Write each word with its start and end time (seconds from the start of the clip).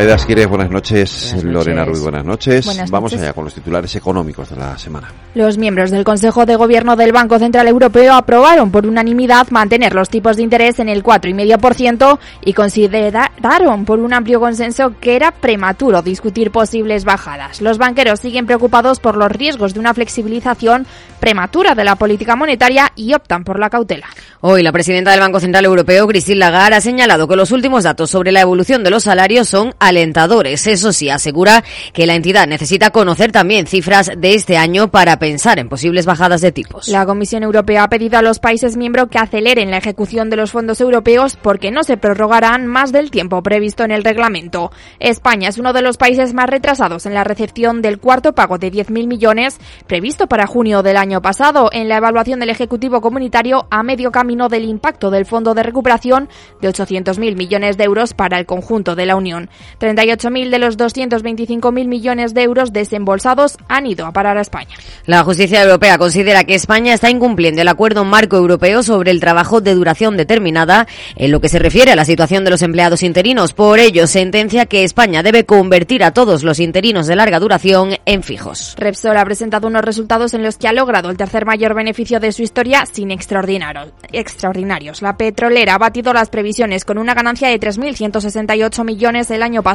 Aida 0.00 0.14
Esquires, 0.14 0.48
buenas 0.48 0.70
noches. 0.70 1.44
Lorena 1.44 1.84
Ruiz, 1.84 2.00
buenas 2.00 2.24
noches. 2.24 2.66
Vamos 2.90 3.12
allá 3.12 3.34
con 3.34 3.44
los 3.44 3.52
titulares 3.52 3.94
económicos 3.96 4.48
de 4.48 4.56
la 4.56 4.78
semana. 4.78 5.12
Los 5.34 5.58
miembros 5.58 5.90
del 5.90 6.04
Consejo 6.04 6.46
de 6.46 6.56
Gobierno 6.56 6.96
del 6.96 7.12
Banco 7.12 7.38
Central 7.38 7.68
Europeo 7.68 8.14
aprobaron 8.14 8.70
por 8.70 8.86
unanimidad 8.86 9.50
mantener 9.50 9.94
los 9.94 10.08
tipos 10.08 10.38
de 10.38 10.42
interés 10.42 10.78
en 10.78 10.88
el 10.88 11.04
4,5% 11.04 12.18
y 12.42 12.54
consideraron 12.54 13.84
por 13.84 13.98
un 13.98 14.14
amplio 14.14 14.40
consenso 14.40 14.94
que 14.98 15.16
era 15.16 15.32
prematuro 15.32 16.00
discutir 16.00 16.50
posibles 16.50 17.04
bajadas. 17.04 17.60
Los 17.60 17.76
banqueros 17.76 18.20
siguen 18.20 18.46
preocupados 18.46 19.00
por 19.00 19.18
los 19.18 19.30
riesgos 19.30 19.74
de 19.74 19.80
una 19.80 19.92
flexibilización 19.92 20.86
prematura 21.20 21.74
de 21.74 21.84
la 21.84 21.96
política 21.96 22.36
monetaria 22.36 22.90
y 22.96 23.12
optan 23.12 23.44
por 23.44 23.58
la 23.58 23.68
cautela. 23.68 24.06
Hoy 24.40 24.62
la 24.62 24.72
presidenta 24.72 25.10
del 25.10 25.20
Banco 25.20 25.38
Central 25.38 25.66
Europeo, 25.66 26.08
Christine 26.08 26.38
Lagarde, 26.38 26.76
ha 26.76 26.80
señalado 26.80 27.28
que 27.28 27.36
los 27.36 27.52
últimos 27.52 27.84
datos 27.84 28.10
sobre 28.10 28.32
la 28.32 28.40
evolución 28.40 28.82
de 28.82 28.90
los 28.90 29.04
salarios 29.04 29.46
son 29.46 29.74
alentadores. 29.90 30.66
Eso 30.66 30.92
sí, 30.92 31.10
asegura 31.10 31.62
que 31.92 32.06
la 32.06 32.14
entidad 32.14 32.46
necesita 32.46 32.90
conocer 32.90 33.30
también 33.30 33.66
cifras 33.66 34.10
de 34.16 34.34
este 34.34 34.56
año 34.56 34.90
para 34.90 35.18
pensar 35.18 35.58
en 35.58 35.68
posibles 35.68 36.06
bajadas 36.06 36.40
de 36.40 36.52
tipos. 36.52 36.88
La 36.88 37.04
Comisión 37.04 37.42
Europea 37.42 37.84
ha 37.84 37.88
pedido 37.88 38.18
a 38.18 38.22
los 38.22 38.38
países 38.38 38.76
miembros 38.76 39.08
que 39.10 39.18
aceleren 39.18 39.70
la 39.70 39.78
ejecución 39.78 40.30
de 40.30 40.36
los 40.36 40.50
fondos 40.50 40.80
europeos 40.80 41.36
porque 41.36 41.70
no 41.70 41.84
se 41.84 41.96
prorrogarán 41.96 42.66
más 42.66 42.92
del 42.92 43.10
tiempo 43.10 43.42
previsto 43.42 43.84
en 43.84 43.90
el 43.90 44.04
reglamento. 44.04 44.70
España 44.98 45.48
es 45.48 45.58
uno 45.58 45.72
de 45.72 45.82
los 45.82 45.96
países 45.96 46.32
más 46.34 46.48
retrasados 46.48 47.06
en 47.06 47.14
la 47.14 47.24
recepción 47.24 47.82
del 47.82 47.98
cuarto 47.98 48.34
pago 48.34 48.58
de 48.58 48.72
10.000 48.72 49.06
millones 49.06 49.58
previsto 49.86 50.26
para 50.26 50.46
junio 50.46 50.82
del 50.82 50.96
año 50.96 51.20
pasado 51.20 51.70
en 51.72 51.88
la 51.88 51.96
evaluación 51.96 52.40
del 52.40 52.50
Ejecutivo 52.50 53.00
Comunitario 53.00 53.66
a 53.70 53.82
medio 53.82 54.10
camino 54.10 54.48
del 54.48 54.64
impacto 54.64 55.10
del 55.10 55.26
Fondo 55.26 55.54
de 55.54 55.62
Recuperación 55.62 56.28
de 56.60 56.68
800.000 56.68 57.36
millones 57.36 57.76
de 57.76 57.84
euros 57.84 58.14
para 58.14 58.38
el 58.38 58.46
conjunto 58.46 58.94
de 58.94 59.06
la 59.06 59.16
Unión. 59.16 59.50
38.000 59.80 60.50
de 60.50 60.58
los 60.58 60.76
225.000 60.78 61.88
millones 61.88 62.34
de 62.34 62.42
euros 62.42 62.72
desembolsados 62.72 63.56
han 63.68 63.86
ido 63.86 64.06
a 64.06 64.12
parar 64.12 64.38
a 64.38 64.42
España. 64.42 64.76
La 65.06 65.24
justicia 65.24 65.62
europea 65.62 65.98
considera 65.98 66.44
que 66.44 66.54
España 66.54 66.94
está 66.94 67.10
incumpliendo 67.10 67.62
el 67.62 67.68
acuerdo 67.68 68.04
marco 68.04 68.36
europeo 68.36 68.82
sobre 68.82 69.10
el 69.10 69.20
trabajo 69.20 69.60
de 69.60 69.74
duración 69.74 70.16
determinada 70.16 70.86
en 71.16 71.32
lo 71.32 71.40
que 71.40 71.48
se 71.48 71.58
refiere 71.58 71.92
a 71.92 71.96
la 71.96 72.04
situación 72.04 72.44
de 72.44 72.50
los 72.50 72.62
empleados 72.62 73.02
interinos. 73.02 73.54
Por 73.54 73.78
ello, 73.78 74.06
sentencia 74.06 74.66
que 74.66 74.84
España 74.84 75.22
debe 75.22 75.46
convertir 75.46 76.04
a 76.04 76.12
todos 76.12 76.42
los 76.42 76.60
interinos 76.60 77.06
de 77.06 77.16
larga 77.16 77.40
duración 77.40 77.96
en 78.04 78.22
fijos. 78.22 78.74
Repsol 78.78 79.16
ha 79.16 79.24
presentado 79.24 79.66
unos 79.68 79.84
resultados 79.84 80.34
en 80.34 80.42
los 80.42 80.58
que 80.58 80.68
ha 80.68 80.72
logrado 80.72 81.10
el 81.10 81.16
tercer 81.16 81.46
mayor 81.46 81.74
beneficio 81.74 82.20
de 82.20 82.32
su 82.32 82.42
historia 82.42 82.84
sin 82.90 83.10
extraordinarios. 83.10 85.02
La 85.02 85.16
petrolera 85.16 85.74
ha 85.74 85.78
batido 85.78 86.12
las 86.12 86.28
previsiones 86.28 86.84
con 86.84 86.98
una 86.98 87.14
ganancia 87.14 87.48
de 87.48 87.58
3.168 87.58 88.84
millones 88.84 89.30
el 89.30 89.42
año 89.42 89.62
pasado, 89.62 89.69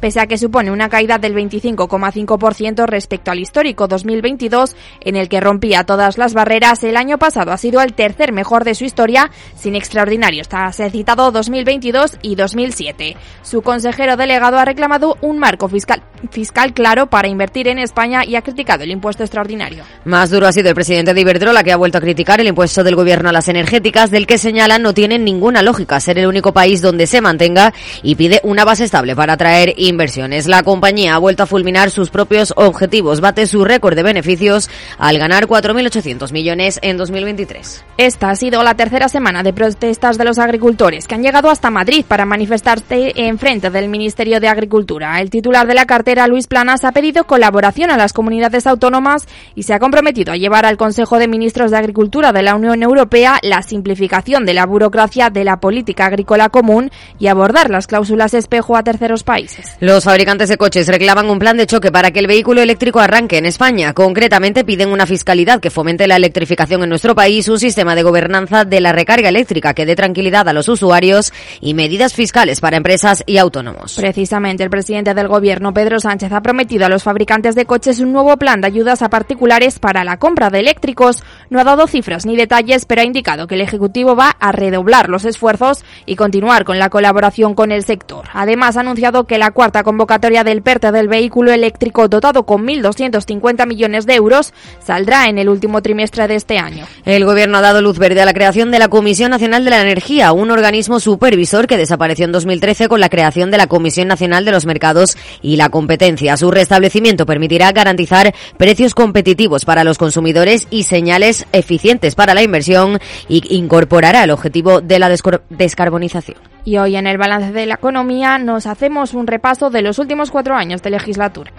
pese 0.00 0.20
a 0.20 0.26
que 0.26 0.38
supone 0.38 0.70
una 0.70 0.88
caída 0.88 1.18
del 1.18 1.34
25,5% 1.34 2.86
respecto 2.86 3.30
al 3.30 3.38
histórico 3.38 3.88
2022, 3.88 4.76
en 5.00 5.16
el 5.16 5.28
que 5.28 5.40
rompía 5.40 5.84
todas 5.84 6.18
las 6.18 6.34
barreras. 6.34 6.84
El 6.84 6.96
año 6.96 7.18
pasado 7.18 7.52
ha 7.52 7.56
sido 7.56 7.80
el 7.80 7.94
tercer 7.94 8.32
mejor 8.32 8.64
de 8.64 8.74
su 8.74 8.84
historia, 8.84 9.30
sin 9.54 9.74
extraordinarios. 9.74 10.48
Se 10.72 10.84
ha 10.84 10.90
citado 10.90 11.30
2022 11.30 12.18
y 12.22 12.34
2007. 12.34 13.16
Su 13.42 13.62
consejero 13.62 14.16
delegado 14.16 14.58
ha 14.58 14.64
reclamado 14.64 15.16
un 15.20 15.38
marco 15.38 15.68
fiscal, 15.68 16.02
fiscal 16.30 16.72
claro 16.72 17.06
para 17.06 17.28
invertir 17.28 17.68
en 17.68 17.78
España 17.78 18.24
y 18.24 18.36
ha 18.36 18.42
criticado 18.42 18.84
el 18.84 18.90
impuesto 18.90 19.22
extraordinario. 19.22 19.84
Más 20.04 20.30
duro 20.30 20.46
ha 20.46 20.52
sido 20.52 20.68
el 20.68 20.74
presidente 20.74 21.14
de 21.14 21.20
Iberdrola, 21.20 21.64
que 21.64 21.72
ha 21.72 21.76
vuelto 21.76 21.98
a 21.98 22.00
criticar 22.00 22.40
el 22.40 22.48
impuesto 22.48 22.84
del 22.84 22.96
gobierno 22.96 23.28
a 23.28 23.32
las 23.32 23.48
energéticas, 23.48 24.10
del 24.10 24.26
que 24.26 24.38
señalan 24.38 24.82
no 24.82 24.94
tiene 24.94 25.18
ninguna 25.18 25.62
lógica 25.62 26.00
ser 26.00 26.18
el 26.18 26.26
único 26.26 26.52
país 26.52 26.82
donde 26.82 27.06
se 27.06 27.20
mantenga 27.20 27.72
y 28.02 28.14
pide 28.14 28.40
una 28.44 28.64
base 28.64 28.84
estable 28.84 29.16
para 29.16 29.34
atraer 29.34 29.74
inversiones. 29.76 30.46
La 30.46 30.62
compañía 30.62 31.14
ha 31.14 31.18
vuelto 31.18 31.42
a 31.42 31.46
fulminar 31.46 31.90
sus 31.90 32.10
propios 32.10 32.52
objetivos, 32.56 33.20
bate 33.20 33.46
su 33.46 33.64
récord 33.64 33.96
de 33.96 34.02
beneficios 34.02 34.70
al 34.98 35.18
ganar 35.18 35.46
4.800 35.46 36.32
millones 36.32 36.78
en 36.82 36.96
2023. 36.96 37.84
Esta 37.96 38.30
ha 38.30 38.36
sido 38.36 38.62
la 38.62 38.74
tercera 38.74 39.08
semana 39.08 39.42
de 39.42 39.52
protestas 39.52 40.18
de 40.18 40.24
los 40.24 40.38
agricultores 40.38 41.06
que 41.06 41.14
han 41.14 41.22
llegado 41.22 41.50
hasta 41.50 41.70
Madrid 41.70 42.04
para 42.06 42.24
manifestarse 42.24 43.12
en 43.16 43.38
frente 43.38 43.70
del 43.70 43.88
Ministerio 43.88 44.40
de 44.40 44.48
Agricultura. 44.48 45.20
El 45.20 45.30
titular 45.30 45.66
de 45.66 45.74
la 45.74 45.86
cartera, 45.86 46.13
Luis 46.28 46.46
Planas, 46.46 46.84
ha 46.84 46.92
pedido 46.92 47.24
colaboración 47.24 47.90
a 47.90 47.96
las 47.96 48.12
comunidades 48.12 48.66
autónomas 48.66 49.26
y 49.54 49.64
se 49.64 49.74
ha 49.74 49.78
comprometido 49.78 50.32
a 50.32 50.36
llevar 50.36 50.64
al 50.64 50.76
Consejo 50.76 51.18
de 51.18 51.28
Ministros 51.28 51.70
de 51.70 51.76
Agricultura 51.76 52.32
de 52.32 52.42
la 52.42 52.54
Unión 52.54 52.82
Europea 52.82 53.38
la 53.42 53.62
simplificación 53.62 54.46
de 54.46 54.54
la 54.54 54.64
burocracia 54.64 55.30
de 55.30 55.44
la 55.44 55.58
política 55.58 56.06
agrícola 56.06 56.48
común 56.48 56.90
y 57.18 57.26
abordar 57.26 57.70
las 57.70 57.86
cláusulas 57.86 58.32
espejo 58.34 58.76
a 58.76 58.84
terceros 58.84 59.24
países. 59.24 59.76
Los 59.80 60.04
fabricantes 60.04 60.48
de 60.48 60.56
coches 60.56 60.88
reclaman 60.88 61.28
un 61.28 61.38
plan 61.38 61.56
de 61.56 61.66
choque 61.66 61.90
para 61.90 62.12
que 62.12 62.20
el 62.20 62.26
vehículo 62.26 62.62
eléctrico 62.62 63.00
arranque 63.00 63.38
en 63.38 63.46
España. 63.46 63.92
Concretamente 63.92 64.64
piden 64.64 64.90
una 64.90 65.06
fiscalidad 65.06 65.60
que 65.60 65.70
fomente 65.70 66.06
la 66.06 66.16
electrificación 66.16 66.82
en 66.82 66.88
nuestro 66.88 67.14
país, 67.14 67.48
un 67.48 67.58
sistema 67.58 67.94
de 67.94 68.02
gobernanza 68.02 68.64
de 68.64 68.80
la 68.80 68.92
recarga 68.92 69.28
eléctrica 69.28 69.74
que 69.74 69.86
dé 69.86 69.96
tranquilidad 69.96 70.48
a 70.48 70.52
los 70.52 70.68
usuarios 70.68 71.32
y 71.60 71.74
medidas 71.74 72.14
fiscales 72.14 72.60
para 72.60 72.76
empresas 72.76 73.22
y 73.26 73.38
autónomos. 73.38 73.96
Precisamente 73.96 74.62
el 74.62 74.70
presidente 74.70 75.14
del 75.14 75.28
gobierno, 75.28 75.72
Pedro 75.74 75.98
Sánchez, 76.04 76.32
ha 76.32 76.42
prometido 76.42 76.84
a 76.84 76.90
los 76.90 77.02
fabricantes 77.02 77.54
de 77.54 77.64
coches 77.64 77.98
un 77.98 78.12
nuevo 78.12 78.36
plan 78.36 78.60
de 78.60 78.66
ayudas 78.66 79.00
a 79.00 79.08
particulares 79.08 79.78
para 79.78 80.04
la 80.04 80.18
compra 80.18 80.50
de 80.50 80.60
eléctricos. 80.60 81.24
No 81.54 81.60
ha 81.60 81.64
dado 81.64 81.86
cifras 81.86 82.26
ni 82.26 82.34
detalles, 82.34 82.84
pero 82.84 83.02
ha 83.02 83.04
indicado 83.04 83.46
que 83.46 83.54
el 83.54 83.60
Ejecutivo 83.60 84.16
va 84.16 84.30
a 84.40 84.50
redoblar 84.50 85.08
los 85.08 85.24
esfuerzos 85.24 85.84
y 86.04 86.16
continuar 86.16 86.64
con 86.64 86.80
la 86.80 86.90
colaboración 86.90 87.54
con 87.54 87.70
el 87.70 87.84
sector. 87.84 88.24
Además, 88.32 88.76
ha 88.76 88.80
anunciado 88.80 89.22
que 89.28 89.38
la 89.38 89.52
cuarta 89.52 89.84
convocatoria 89.84 90.42
del 90.42 90.62
PERTE 90.62 90.90
del 90.90 91.06
vehículo 91.06 91.52
eléctrico 91.52 92.08
dotado 92.08 92.44
con 92.44 92.66
1.250 92.66 93.68
millones 93.68 94.04
de 94.04 94.16
euros 94.16 94.52
saldrá 94.84 95.28
en 95.28 95.38
el 95.38 95.48
último 95.48 95.80
trimestre 95.80 96.26
de 96.26 96.34
este 96.34 96.58
año. 96.58 96.86
El 97.04 97.24
Gobierno 97.24 97.58
ha 97.58 97.60
dado 97.60 97.80
luz 97.82 98.00
verde 98.00 98.20
a 98.20 98.24
la 98.24 98.34
creación 98.34 98.72
de 98.72 98.80
la 98.80 98.88
Comisión 98.88 99.30
Nacional 99.30 99.62
de 99.64 99.70
la 99.70 99.80
Energía, 99.80 100.32
un 100.32 100.50
organismo 100.50 100.98
supervisor 100.98 101.68
que 101.68 101.76
desapareció 101.76 102.24
en 102.24 102.32
2013 102.32 102.88
con 102.88 102.98
la 102.98 103.08
creación 103.08 103.52
de 103.52 103.58
la 103.58 103.68
Comisión 103.68 104.08
Nacional 104.08 104.44
de 104.44 104.50
los 104.50 104.66
Mercados 104.66 105.16
y 105.40 105.54
la 105.54 105.68
Competencia. 105.68 106.36
Su 106.36 106.50
restablecimiento 106.50 107.26
permitirá 107.26 107.70
garantizar 107.70 108.34
precios 108.56 108.92
competitivos 108.96 109.64
para 109.64 109.84
los 109.84 109.98
consumidores 109.98 110.66
y 110.68 110.82
señales 110.82 111.43
eficientes 111.52 112.14
para 112.14 112.34
la 112.34 112.42
inversión 112.42 112.98
y 113.28 113.56
incorporará 113.56 114.24
el 114.24 114.30
objetivo 114.30 114.80
de 114.80 114.98
la 114.98 115.10
descarbonización. 115.50 116.38
Y 116.64 116.78
hoy 116.78 116.96
en 116.96 117.06
el 117.06 117.18
balance 117.18 117.52
de 117.52 117.66
la 117.66 117.74
economía 117.74 118.38
nos 118.38 118.66
hacemos 118.66 119.14
un 119.14 119.26
repaso 119.26 119.70
de 119.70 119.82
los 119.82 119.98
últimos 119.98 120.30
cuatro 120.30 120.54
años 120.54 120.82
de 120.82 120.90
legislatura. 120.90 121.52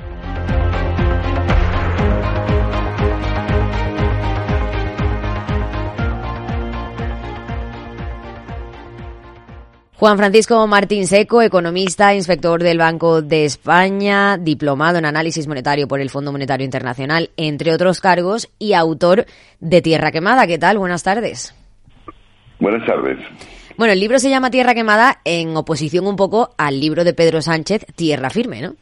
Juan 9.98 10.18
Francisco 10.18 10.68
Martín 10.68 11.08
Seco, 11.08 11.42
economista, 11.42 12.14
inspector 12.14 12.62
del 12.62 12.78
Banco 12.78 13.22
de 13.22 13.46
España, 13.46 14.38
diplomado 14.38 14.98
en 14.98 15.06
análisis 15.06 15.48
monetario 15.48 15.88
por 15.88 16.02
el 16.02 16.10
Fondo 16.10 16.34
Monetario 16.34 16.66
Internacional, 16.66 17.30
entre 17.38 17.74
otros 17.74 18.02
cargos, 18.02 18.50
y 18.60 18.74
autor 18.74 19.26
de 19.62 19.82
Tierra 19.82 20.12
Quemada. 20.12 20.48
¿Qué 20.48 20.58
tal? 20.58 20.80
Buenas 20.80 21.04
tardes. 21.04 21.56
Buenas 22.60 22.86
tardes. 22.86 23.20
Bueno, 23.78 23.94
el 23.94 24.02
libro 24.02 24.20
se 24.20 24.30
llama 24.30 24.52
Tierra 24.52 24.74
Quemada 24.74 25.22
en 25.24 25.56
oposición 25.56 26.08
un 26.08 26.18
poco 26.18 26.50
al 26.58 26.82
libro 26.82 27.06
de 27.06 27.14
Pedro 27.14 27.42
Sánchez, 27.42 27.86
Tierra 27.96 28.30
Firme, 28.30 28.62
¿no? 28.62 28.76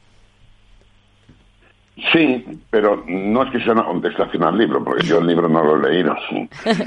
Sí, 2.11 2.43
pero 2.71 3.03
no 3.07 3.43
es 3.43 3.51
que 3.51 3.59
sea 3.59 3.73
una 3.73 3.85
contestación 3.85 4.43
al 4.43 4.57
libro, 4.57 4.83
porque 4.83 5.05
yo 5.05 5.19
el 5.19 5.27
libro 5.27 5.47
no 5.47 5.63
lo 5.63 5.75
he 5.75 5.91
leído, 5.91 6.15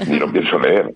ni 0.07 0.19
lo 0.19 0.31
pienso 0.31 0.59
leer. 0.59 0.93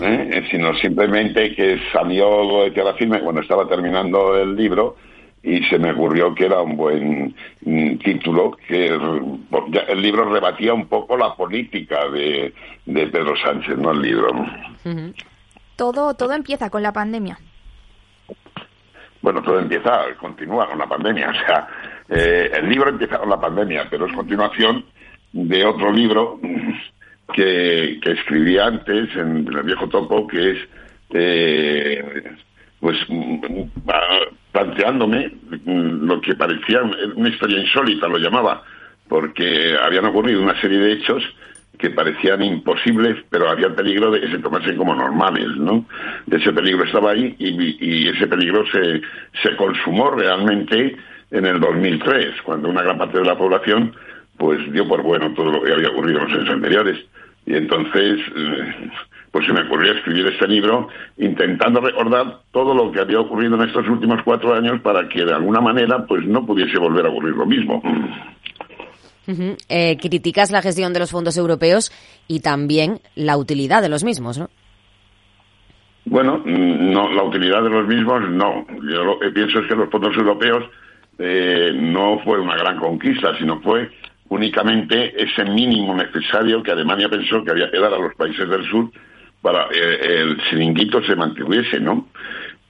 ¿eh? 0.00 0.46
sino 0.50 0.74
simplemente 0.76 1.54
que 1.54 1.80
salió 1.92 2.62
de 2.62 2.70
Tierra 2.70 2.94
Firme 2.94 3.20
cuando 3.20 3.40
estaba 3.40 3.66
terminando 3.66 4.36
el 4.36 4.54
libro 4.54 4.96
y 5.42 5.62
se 5.64 5.78
me 5.78 5.92
ocurrió 5.92 6.34
que 6.34 6.46
era 6.46 6.62
un 6.62 6.76
buen 6.76 7.34
mm, 7.60 7.96
título, 7.98 8.56
que 8.66 8.86
el, 8.86 10.00
libro 10.00 10.32
rebatía 10.32 10.72
un 10.72 10.86
poco 10.86 11.18
la 11.18 11.34
política 11.34 12.08
de, 12.08 12.54
Pedro 12.86 13.36
Sánchez, 13.36 13.76
no 13.76 13.90
el 13.90 14.00
libro. 14.00 14.28
Todo, 15.76 16.14
todo 16.14 16.32
empieza 16.32 16.70
con 16.70 16.82
la 16.82 16.92
pandemia. 16.92 17.38
Bueno, 19.20 19.42
todo 19.42 19.58
empieza, 19.58 20.04
continúa 20.18 20.66
con 20.66 20.78
la 20.78 20.86
pandemia. 20.86 21.30
O 21.30 21.46
sea, 21.46 21.68
eh, 22.08 22.50
el 22.54 22.68
libro 22.68 22.90
empieza 22.90 23.18
con 23.18 23.30
la 23.30 23.40
pandemia, 23.40 23.86
pero 23.90 24.06
es 24.06 24.12
continuación 24.12 24.84
de 25.32 25.64
otro 25.64 25.92
libro 25.92 26.40
que, 27.32 27.98
escribí 28.04 28.58
antes 28.58 29.14
en, 29.16 29.48
el 29.48 29.62
viejo 29.62 29.88
topo, 29.88 30.26
que 30.26 30.50
es 30.52 30.58
eh, 31.10 32.24
pues 32.80 32.98
planteándome 34.52 35.32
lo 35.64 36.20
que 36.20 36.34
parecía 36.34 36.82
una 37.14 37.28
historia 37.28 37.60
insólita, 37.60 38.08
lo 38.08 38.18
llamaba, 38.18 38.62
porque 39.08 39.74
habían 39.82 40.04
ocurrido 40.04 40.42
una 40.42 40.60
serie 40.60 40.78
de 40.78 40.92
hechos 40.92 41.22
que 41.78 41.90
parecían 41.90 42.42
imposibles, 42.42 43.24
pero 43.30 43.48
había 43.48 43.66
el 43.66 43.74
peligro 43.74 44.10
de 44.10 44.20
que 44.20 44.30
se 44.30 44.38
tomasen 44.38 44.76
como 44.76 44.94
normales, 44.94 45.48
¿no? 45.56 45.86
Ese 46.30 46.52
peligro 46.52 46.84
estaba 46.84 47.12
ahí 47.12 47.34
y, 47.38 48.08
ese 48.08 48.26
peligro 48.26 48.64
se, 48.66 49.00
se 49.42 49.56
consumó 49.56 50.10
realmente 50.10 50.96
en 51.34 51.46
el 51.46 51.58
2003, 51.58 52.42
cuando 52.42 52.68
una 52.68 52.82
gran 52.82 52.96
parte 52.96 53.18
de 53.18 53.24
la 53.24 53.36
población 53.36 53.92
pues 54.36 54.60
dio 54.72 54.86
por 54.86 55.02
bueno 55.02 55.32
todo 55.34 55.50
lo 55.50 55.62
que 55.62 55.72
había 55.72 55.88
ocurrido 55.88 56.20
en 56.20 56.24
los 56.26 56.34
años 56.34 56.54
anteriores. 56.54 57.04
Y 57.44 57.54
entonces, 57.54 58.20
eh, 58.36 58.90
pues 59.32 59.44
se 59.44 59.52
me 59.52 59.62
ocurrió 59.62 59.92
escribir 59.92 60.28
este 60.28 60.46
libro 60.46 60.88
intentando 61.18 61.80
recordar 61.80 62.40
todo 62.52 62.72
lo 62.72 62.92
que 62.92 63.00
había 63.00 63.18
ocurrido 63.18 63.56
en 63.56 63.68
estos 63.68 63.86
últimos 63.88 64.22
cuatro 64.22 64.54
años 64.54 64.80
para 64.80 65.08
que 65.08 65.24
de 65.24 65.34
alguna 65.34 65.60
manera 65.60 66.06
pues 66.06 66.24
no 66.24 66.46
pudiese 66.46 66.78
volver 66.78 67.06
a 67.06 67.10
ocurrir 67.10 67.34
lo 67.34 67.46
mismo. 67.46 67.82
Eh, 69.68 69.96
criticas 70.00 70.52
la 70.52 70.62
gestión 70.62 70.92
de 70.92 71.00
los 71.00 71.10
fondos 71.10 71.36
europeos 71.36 71.90
y 72.28 72.40
también 72.40 73.00
la 73.16 73.36
utilidad 73.36 73.82
de 73.82 73.88
los 73.88 74.04
mismos, 74.04 74.38
¿no? 74.38 74.50
Bueno, 76.04 76.42
no, 76.44 77.10
la 77.12 77.22
utilidad 77.22 77.62
de 77.62 77.70
los 77.70 77.88
mismos 77.88 78.28
no. 78.28 78.66
Yo 78.68 79.04
lo 79.04 79.18
que 79.18 79.30
pienso 79.30 79.60
es 79.60 79.66
que 79.66 79.74
los 79.74 79.90
fondos 79.90 80.14
europeos 80.16 80.64
eh, 81.18 81.72
no 81.74 82.20
fue 82.24 82.40
una 82.40 82.56
gran 82.56 82.78
conquista, 82.78 83.36
sino 83.38 83.60
fue 83.60 83.90
únicamente 84.28 85.14
ese 85.22 85.44
mínimo 85.44 85.94
necesario 85.94 86.62
que 86.62 86.72
Alemania 86.72 87.08
pensó 87.08 87.44
que 87.44 87.52
había 87.52 87.70
que 87.70 87.78
dar 87.78 87.94
a 87.94 87.98
los 87.98 88.14
países 88.14 88.48
del 88.48 88.68
sur 88.68 88.90
para 89.40 89.68
que 89.68 89.78
eh, 89.78 90.20
el 90.22 90.38
chiringuito 90.44 91.02
se 91.04 91.14
mantuviese, 91.14 91.78
¿no? 91.78 92.08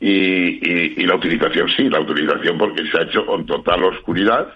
Y, 0.00 1.06
la 1.06 1.14
utilización 1.14 1.68
sí, 1.76 1.88
la 1.88 2.00
utilización 2.00 2.58
porque 2.58 2.84
se 2.90 2.98
ha 2.98 3.02
hecho 3.02 3.24
con 3.24 3.46
total 3.46 3.84
oscuridad 3.84 4.48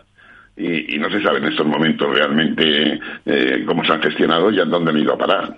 y, 0.56 0.98
no 0.98 1.08
se 1.10 1.22
sabe 1.22 1.38
en 1.38 1.44
estos 1.46 1.66
momentos 1.66 2.12
realmente 2.12 3.00
eh, 3.24 3.64
cómo 3.66 3.84
se 3.84 3.92
han 3.92 4.02
gestionado 4.02 4.50
y 4.50 4.60
a 4.60 4.64
dónde 4.64 4.90
han 4.90 4.98
ido 4.98 5.14
a 5.14 5.18
parar. 5.18 5.56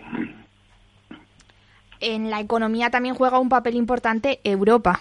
En 2.00 2.30
la 2.30 2.40
economía 2.40 2.90
también 2.90 3.14
juega 3.14 3.38
un 3.38 3.48
papel 3.48 3.74
importante 3.74 4.40
Europa. 4.44 5.00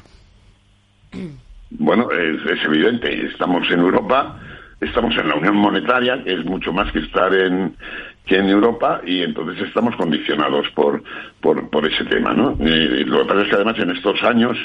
Bueno, 1.72 2.10
es, 2.12 2.46
es 2.46 2.66
evidente, 2.66 3.28
estamos 3.28 3.70
en 3.72 3.80
Europa 3.80 4.40
estamos 4.82 5.16
en 5.18 5.28
la 5.28 5.36
Unión 5.36 5.56
Monetaria, 5.56 6.24
que 6.24 6.34
es 6.34 6.46
mucho 6.46 6.72
más 6.72 6.92
que 6.92 7.00
estar 7.00 7.34
en, 7.34 7.76
que 8.26 8.38
en 8.38 8.50
Europa, 8.50 9.02
y 9.06 9.24
entonces 9.24 9.68
estamos 9.68 9.96
condicionados 9.96 10.68
por, 10.76 11.04
por, 11.42 11.86
ese 11.86 12.06
tema, 12.06 12.34
¿no? 12.34 12.56
Lo 12.60 13.20
que 13.20 13.26
pasa 13.28 13.42
es 13.42 13.50
que 13.50 13.56
además 13.56 13.78
en 13.80 13.92
estos 13.92 14.24
años 14.24 14.58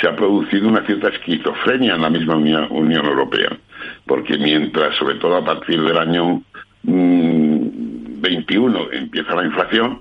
se 0.00 0.08
ha 0.08 0.16
producido 0.16 0.68
una 0.68 0.86
cierta 0.86 1.08
esquizofrenia 1.08 1.94
en 1.94 2.02
la 2.02 2.10
misma 2.10 2.36
Unión, 2.36 3.06
Europea, 3.06 3.50
porque 4.06 4.38
mientras, 4.38 4.96
sobre 4.96 5.16
todo 5.16 5.36
a 5.36 5.44
partir 5.44 5.82
del 5.82 5.98
año 5.98 6.42
21, 6.84 8.78
mm, 8.78 8.92
empieza 8.92 9.34
la 9.34 9.44
inflación, 9.44 10.00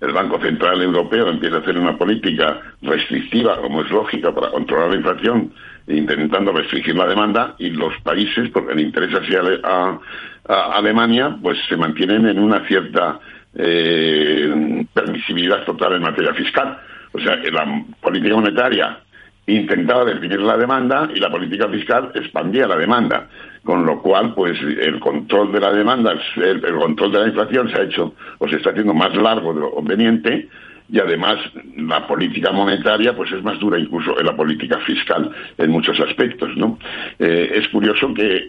el 0.00 0.12
Banco 0.12 0.40
Central 0.40 0.82
Europeo 0.82 1.28
empieza 1.28 1.56
a 1.56 1.60
hacer 1.60 1.78
una 1.78 1.96
política 1.96 2.60
restrictiva, 2.82 3.60
como 3.60 3.82
es 3.82 3.90
lógica, 3.90 4.32
para 4.34 4.50
controlar 4.50 4.90
la 4.90 4.96
inflación, 4.96 5.52
intentando 5.86 6.52
restringir 6.52 6.94
la 6.96 7.06
demanda 7.06 7.54
y 7.58 7.70
los 7.70 7.94
países, 8.02 8.50
porque 8.50 8.74
le 8.74 8.82
interesa 8.82 9.18
así 9.18 9.34
a, 9.34 9.98
Alemania, 10.44 11.36
pues 11.40 11.56
se 11.68 11.76
mantienen 11.76 12.26
en 12.26 12.38
una 12.38 12.66
cierta 12.66 13.20
eh, 13.54 14.84
permisividad 14.92 15.64
total 15.64 15.94
en 15.94 16.02
materia 16.02 16.34
fiscal. 16.34 16.78
O 17.12 17.20
sea, 17.20 17.36
la 17.36 17.84
política 18.00 18.34
monetaria 18.34 18.98
intentaba 19.46 20.04
definir 20.04 20.40
la 20.40 20.56
demanda 20.56 21.08
y 21.14 21.20
la 21.20 21.30
política 21.30 21.68
fiscal 21.68 22.10
expandía 22.14 22.66
la 22.66 22.76
demanda, 22.76 23.28
con 23.64 23.86
lo 23.86 24.02
cual, 24.02 24.34
pues 24.34 24.58
el 24.60 24.98
control 24.98 25.52
de 25.52 25.60
la 25.60 25.72
demanda, 25.72 26.12
el, 26.36 26.64
el 26.64 26.74
control 26.74 27.12
de 27.12 27.18
la 27.20 27.26
inflación 27.28 27.70
se 27.70 27.78
ha 27.78 27.84
hecho 27.84 28.14
o 28.38 28.48
se 28.48 28.56
está 28.56 28.70
haciendo 28.70 28.94
más 28.94 29.14
largo 29.14 29.54
de 29.54 29.60
lo 29.60 29.70
conveniente 29.70 30.48
y 30.90 30.98
además 30.98 31.36
la 31.76 32.06
política 32.06 32.52
monetaria 32.52 33.14
pues 33.16 33.32
es 33.32 33.42
más 33.42 33.58
dura 33.58 33.78
incluso 33.78 34.18
en 34.18 34.26
la 34.26 34.36
política 34.36 34.78
fiscal 34.80 35.30
en 35.58 35.70
muchos 35.70 35.98
aspectos 36.00 36.50
no 36.56 36.78
eh, 37.18 37.52
es 37.54 37.68
curioso 37.68 38.12
que, 38.14 38.48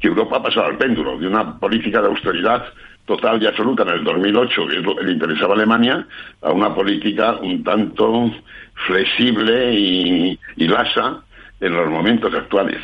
que, 0.00 0.08
Europa 0.08 0.36
ha 0.36 0.42
pasado 0.42 0.66
al 0.66 0.78
péndulo 0.78 1.18
de 1.18 1.26
una 1.26 1.58
política 1.58 2.00
de 2.00 2.08
austeridad 2.08 2.64
total 3.04 3.42
y 3.42 3.46
absoluta 3.46 3.82
en 3.82 3.88
el 3.90 4.04
2008 4.04 4.66
que 4.68 4.76
es 4.76 4.82
lo 4.82 4.96
que 4.96 5.04
le 5.04 5.12
interesaba 5.12 5.54
a 5.54 5.56
Alemania 5.56 6.06
a 6.42 6.52
una 6.52 6.74
política 6.74 7.36
un 7.42 7.64
tanto 7.64 8.30
flexible 8.86 9.74
y, 9.74 10.38
y 10.56 10.68
lasa 10.68 11.22
en 11.60 11.72
los 11.72 11.88
momentos 11.88 12.32
actuales. 12.34 12.78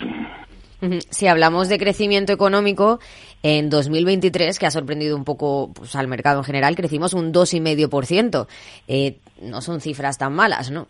Si 1.10 1.28
hablamos 1.28 1.68
de 1.68 1.78
crecimiento 1.78 2.32
económico, 2.32 2.98
en 3.42 3.70
2023, 3.70 4.58
que 4.58 4.66
ha 4.66 4.70
sorprendido 4.70 5.16
un 5.16 5.24
poco 5.24 5.72
pues, 5.74 5.94
al 5.96 6.08
mercado 6.08 6.40
en 6.40 6.44
general, 6.44 6.76
crecimos 6.76 7.14
un 7.14 7.32
2,5%. 7.32 8.46
Eh, 8.88 9.18
no 9.42 9.60
son 9.60 9.80
cifras 9.80 10.18
tan 10.18 10.32
malas, 10.34 10.70
¿no? 10.70 10.88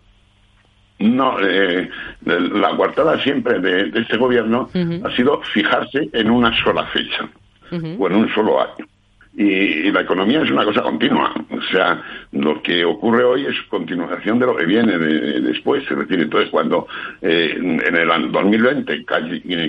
No, 0.99 1.37
eh, 1.41 1.89
la 2.25 2.77
coartada 2.77 3.21
siempre 3.23 3.59
de, 3.59 3.91
este 3.99 4.17
gobierno 4.17 4.71
ha 5.05 5.17
sido 5.17 5.41
fijarse 5.53 6.09
en 6.13 6.31
una 6.31 6.53
sola 6.63 6.87
fecha 6.87 7.29
o 7.73 8.07
en 8.07 8.15
un 8.15 8.33
solo 8.33 8.61
año. 8.61 8.87
Y, 9.35 9.91
la 9.91 10.03
economía 10.03 10.43
es 10.43 10.51
una 10.51 10.65
cosa 10.65 10.83
continua. 10.83 11.33
O 11.51 11.63
sea, 11.71 12.03
lo 12.33 12.63
que 12.63 12.85
ocurre 12.85 13.25
hoy 13.25 13.47
es 13.47 13.61
continuación 13.69 14.39
de 14.39 14.47
lo 14.47 14.57
que 14.57 14.67
viene 14.67 14.99
después. 14.99 15.85
Es 15.91 15.99
decir, 15.99 16.21
entonces 16.21 16.51
cuando 16.51 16.87
eh, 17.21 17.55
en 17.57 17.97
el 17.97 18.33
2020 18.33 19.05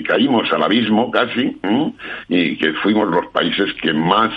caímos 0.06 0.52
al 0.52 0.62
abismo 0.62 1.10
casi 1.10 1.56
y 2.28 2.56
que 2.56 2.72
fuimos 2.74 3.08
los 3.08 3.26
países 3.28 3.72
que 3.80 3.92
más 3.92 4.32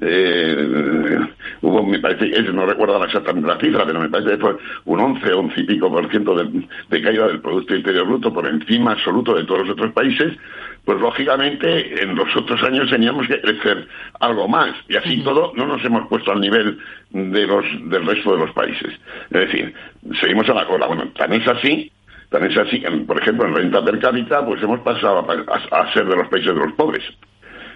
eh, 0.00 1.18
hubo, 1.62 1.82
me 1.82 1.98
parece, 1.98 2.40
no 2.52 2.66
recuerdo 2.66 3.02
exactamente 3.04 3.48
la 3.48 3.58
cifra, 3.58 3.84
pero 3.84 4.00
me 4.00 4.08
parece 4.08 4.30
que 4.30 4.38
fue 4.38 4.56
un 4.84 5.00
11, 5.00 5.32
11 5.32 5.60
y 5.60 5.64
pico 5.64 5.90
por 5.90 6.08
ciento 6.10 6.36
de, 6.36 6.66
de 6.88 7.02
caída 7.02 7.26
del 7.26 7.40
Producto 7.40 7.74
Interior 7.74 8.06
Bruto 8.06 8.32
por 8.32 8.46
encima 8.46 8.92
absoluto 8.92 9.34
de 9.34 9.44
todos 9.44 9.60
los 9.60 9.70
otros 9.70 9.92
países, 9.92 10.36
pues 10.88 11.02
lógicamente 11.02 12.02
en 12.02 12.14
los 12.14 12.34
otros 12.34 12.62
años 12.62 12.88
teníamos 12.88 13.28
que 13.28 13.38
crecer 13.42 13.86
algo 14.20 14.48
más 14.48 14.74
y 14.88 14.96
así 14.96 15.18
todo 15.22 15.52
no 15.54 15.66
nos 15.66 15.84
hemos 15.84 16.08
puesto 16.08 16.32
al 16.32 16.40
nivel 16.40 16.78
de 17.10 17.46
los 17.46 17.62
del 17.90 18.06
resto 18.06 18.32
de 18.32 18.38
los 18.38 18.52
países. 18.52 18.94
Es 19.24 19.38
decir, 19.38 19.74
seguimos 20.18 20.48
a 20.48 20.54
la 20.54 20.66
cola. 20.66 20.86
Bueno, 20.86 21.10
tan 21.14 21.30
es 21.34 21.46
así, 21.46 21.92
tan 22.30 22.42
es 22.50 22.56
así 22.56 22.80
que, 22.80 22.90
por 22.90 23.20
ejemplo, 23.20 23.46
en 23.46 23.56
renta 23.56 23.84
per 23.84 23.98
cápita, 23.98 24.42
pues 24.46 24.62
hemos 24.62 24.80
pasado 24.80 25.26
a 25.28 25.92
ser 25.92 26.06
de 26.06 26.16
los 26.16 26.28
países 26.28 26.54
de 26.54 26.58
los 26.58 26.72
pobres. 26.72 27.04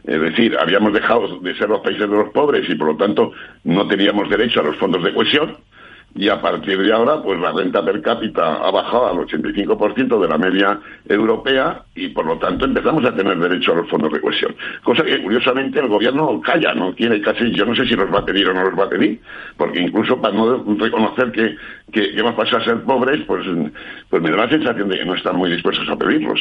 Es 0.05 0.19
decir, 0.19 0.57
habíamos 0.59 0.95
dejado 0.95 1.39
de 1.39 1.55
ser 1.59 1.69
los 1.69 1.83
países 1.83 2.09
de 2.09 2.17
los 2.17 2.31
pobres 2.31 2.67
y 2.67 2.75
por 2.77 2.93
lo 2.93 2.97
tanto 2.97 3.33
no 3.65 3.87
teníamos 3.89 4.31
derecho 4.31 4.61
a 4.61 4.65
los 4.65 4.77
fondos 4.77 5.05
de 5.05 5.13
cohesión 5.13 5.59
y 6.15 6.29
a 6.29 6.41
partir 6.41 6.79
de 6.79 6.93
ahora, 6.93 7.23
pues 7.23 7.41
la 7.41 7.53
renta 7.53 7.85
per 7.85 8.03
cápita 8.03 8.57
ha 8.57 8.71
bajado 8.71 9.09
al 9.09 9.17
85% 9.27 10.21
de 10.21 10.29
la 10.29 10.37
media 10.37 10.79
europea 11.09 11.83
y 11.95 12.09
por 12.09 12.27
lo 12.27 12.39
tanto 12.39 12.67
empezamos 12.67 13.05
a 13.05 13.15
tener 13.15 13.39
derecho 13.39 13.73
a 13.73 13.77
los 13.77 13.89
fondos 13.89 14.13
de 14.13 14.21
cohesión. 14.21 14.55
Cosa 14.83 15.05
que 15.05 15.23
curiosamente 15.23 15.81
el 15.81 15.89
gobierno 15.89 16.41
calla, 16.43 16.75
no 16.75 16.95
quiere 16.95 17.21
casi, 17.23 17.51
yo 17.53 17.65
no 17.65 17.75
sé 17.75 17.87
si 17.87 17.95
los 17.95 18.13
va 18.13 18.19
a 18.21 18.25
pedir 18.25 18.49
o 18.49 18.55
no 18.55 18.65
los 18.65 18.79
va 18.79 18.85
a 18.85 18.89
pedir, 18.91 19.21
porque 19.57 19.81
incluso 19.81 20.21
para 20.21 20.35
no 20.35 20.63
reconocer 20.79 21.33
que, 21.33 21.57
que, 21.93 22.13
que 22.13 22.21
a 22.21 22.37
pasar 22.37 22.63
a 22.63 22.65
ser 22.65 22.83
pobres, 22.83 23.21
pues, 23.27 23.47
pues 24.09 24.23
me 24.23 24.31
da 24.31 24.39
la 24.39 24.49
sensación 24.49 24.89
de 24.89 24.99
que 24.99 25.05
no 25.05 25.15
están 25.15 25.37
muy 25.37 25.51
dispuestos 25.51 25.89
a 25.89 25.97
pedirlos. 25.97 26.41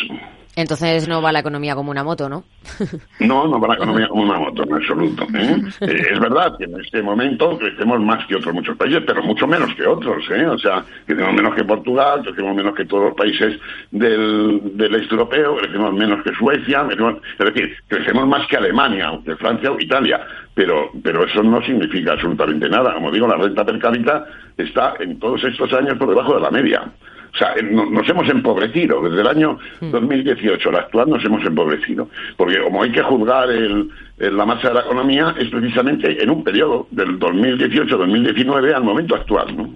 Entonces 0.56 1.08
no 1.08 1.22
va 1.22 1.32
la 1.32 1.40
economía 1.40 1.76
como 1.76 1.92
una 1.92 2.04
moto, 2.04 2.28
¿no? 2.28 2.44
no, 3.20 3.48
no 3.48 3.60
va 3.60 3.70
la 3.70 3.76
economía 3.76 4.08
como 4.08 4.24
una 4.24 4.38
moto, 4.38 4.64
en 4.64 4.74
absoluto. 4.74 5.26
¿eh? 5.36 5.62
Eh, 5.82 6.08
es 6.12 6.20
verdad 6.20 6.56
que 6.58 6.66
en 6.66 6.80
este 6.80 7.02
momento 7.02 7.58
crecemos 7.58 8.00
más 8.02 8.26
que 8.28 8.36
otros 8.36 8.54
muchos 8.54 8.78
países, 8.78 9.02
pero 9.06 9.24
mucho 9.24 9.48
menos 9.48 9.74
que 9.76 9.86
otros. 9.86 10.24
¿eh? 10.30 10.46
O 10.46 10.58
sea, 10.58 10.84
crecemos 11.06 11.34
menos 11.34 11.56
que 11.56 11.64
Portugal, 11.64 12.22
crecemos 12.24 12.56
menos 12.56 12.76
que 12.76 12.86
todos 12.86 13.06
los 13.06 13.14
países 13.16 13.60
del, 13.92 14.78
del 14.78 14.96
este 14.96 15.16
europeo, 15.16 15.58
crecemos 15.58 15.94
menos 15.94 16.24
que 16.24 16.32
Suecia, 16.34 16.86
es 16.92 17.54
decir, 17.54 17.76
crecemos 17.88 18.28
más 18.28 18.48
que 18.48 18.58
Alemania, 18.58 19.12
que 19.26 19.36
Francia 19.36 19.72
o 19.72 19.80
Italia, 19.80 20.22
pero, 20.54 20.92
pero 21.04 21.26
eso 21.26 21.44
no 21.44 21.62
significa 21.62 22.14
absolutamente 22.14 22.70
nada. 22.70 22.94
Como 22.94 23.12
digo, 23.12 23.28
la 23.28 23.38
renta 23.38 23.66
per 23.66 23.80
cápita 23.80 24.26
está 24.58 24.96
en 25.00 25.20
todos 25.20 25.44
estos 25.44 25.72
años 25.74 25.98
por 25.98 26.10
debajo 26.10 26.36
de 26.36 26.42
la 26.42 26.52
media. 26.52 26.92
O 27.34 27.38
sea, 27.38 27.56
nos 27.62 28.08
hemos 28.10 28.28
empobrecido. 28.30 29.02
Desde 29.02 29.22
el 29.22 29.28
año 29.28 29.58
2018 29.80 30.70
al 30.70 30.76
actual 30.76 31.10
nos 31.10 31.24
hemos 31.24 31.44
empobrecido. 31.46 32.10
Porque 32.36 32.62
como 32.62 32.84
hay 32.84 32.92
que 32.92 33.02
juzgar 33.02 33.50
el, 33.50 33.90
la 34.18 34.46
marcha 34.46 34.68
de 34.68 34.74
la 34.76 34.82
economía 34.82 35.34
es 35.40 35.50
precisamente 35.50 36.22
en 36.22 36.30
un 36.30 36.44
periodo 36.44 36.88
del 36.92 37.18
2018-2019 37.20 38.74
al 38.74 38.84
momento 38.84 39.16
actual. 39.16 39.56
¿no? 39.56 39.74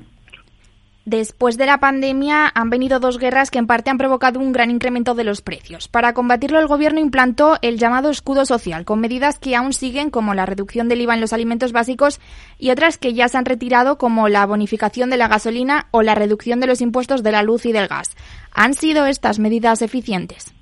Después 1.06 1.56
de 1.60 1.68
la 1.68 1.80
pandemia 1.80 2.52
han 2.56 2.72
venido 2.72 3.00
dos 3.00 3.20
guerras 3.20 3.52
que 3.52 3.60
en 3.60 3.68
parte 3.68 3.92
han 3.92 4.00
provocado 4.00 4.40
un 4.40 4.52
gran 4.52 4.72
incremento 4.72 5.14
de 5.14 5.24
los 5.24 5.42
precios. 5.42 5.88
Para 5.88 6.16
combatirlo, 6.16 6.60
el 6.60 6.66
Gobierno 6.66 7.00
implantó 7.00 7.60
el 7.62 7.78
llamado 7.78 8.10
escudo 8.10 8.44
social, 8.48 8.86
con 8.86 9.02
medidas 9.02 9.38
que 9.38 9.56
aún 9.56 9.72
siguen, 9.72 10.10
como 10.10 10.34
la 10.34 10.48
reducción 10.48 10.90
del 10.90 11.02
IVA 11.02 11.14
en 11.14 11.22
los 11.22 11.32
alimentos 11.32 11.74
básicos, 11.74 12.20
y 12.58 12.72
otras 12.72 12.98
que 12.98 13.14
ya 13.14 13.28
se 13.28 13.38
han 13.38 13.46
retirado, 13.46 14.00
como 14.00 14.30
la 14.30 14.48
bonificación 14.48 15.12
de 15.12 15.18
la 15.18 15.28
gasolina 15.28 15.90
o 15.92 16.02
la 16.02 16.16
reducción 16.16 16.60
de 16.60 16.66
los 16.66 16.82
impuestos 16.82 17.22
de 17.22 17.32
la 17.32 17.44
luz 17.44 17.68
y 17.68 17.72
del 17.72 17.88
gas. 17.88 18.18
¿Han 18.52 18.74
sido 18.74 19.06
estas 19.06 19.38
medidas 19.38 19.84
eficientes? 19.84 20.56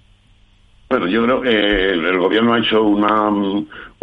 Bueno, 0.89 1.07
yo 1.07 1.23
creo 1.23 1.41
que 1.41 1.89
el, 1.91 2.19
gobierno 2.19 2.53
ha 2.53 2.59
hecho 2.59 2.83
una, 2.83 3.31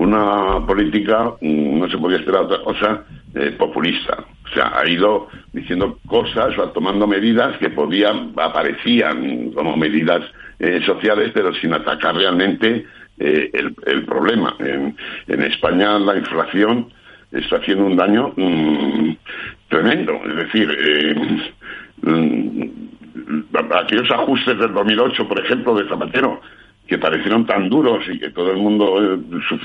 una 0.00 0.64
política, 0.66 1.34
mm, 1.42 1.78
no 1.78 1.90
se 1.90 1.98
podía 1.98 2.18
esperar 2.18 2.44
otra 2.44 2.62
cosa, 2.62 3.04
eh, 3.34 3.54
populista. 3.58 4.24
O 4.46 4.54
sea, 4.54 4.72
ha 4.78 4.88
ido 4.88 5.28
diciendo 5.52 5.98
cosas 6.06 6.56
o 6.58 6.70
tomando 6.70 7.06
medidas 7.06 7.58
que 7.58 7.68
podían, 7.68 8.32
aparecían 8.36 9.52
como 9.52 9.76
medidas 9.76 10.22
eh, 10.58 10.80
sociales, 10.86 11.32
pero 11.34 11.52
sin 11.54 11.74
atacar 11.74 12.14
realmente 12.16 12.86
eh, 13.18 13.50
el, 13.52 14.04
problema. 14.06 14.56
En, 14.58 15.42
España 15.42 15.98
la 15.98 16.16
inflación 16.16 16.88
está 17.30 17.56
haciendo 17.56 17.84
un 17.84 17.96
daño 17.96 18.32
mm, 18.34 19.16
tremendo. 19.68 20.18
Es 20.24 20.36
decir, 20.36 21.44
mm, 22.00 22.62
aquellos 23.74 24.10
ajustes 24.10 24.58
del 24.58 24.72
2008, 24.72 25.28
por 25.28 25.44
ejemplo, 25.44 25.74
de 25.74 25.86
Zapatero, 25.90 26.40
que 26.90 26.98
parecieron 26.98 27.46
tan 27.46 27.68
duros 27.68 28.04
y 28.12 28.18
que 28.18 28.30
todo 28.30 28.50
el 28.50 28.56
mundo, 28.56 29.00
eh, 29.00 29.18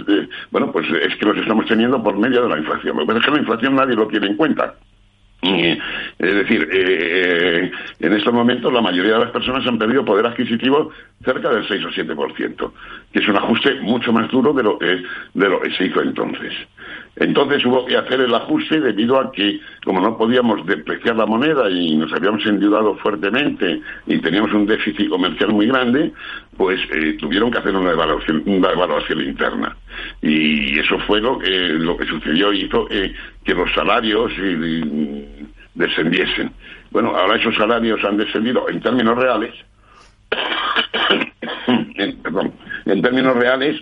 eh, 0.07 0.29
bueno, 0.51 0.71
pues 0.71 0.85
es 0.87 1.15
que 1.15 1.25
los 1.25 1.35
estamos 1.35 1.65
teniendo 1.65 2.01
por 2.03 2.15
medio 2.19 2.43
de 2.43 2.49
la 2.49 2.59
inflación. 2.59 2.95
Lo 2.95 3.07
que 3.07 3.17
es 3.17 3.25
que 3.25 3.31
la 3.31 3.39
inflación 3.39 3.75
nadie 3.75 3.95
lo 3.95 4.07
tiene 4.07 4.27
en 4.27 4.35
cuenta. 4.35 4.75
Es 5.41 6.35
decir, 6.35 6.69
eh, 6.71 7.71
en 7.99 8.13
estos 8.13 8.33
momentos 8.33 8.71
la 8.71 8.81
mayoría 8.81 9.13
de 9.13 9.25
las 9.25 9.31
personas 9.31 9.65
han 9.65 9.77
perdido 9.77 10.05
poder 10.05 10.25
adquisitivo 10.27 10.91
cerca 11.23 11.49
del 11.49 11.67
6 11.67 11.85
o 11.85 11.89
7%, 11.89 12.71
que 13.11 13.19
es 13.19 13.27
un 13.27 13.37
ajuste 13.37 13.75
mucho 13.81 14.13
más 14.13 14.29
duro 14.29 14.53
de 14.53 14.63
lo, 14.63 14.77
de 14.77 15.49
lo 15.49 15.61
que 15.61 15.71
se 15.71 15.85
hizo 15.85 16.01
entonces. 16.01 16.53
Entonces 17.17 17.65
hubo 17.65 17.85
que 17.85 17.95
hacer 17.95 18.19
el 18.21 18.35
ajuste 18.35 18.81
debido 18.81 19.19
a 19.19 19.31
que, 19.31 19.61
como 19.85 20.01
no 20.01 20.17
podíamos 20.17 20.65
depreciar 20.65 21.15
la 21.15 21.25
moneda 21.25 21.69
y 21.69 21.95
nos 21.95 22.11
habíamos 22.11 22.45
endeudado 22.45 22.97
fuertemente 22.97 23.81
y 24.05 24.17
teníamos 24.19 24.51
un 24.53 24.65
déficit 24.65 25.09
comercial 25.09 25.53
muy 25.53 25.67
grande, 25.67 26.11
pues 26.57 26.79
eh, 26.93 27.15
tuvieron 27.17 27.51
que 27.51 27.59
hacer 27.59 27.73
una 27.75 27.91
evaluación, 27.91 29.21
interna. 29.21 29.77
Y 30.21 30.77
eso 30.77 30.99
fue 31.07 31.21
lo 31.21 31.39
que, 31.39 31.49
lo 31.49 31.95
que 31.95 32.05
sucedió 32.05 32.51
y 32.51 32.65
hizo 32.65 32.85
que 32.87 33.53
los 33.53 33.71
salarios 33.73 34.31
descendiesen. 35.73 36.51
Bueno, 36.91 37.15
ahora 37.15 37.37
esos 37.37 37.55
salarios 37.55 38.03
han 38.03 38.17
descendido 38.17 38.67
en 38.69 38.81
términos 38.81 39.17
reales, 39.17 39.53
perdón, 42.23 42.53
en 42.85 43.01
términos 43.01 43.35
reales 43.35 43.81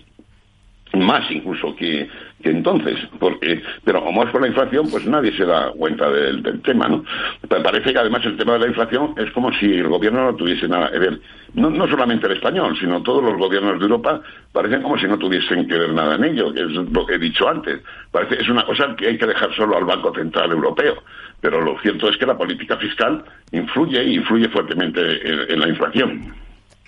más 0.94 1.30
incluso 1.32 1.75
que, 1.75 2.08
entonces, 2.50 3.00
porque, 3.19 3.62
pero 3.83 4.03
como 4.03 4.23
es 4.23 4.31
por 4.31 4.41
la 4.41 4.47
inflación, 4.47 4.89
pues 4.89 5.05
nadie 5.05 5.35
se 5.35 5.45
da 5.45 5.71
cuenta 5.71 6.09
del, 6.09 6.62
tema, 6.62 6.88
¿no? 6.88 7.03
parece 7.47 7.93
que 7.93 8.00
además 8.00 8.25
el 8.25 8.38
tema 8.38 8.53
de 8.53 8.59
la 8.59 8.67
inflación 8.67 9.13
es 9.17 9.31
como 9.31 9.51
si 9.53 9.65
el 9.65 9.88
gobierno 9.88 10.25
no 10.25 10.35
tuviese 10.35 10.67
nada 10.67 10.91
que 10.91 11.00
ver, 11.00 11.19
no, 11.53 11.69
no 11.69 11.88
solamente 11.88 12.27
el 12.27 12.33
español, 12.33 12.75
sino 12.79 13.01
todos 13.01 13.23
los 13.23 13.38
gobiernos 13.38 13.79
de 13.79 13.85
Europa 13.85 14.21
parecen 14.51 14.81
como 14.81 14.97
si 14.97 15.07
no 15.07 15.17
tuviesen 15.17 15.67
que 15.67 15.77
ver 15.77 15.93
nada 15.93 16.15
en 16.15 16.25
ello, 16.25 16.53
que 16.53 16.62
es 16.62 16.69
lo 16.69 17.05
que 17.05 17.15
he 17.15 17.19
dicho 17.19 17.47
antes. 17.47 17.81
Parece 18.12 18.41
es 18.41 18.50
una 18.50 18.65
cosa 18.65 18.95
que 18.97 19.07
hay 19.07 19.17
que 19.17 19.25
dejar 19.25 19.53
solo 19.55 19.77
al 19.77 19.85
Banco 19.85 20.13
Central 20.13 20.51
Europeo, 20.51 21.03
pero 21.39 21.62
lo 21.62 21.79
cierto 21.79 22.09
es 22.09 22.17
que 22.17 22.25
la 22.25 22.38
política 22.38 22.77
fiscal 22.77 23.23
influye 23.51 24.03
y 24.03 24.15
influye 24.15 24.50
fuertemente 24.50 25.53
en 25.53 25.59
la 25.59 25.67
inflación. 25.69 26.33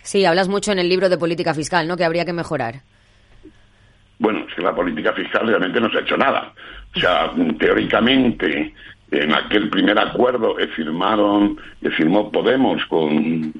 Sí, 0.01 0.23
hablas 0.23 0.47
mucho 0.47 0.71
en 0.71 0.79
el 0.79 0.87
libro 0.87 1.09
de 1.09 1.17
política 1.17 1.53
fiscal, 1.55 1.87
¿no? 1.87 1.97
Que 1.97 2.05
habría 2.05 2.25
que 2.25 2.33
mejorar. 2.33 2.75
Bueno, 4.19 4.45
es 4.47 4.53
que 4.53 4.61
la 4.61 4.73
política 4.73 5.13
fiscal 5.13 5.47
realmente 5.47 5.79
no 5.79 5.89
se 5.89 5.97
ha 5.97 6.01
hecho 6.01 6.17
nada. 6.17 6.53
O 6.95 6.99
sea, 6.99 7.31
teóricamente, 7.59 8.73
en 9.11 9.33
aquel 9.33 9.69
primer 9.69 9.99
acuerdo 9.99 10.55
que 10.55 10.67
firmaron, 10.67 11.57
que 11.81 11.91
firmó 11.91 12.31
Podemos 12.31 12.85
con, 12.85 13.53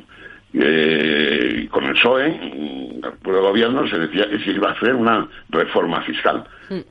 eh, 0.57 1.67
con 1.69 1.85
el 1.85 1.93
PSOE, 1.93 2.27
el 2.27 3.41
gobierno, 3.41 3.87
se 3.87 3.99
decía 3.99 4.29
que 4.29 4.39
se 4.39 4.51
iba 4.51 4.69
a 4.69 4.73
hacer 4.73 4.95
una 4.95 5.27
reforma 5.49 6.01
fiscal. 6.01 6.43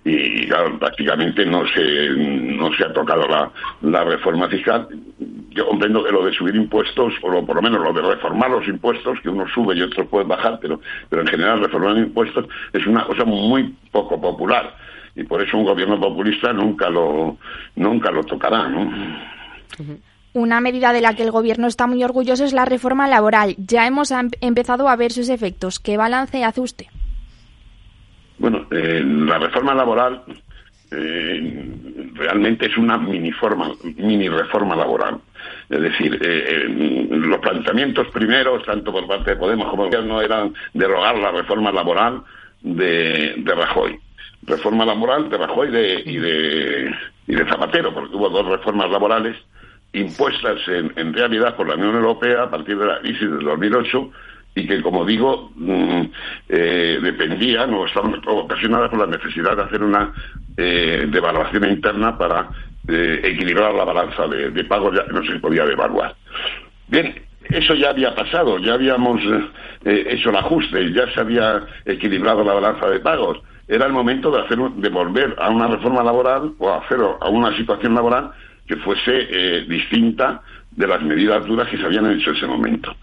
Y 0.05 0.47
claro, 0.47 0.79
prácticamente 0.79 1.45
no 1.45 1.67
se, 1.67 2.11
no 2.11 2.73
se 2.75 2.85
ha 2.85 2.93
tocado 2.93 3.27
la, 3.27 3.51
la 3.83 4.05
reforma 4.05 4.49
fiscal 4.49 4.89
yo 5.55 5.67
comprendo 5.69 6.05
que 6.05 6.11
lo 6.11 6.25
de 6.25 6.33
subir 6.33 6.57
impuestos, 6.57 7.15
o 7.23 7.47
por 7.47 7.57
lo 7.57 7.63
menos 7.63 7.81
lo 7.81 7.93
de 7.93 8.03
reformar 8.03 8.51
los 8.51 8.67
impuestos, 8.67 9.19
que 9.21 9.29
uno 9.29 9.47
sube 9.49 9.77
y 9.77 9.83
otro 9.83 10.07
puede 10.07 10.27
bajar, 10.27 10.59
pero, 10.61 10.81
pero 11.09 11.23
en 11.23 11.29
general 11.29 11.61
reformar 11.61 11.97
impuestos 11.97 12.47
es 12.73 12.87
una 12.87 13.05
cosa 13.05 13.25
muy 13.25 13.75
poco 13.93 14.21
popular. 14.21 14.77
Y 15.15 15.23
por 15.23 15.41
eso 15.41 15.57
un 15.57 15.65
gobierno 15.65 15.99
populista 16.01 16.53
nunca 16.53 16.91
lo, 16.91 17.39
nunca 17.77 18.11
lo 18.11 18.25
tocará, 18.25 18.69
¿no? 18.69 18.93
Una 20.35 20.61
medida 20.61 20.93
de 20.93 21.01
la 21.01 21.15
que 21.15 21.23
el 21.23 21.31
Gobierno 21.31 21.69
está 21.69 21.87
muy 21.87 22.03
orgulloso 22.03 22.45
es 22.45 22.53
la 22.53 22.65
reforma 22.65 23.07
laboral. 23.07 23.55
Ya 23.57 23.87
hemos 23.87 24.11
em, 24.11 24.31
empezado 24.41 24.89
a 24.89 24.97
ver 24.97 25.13
sus 25.13 25.29
efectos. 25.29 25.79
¿Qué 25.79 25.97
balance 25.97 26.43
hace 26.45 26.61
usted? 26.61 26.87
Bueno, 28.39 28.67
eh, 28.73 29.01
la 29.05 29.39
reforma 29.39 29.75
laboral 29.75 30.25
eh, 30.91 31.71
realmente 32.15 32.67
es 32.67 32.77
una 32.77 32.99
mini, 32.99 33.31
forma, 33.31 33.71
mini 33.97 34.29
reforma 34.29 34.75
laboral. 34.75 35.21
Es 35.71 35.81
decir, 35.81 36.19
eh, 36.21 36.45
eh, 36.49 37.07
los 37.11 37.39
planteamientos 37.39 38.09
primeros, 38.09 38.65
tanto 38.65 38.91
por 38.91 39.07
parte 39.07 39.31
de 39.31 39.37
Podemos 39.37 39.69
como 39.69 39.85
del 39.85 39.93
gobierno, 39.93 40.21
eran 40.21 40.53
derogar 40.73 41.17
la 41.17 41.31
reforma 41.31 41.71
laboral 41.71 42.23
de, 42.61 43.41
Rajoy. 43.45 44.01
Reforma 44.43 44.85
laboral 44.85 45.31
de 45.31 45.39
Rajoy 45.39 45.69
y, 45.69 46.17
de, 46.17 46.95
y 47.29 47.35
de 47.35 47.49
Zapatero, 47.49 47.95
porque 47.95 48.17
hubo 48.17 48.29
dos 48.31 48.47
reformas 48.47 48.91
laborales 48.91 49.37
impuestas 49.95 50.59
en, 50.69 51.13
realidad 51.15 51.57
por 51.57 51.69
la 51.69 51.75
Unión 51.75 51.95
Europea 51.97 52.45
a 52.45 52.51
partir 52.51 52.77
de 52.79 52.87
la 52.87 53.01
crisis 53.01 53.31
del 53.31 53.41
2008 53.41 54.11
y 54.57 54.67
que, 54.67 54.83
como 54.83 55.05
digo, 55.05 55.51
mm, 55.57 56.03
eh, 56.49 56.99
dependían 57.03 57.73
o 57.75 57.87
estaban 57.87 58.21
ocasionadas 58.27 58.91
por 58.91 59.01
la 59.01 59.17
necesidad 59.17 59.57
de 59.57 59.63
hacer 59.63 59.83
una 59.83 60.13
devaluación 60.57 61.69
interna 61.69 62.17
para 62.17 62.49
eh, 62.87 63.21
equilibrar 63.25 63.75
la 63.75 63.85
balanza 63.85 64.29
de, 64.29 64.51
de 64.51 64.65
pagos, 64.65 64.95
ya 64.95 65.05
no 65.11 65.25
se 65.25 65.39
podía 65.41 65.65
devaluar. 65.65 66.15
Bien, 66.87 67.15
eso 67.49 67.75
ya 67.75 67.91
había 67.91 68.15
pasado, 68.15 68.59
ya 68.59 68.75
habíamos 68.75 69.23
eh, 69.85 70.07
hecho 70.11 70.29
el 70.29 70.37
ajuste, 70.37 70.93
ya 70.93 71.11
se 71.13 71.21
había 71.21 71.63
equilibrado 71.87 72.45
la 72.45 72.53
balanza 72.53 72.89
de 72.89 73.01
pagos. 73.01 73.41
Era 73.69 73.87
el 73.87 73.93
momento 73.93 74.31
de, 74.31 74.43
hacer, 74.43 74.59
de 74.59 74.89
volver 74.91 75.35
a 75.39 75.49
una 75.49 75.67
reforma 75.67 76.03
laboral 76.03 76.53
o 76.59 76.75
hacer 76.75 76.99
a 77.21 77.29
una 77.31 77.57
situación 77.57 77.95
laboral 77.95 78.33
que 78.67 78.77
fuese 78.77 79.29
eh, 79.31 79.65
distinta 79.69 80.43
de 80.71 80.87
las 80.87 81.03
medidas 81.03 81.45
duras 81.47 81.69
que 81.69 81.77
se 81.77 81.85
habían 81.85 82.11
hecho 82.11 82.31
en 82.31 82.37
ese 82.37 82.47
momento. 82.47 82.95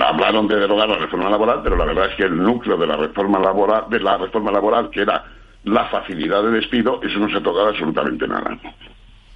Hablaron 0.00 0.48
de 0.48 0.56
derogar 0.56 0.88
la 0.88 0.98
reforma 0.98 1.28
laboral, 1.28 1.60
pero 1.62 1.76
la 1.76 1.84
verdad 1.84 2.06
es 2.10 2.16
que 2.16 2.24
el 2.24 2.36
núcleo 2.36 2.76
de 2.76 2.86
la 2.86 2.96
reforma 2.96 3.38
laboral, 3.38 3.84
de 3.90 4.00
la 4.00 4.16
reforma 4.16 4.50
laboral, 4.50 4.88
que 4.90 5.02
era 5.02 5.24
la 5.64 5.84
facilidad 5.86 6.42
de 6.44 6.52
despido, 6.52 7.00
eso 7.02 7.18
no 7.18 7.28
se 7.28 7.36
ha 7.36 7.42
tocado 7.42 7.68
absolutamente 7.68 8.26
nada. 8.26 8.58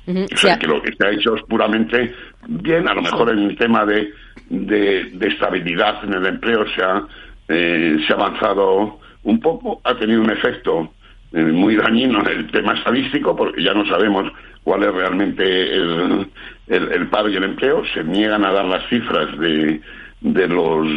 O 0.07 0.37
sea, 0.37 0.59
que 0.59 0.67
lo 0.67 0.83
que 0.83 0.93
se 0.93 1.07
ha 1.07 1.11
hecho 1.11 1.35
es 1.35 1.43
puramente 1.43 2.15
bien, 2.47 2.89
a 2.89 2.95
lo 2.95 3.03
mejor 3.03 3.31
en 3.31 3.39
el 3.51 3.57
tema 3.57 3.87
de, 3.87 4.13
de, 4.51 5.29
estabilidad 5.29 6.05
en 6.05 6.15
el 6.15 6.27
empleo 6.27 6.67
se 6.75 6.83
ha, 6.83 7.03
eh, 7.49 7.97
se 8.07 8.13
ha 8.13 8.17
avanzado 8.17 9.01
un 9.23 9.41
poco, 9.41 9.81
ha 9.83 9.95
tenido 9.95 10.21
un 10.21 10.31
efecto 10.31 10.93
eh, 11.33 11.43
muy 11.43 11.77
dañino 11.77 12.21
en 12.21 12.27
el 12.27 12.51
tema 12.51 12.75
estadístico, 12.75 13.35
porque 13.35 13.63
ya 13.63 13.73
no 13.73 13.87
sabemos 13.87 14.31
cuál 14.65 14.83
es 14.83 14.93
realmente 14.93 15.45
el, 15.45 16.31
el, 16.67 17.09
paro 17.09 17.29
y 17.29 17.37
el 17.37 17.45
empleo, 17.45 17.83
se 17.93 18.03
niegan 18.03 18.45
a 18.45 18.53
dar 18.53 18.65
las 18.65 18.89
cifras 18.89 19.39
de, 19.39 19.81
de 20.21 20.49
los 20.49 20.89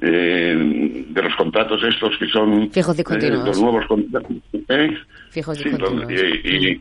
eh, 0.00 1.04
de 1.08 1.22
los 1.22 1.34
contratos 1.36 1.82
estos 1.82 2.16
que 2.18 2.26
son 2.28 2.70
fijos 2.70 2.98
y 2.98 3.02
continuos. 3.02 3.46
los 3.46 3.60
nuevos 3.60 3.86
contratos 3.86 4.36
fijos 5.30 5.60
y 5.60 5.62
sí, 5.62 5.70
continuos. 5.70 6.12
y, 6.12 6.80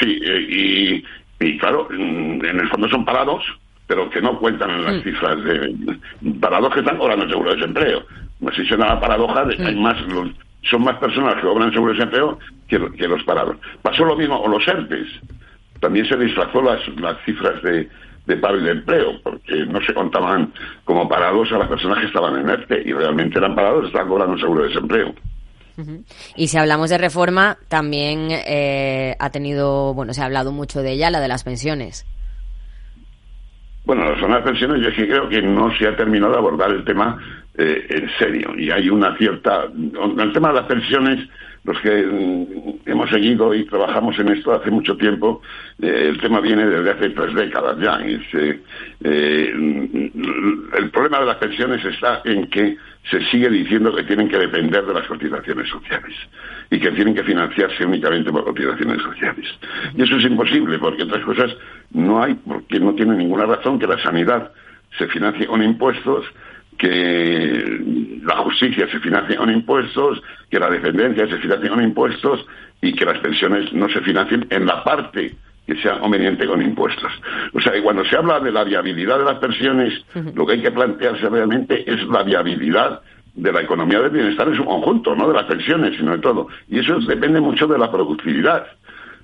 Sí, 0.00 0.20
eh, 0.22 1.02
y, 1.40 1.58
claro, 1.58 1.88
en 1.90 2.44
el 2.44 2.68
fondo 2.68 2.88
son 2.88 3.04
parados, 3.04 3.42
pero 3.86 4.10
que 4.10 4.20
no 4.20 4.38
cuentan 4.38 4.70
en 4.70 4.84
las 4.84 4.96
mm. 4.96 5.02
cifras 5.02 5.44
de 5.44 5.74
parados 6.40 6.72
que 6.74 6.80
están 6.80 6.98
cobrando 6.98 7.24
el 7.24 7.30
seguro 7.30 7.50
de 7.50 7.56
desempleo. 7.56 8.04
No 8.40 8.50
sé 8.50 8.62
si 8.62 8.68
es 8.68 8.72
una 8.72 9.00
paradoja, 9.00 9.44
de, 9.44 9.64
hay 9.64 9.74
mm. 9.74 9.82
más, 9.82 9.96
son 10.70 10.84
más 10.84 10.96
personas 10.98 11.34
que 11.36 11.42
cobran 11.42 11.72
seguro 11.72 11.92
de 11.92 11.98
desempleo 11.98 12.38
que, 12.68 12.78
los 13.08 13.22
parados. 13.24 13.56
Pasó 13.82 14.04
lo 14.04 14.16
mismo 14.16 14.40
con 14.42 14.50
los 14.50 14.66
ERTES. 14.66 15.08
También 15.80 16.06
se 16.06 16.16
disfrazó 16.16 16.62
las, 16.62 16.80
las 16.98 17.16
cifras 17.24 17.62
de, 17.62 17.88
de 18.26 18.36
paro 18.36 18.58
y 18.58 18.64
de 18.64 18.70
empleo, 18.72 19.20
porque 19.22 19.66
no 19.66 19.80
se 19.82 19.94
contaban 19.94 20.52
como 20.84 21.08
parados 21.08 21.52
a 21.52 21.58
las 21.58 21.68
personas 21.68 21.98
que 22.00 22.06
estaban 22.06 22.38
en 22.38 22.48
ERTE 22.48 22.82
y 22.84 22.92
realmente 22.92 23.38
eran 23.38 23.54
parados, 23.54 23.86
estaban 23.86 24.08
cobrando 24.08 24.38
seguro 24.38 24.62
de 24.62 24.68
desempleo. 24.68 25.14
Y 26.36 26.48
si 26.48 26.56
hablamos 26.56 26.88
de 26.88 26.96
reforma, 26.96 27.58
también 27.68 28.28
eh, 28.30 29.14
ha 29.18 29.30
tenido, 29.30 29.92
bueno, 29.92 30.14
se 30.14 30.22
ha 30.22 30.24
hablado 30.24 30.50
mucho 30.50 30.80
de 30.80 30.92
ella, 30.92 31.10
la 31.10 31.20
de 31.20 31.28
las 31.28 31.44
pensiones. 31.44 32.06
Bueno, 33.86 34.10
la 34.10 34.18
zona 34.18 34.38
de 34.38 34.42
pensiones 34.42 34.82
yo 34.82 34.88
es 34.88 34.96
que 34.96 35.06
creo 35.06 35.28
que 35.28 35.40
no 35.40 35.72
se 35.76 35.86
ha 35.86 35.96
terminado 35.96 36.32
de 36.32 36.38
abordar 36.38 36.72
el 36.72 36.84
tema 36.84 37.16
eh, 37.56 37.86
en 37.88 38.10
serio. 38.18 38.52
Y 38.58 38.68
hay 38.68 38.90
una 38.90 39.16
cierta... 39.16 39.64
El 39.64 40.32
tema 40.32 40.48
de 40.48 40.54
las 40.54 40.66
pensiones 40.66 41.20
los 41.66 41.80
que 41.80 41.90
mm, 41.90 42.88
hemos 42.88 43.10
seguido 43.10 43.52
y 43.54 43.64
trabajamos 43.64 44.18
en 44.18 44.28
esto 44.28 44.52
hace 44.52 44.70
mucho 44.70 44.96
tiempo, 44.96 45.42
eh, 45.82 46.06
el 46.10 46.20
tema 46.20 46.40
viene 46.40 46.66
desde 46.66 46.90
hace 46.90 47.10
tres 47.10 47.34
décadas 47.34 47.76
ya. 47.80 47.98
Eh, 48.02 48.60
el 49.02 50.90
problema 50.90 51.20
de 51.20 51.26
las 51.26 51.36
pensiones 51.36 51.84
está 51.84 52.22
en 52.24 52.46
que 52.48 52.76
se 53.10 53.20
sigue 53.26 53.50
diciendo 53.50 53.94
que 53.94 54.04
tienen 54.04 54.28
que 54.28 54.38
depender 54.38 54.84
de 54.84 54.94
las 54.94 55.06
cotizaciones 55.06 55.68
sociales 55.68 56.14
y 56.70 56.78
que 56.78 56.90
tienen 56.92 57.14
que 57.14 57.24
financiarse 57.24 57.84
únicamente 57.84 58.30
por 58.30 58.44
cotizaciones 58.44 59.02
sociales. 59.02 59.46
Y 59.96 60.02
eso 60.02 60.16
es 60.16 60.24
imposible, 60.24 60.78
porque 60.78 61.02
otras 61.02 61.24
cosas 61.24 61.56
no 61.92 62.22
hay, 62.22 62.34
porque 62.34 62.80
no 62.80 62.94
tiene 62.94 63.16
ninguna 63.16 63.46
razón 63.46 63.78
que 63.78 63.86
la 63.86 63.98
sanidad 64.02 64.52
se 64.98 65.06
financie 65.08 65.46
con 65.46 65.62
impuestos, 65.62 66.24
que 66.76 67.80
la 68.22 68.36
justicia 68.38 68.88
se 68.90 69.00
financie 69.00 69.36
con 69.36 69.50
impuestos, 69.50 70.22
que 70.50 70.58
la 70.58 70.70
dependencia 70.70 71.26
se 71.28 71.38
financie 71.38 71.68
con 71.68 71.82
impuestos 71.82 72.46
y 72.80 72.92
que 72.92 73.04
las 73.04 73.18
pensiones 73.18 73.72
no 73.72 73.88
se 73.88 74.00
financien 74.00 74.46
en 74.50 74.66
la 74.66 74.84
parte 74.84 75.34
que 75.66 75.76
sea 75.82 75.98
conveniente 75.98 76.46
con 76.46 76.62
impuestos. 76.62 77.10
O 77.52 77.60
sea, 77.60 77.72
que 77.72 77.82
cuando 77.82 78.04
se 78.04 78.16
habla 78.16 78.38
de 78.38 78.52
la 78.52 78.62
viabilidad 78.62 79.18
de 79.18 79.24
las 79.24 79.38
pensiones, 79.38 79.92
lo 80.34 80.46
que 80.46 80.54
hay 80.54 80.62
que 80.62 80.70
plantearse 80.70 81.28
realmente 81.28 81.90
es 81.90 82.06
la 82.06 82.22
viabilidad 82.22 83.00
de 83.34 83.52
la 83.52 83.62
economía 83.62 84.00
del 84.00 84.10
bienestar 84.10 84.48
en 84.48 84.56
su 84.56 84.64
conjunto, 84.64 85.14
no 85.14 85.28
de 85.28 85.34
las 85.34 85.44
pensiones, 85.44 85.96
sino 85.96 86.12
de 86.12 86.18
todo. 86.18 86.48
Y 86.68 86.78
eso 86.78 86.98
depende 87.00 87.40
mucho 87.40 87.66
de 87.66 87.78
la 87.78 87.90
productividad. 87.90 88.66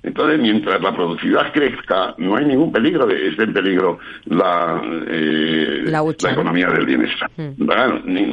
Entonces, 0.04 0.40
mientras 0.40 0.82
la 0.82 0.94
productividad 0.94 1.52
crezca, 1.52 2.14
no 2.18 2.34
hay 2.34 2.44
ningún 2.44 2.72
peligro 2.72 3.06
de 3.06 3.28
esté 3.28 3.44
en 3.44 3.52
peligro 3.52 4.00
la, 4.24 4.82
eh, 5.06 5.84
la, 5.84 6.02
economía 6.32 6.68
del 6.70 6.86
bienestar. 6.86 7.30
Mm. 7.36 7.64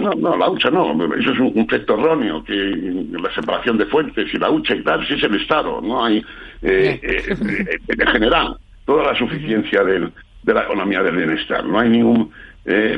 No, 0.02 0.12
no, 0.16 0.36
la 0.36 0.50
hucha 0.50 0.72
no. 0.72 0.92
Eso 1.16 1.32
es 1.32 1.40
un 1.40 1.52
concepto 1.52 1.94
erróneo, 1.94 2.44
que 2.44 2.54
la 2.54 3.32
separación 3.36 3.78
de 3.78 3.86
fuentes 3.86 4.34
y 4.34 4.38
la 4.38 4.50
hucha 4.50 4.74
y 4.74 4.82
tal, 4.82 5.06
si 5.08 5.14
es 5.14 5.24
el 5.24 5.36
Estado. 5.36 5.80
No 5.80 6.04
hay, 6.04 6.26
eh, 6.64 7.00
eh, 7.04 7.24
eh, 7.30 7.78
en 7.88 8.08
general, 8.08 8.58
toda 8.86 9.12
la 9.12 9.20
suficiencia 9.20 9.84
del, 9.84 10.12
de 10.42 10.54
la 10.54 10.64
economía 10.64 11.04
del 11.04 11.18
bienestar. 11.18 11.64
No 11.66 11.80
hay 11.80 11.90
ningún 11.90 12.32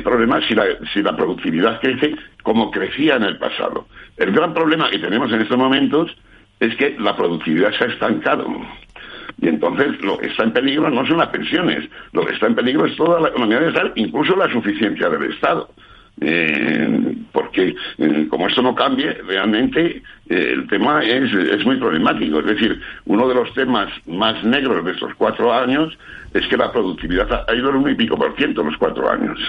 problema 0.02 0.38
si 0.46 0.54
la, 0.54 0.64
si 0.92 1.02
la 1.02 1.16
productividad 1.16 1.80
crece 1.80 2.14
como 2.42 2.70
crecía 2.70 3.16
en 3.16 3.22
el 3.22 3.38
pasado. 3.38 3.86
El 4.18 4.32
gran 4.32 4.52
problema 4.52 4.90
que 4.90 4.98
tenemos 4.98 5.32
en 5.32 5.40
estos 5.40 5.56
momentos 5.56 6.14
es 6.62 6.76
que 6.76 6.96
la 6.98 7.16
productividad 7.16 7.72
se 7.72 7.84
ha 7.84 7.88
estancado. 7.88 8.46
Y 9.40 9.48
entonces 9.48 10.00
lo 10.02 10.16
que 10.16 10.28
está 10.28 10.44
en 10.44 10.52
peligro 10.52 10.88
no 10.90 11.04
son 11.06 11.18
las 11.18 11.28
pensiones, 11.28 11.88
lo 12.12 12.24
que 12.24 12.34
está 12.34 12.46
en 12.46 12.54
peligro 12.54 12.86
es 12.86 12.94
toda 12.96 13.20
la 13.20 13.28
economía 13.28 13.58
del 13.58 13.70
Estado, 13.70 13.92
incluso 13.96 14.36
la 14.36 14.50
suficiencia 14.50 15.08
del 15.08 15.32
Estado. 15.32 15.68
Eh, 16.20 17.16
porque 17.32 17.74
eh, 17.98 18.26
como 18.30 18.46
esto 18.46 18.62
no 18.62 18.76
cambie, 18.76 19.12
realmente 19.26 20.02
eh, 20.28 20.52
el 20.54 20.68
tema 20.68 21.02
es, 21.02 21.32
es 21.32 21.64
muy 21.64 21.78
problemático. 21.78 22.38
Es 22.38 22.46
decir, 22.46 22.80
uno 23.06 23.26
de 23.26 23.34
los 23.34 23.52
temas 23.54 23.88
más 24.06 24.44
negros 24.44 24.84
de 24.84 24.92
estos 24.92 25.14
cuatro 25.16 25.52
años 25.52 25.98
es 26.32 26.46
que 26.46 26.56
la 26.56 26.70
productividad 26.70 27.44
ha 27.48 27.54
ido 27.54 27.70
en 27.70 27.76
un 27.76 27.90
y 27.90 27.94
pico 27.96 28.16
por 28.16 28.36
ciento 28.36 28.60
en 28.60 28.68
los 28.68 28.76
cuatro 28.76 29.10
años. 29.10 29.40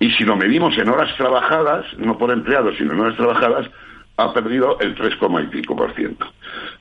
Y 0.00 0.10
si 0.12 0.24
lo 0.24 0.34
medimos 0.34 0.78
en 0.78 0.88
horas 0.88 1.14
trabajadas, 1.18 1.84
no 1.98 2.16
por 2.16 2.30
empleados, 2.30 2.74
sino 2.78 2.94
en 2.94 3.00
horas 3.00 3.16
trabajadas, 3.16 3.68
ha 4.16 4.32
perdido 4.32 4.78
el 4.80 4.94
3, 4.94 5.14
y 5.44 5.46
pico 5.48 5.76
por 5.76 5.94
ciento. 5.94 6.26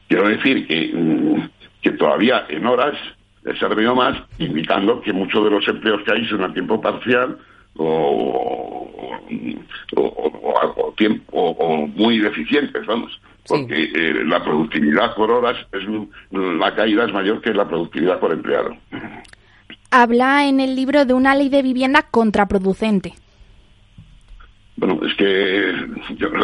Quiero 0.08 0.28
decir 0.28 0.68
que, 0.68 0.92
mm, 0.94 1.50
que 1.82 1.92
todavía 1.92 2.46
en 2.50 2.66
horas 2.66 2.96
se 3.44 3.66
ha 3.66 3.70
perdido 3.70 3.96
más, 3.96 4.18
indicando 4.38 5.02
que 5.02 5.14
muchos 5.14 5.44
de 5.44 5.50
los 5.50 5.68
empleos 5.68 6.02
que 6.04 6.12
hay 6.12 6.26
son 6.28 6.44
a 6.44 6.54
tiempo 6.54 6.80
parcial 6.80 7.38
o, 7.78 9.20
o, 9.96 10.94
tiempo, 10.98 11.26
o 11.32 11.88
muy 11.88 12.20
deficientes, 12.20 12.86
vamos. 12.86 13.20
Porque 13.48 13.92
eh, 13.96 14.24
la 14.26 14.44
productividad 14.44 15.16
por 15.16 15.32
horas, 15.32 15.58
es 15.72 15.84
la 16.32 16.76
caída 16.76 17.06
es 17.06 17.14
mayor 17.14 17.42
que 17.42 17.54
la 17.54 17.68
productividad 17.68 18.20
por 18.20 18.32
empleado. 18.32 18.78
Habla 19.90 20.48
en 20.48 20.60
el 20.60 20.76
libro 20.76 21.06
de 21.06 21.14
una 21.14 21.34
ley 21.34 21.50
de 21.50 21.64
vivienda 21.64 22.04
contraproducente. 22.04 23.13
Bueno, 24.82 25.00
es 25.06 25.13
que 25.13 25.70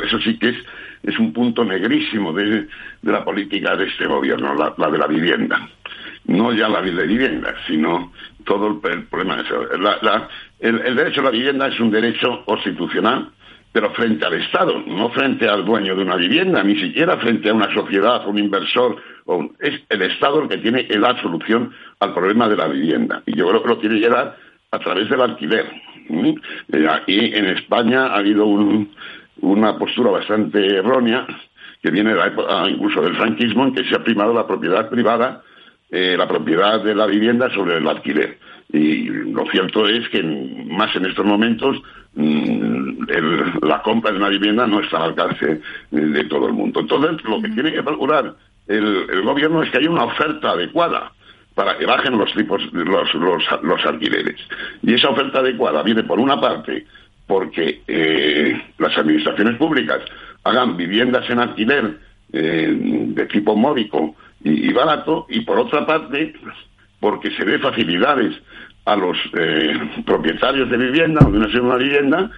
eso 0.06 0.20
sí 0.20 0.38
que 0.38 0.50
es, 0.50 0.58
es 1.02 1.18
un 1.18 1.34
punto 1.34 1.66
negrísimo 1.66 2.32
de, 2.34 2.68
la 3.02 3.26
política 3.26 3.76
de 3.76 3.88
este 3.88 4.06
gobierno, 4.06 4.54
la, 4.54 4.92
de 4.92 4.98
la 5.00 5.08
vivienda. 5.08 5.68
No 6.26 6.54
ya 6.54 6.70
la 6.70 6.84
de 6.84 7.08
vivienda, 7.08 7.56
sino 7.66 8.12
todo 8.46 8.80
el, 8.84 9.06
problema. 9.06 9.44
el, 10.60 10.82
el 10.82 10.96
derecho 10.96 11.22
a 11.22 11.24
la 11.24 11.32
vivienda 11.32 11.68
es 11.68 11.80
un 11.80 11.90
derecho 11.90 12.46
constitucional 12.46 13.32
pero 13.72 13.92
frente 13.92 14.26
al 14.26 14.34
Estado, 14.34 14.84
no 14.88 15.10
frente 15.10 15.48
al 15.48 15.66
dueño 15.66 15.96
de 15.96 16.02
una 16.02 16.16
vivienda, 16.16 16.64
ni 16.64 16.80
siquiera 16.80 17.18
frente 17.18 17.50
a 17.50 17.54
una 17.54 17.72
sociedad, 17.74 18.28
un 18.28 18.40
inversor. 18.40 18.98
es 19.60 19.82
el 19.90 20.02
Estado 20.04 20.44
el 20.44 20.50
que 20.50 20.58
tiene 20.58 20.88
que 20.88 20.98
dar 20.98 21.22
solución 21.22 21.72
al 22.00 22.14
problema 22.14 22.48
de 22.48 22.56
la 22.56 22.68
vivienda. 22.68 23.22
Y 23.26 23.36
yo 23.36 23.48
creo 23.48 23.62
que 23.62 23.70
lo 23.70 23.78
tiene 23.78 24.00
que 24.00 24.10
dar 24.10 24.36
a 24.72 24.80
través 24.80 25.10
del 25.10 25.22
alquiler. 25.22 25.72
Eh, 26.10 26.88
aquí 26.90 27.20
en 27.34 27.46
España 27.46 28.08
ha 28.08 28.18
habido 28.18 28.46
una 28.46 29.78
postura 29.78 30.12
bastante 30.12 30.66
errónea 30.78 31.26
que 31.82 31.92
viene 31.92 32.12
de 32.12 32.16
la 32.16 32.28
época 32.28 32.70
incluso 32.70 33.02
del 33.02 33.16
franquismo 33.16 33.66
en 33.66 33.74
que 33.74 33.84
se 33.84 33.96
ha 33.96 34.04
primado 34.04 34.34
la 34.34 34.48
propiedad 34.48 34.90
privada, 34.90 35.44
eh, 35.92 36.16
la 36.18 36.28
propiedad 36.28 36.84
de 36.84 36.96
la 36.96 37.06
vivienda 37.06 37.50
sobre 37.54 37.78
el 37.78 37.88
alquiler. 37.88 38.38
Y 38.72 39.06
lo 39.06 39.46
cierto 39.50 39.88
es 39.88 40.10
que 40.10 40.22
más 40.22 40.94
en 40.96 41.06
estos 41.06 41.26
momentos 41.26 41.82
mm, 42.16 43.04
la 43.62 43.82
compra 43.82 44.12
de 44.12 44.18
una 44.18 44.30
vivienda 44.30 44.68
no 44.68 44.82
está 44.82 44.98
al 44.98 45.12
alcance 45.12 45.62
de 45.92 46.24
todo 46.26 46.48
el 46.48 46.54
mundo. 46.54 46.82
Entonces, 46.82 47.24
lo 47.24 47.42
que 47.42 47.50
tiene 47.50 47.72
que 47.72 47.84
procurar 47.84 48.36
el 48.68 49.22
gobierno 49.24 49.64
es 49.64 49.72
que 49.72 49.78
haya 49.78 49.90
una 49.90 50.04
oferta 50.04 50.52
adecuada 50.52 51.14
para 51.58 51.76
que 51.76 51.88
bajen 51.88 52.16
los 52.20 52.32
tipos, 52.36 52.62
los, 52.72 53.12
los, 53.16 53.44
los 53.64 53.84
alquileres. 53.84 54.40
Y 54.84 54.94
esa 54.94 55.10
oferta 55.10 55.40
adecuada 55.40 55.82
viene 55.82 56.04
por 56.04 56.20
una 56.20 56.40
parte 56.40 56.86
porque 57.26 57.82
eh, 57.88 58.62
las 58.78 58.96
administraciones 58.96 59.58
públicas 59.58 60.02
hagan 60.44 60.78
viviendas 60.78 61.28
en 61.32 61.40
alquiler 61.40 61.98
eh, 62.32 62.78
de 62.80 63.26
tipo 63.26 63.56
módico 63.56 64.16
y, 64.44 64.72
barato, 64.72 65.26
y 65.30 65.42
por 65.42 65.58
otra 65.58 65.84
parte 65.84 66.36
porque 67.00 67.32
se 67.32 67.44
dé 67.44 67.58
facilidades 67.58 68.36
a 68.88 68.96
los 68.96 69.18
eh, 69.38 69.78
propietarios 70.06 70.70
de 70.70 70.78
vivienda 70.78 71.20
o 71.26 71.32
de 71.32 71.38
una 71.38 71.52
segunda 71.52 71.78
vivienda 71.78 72.32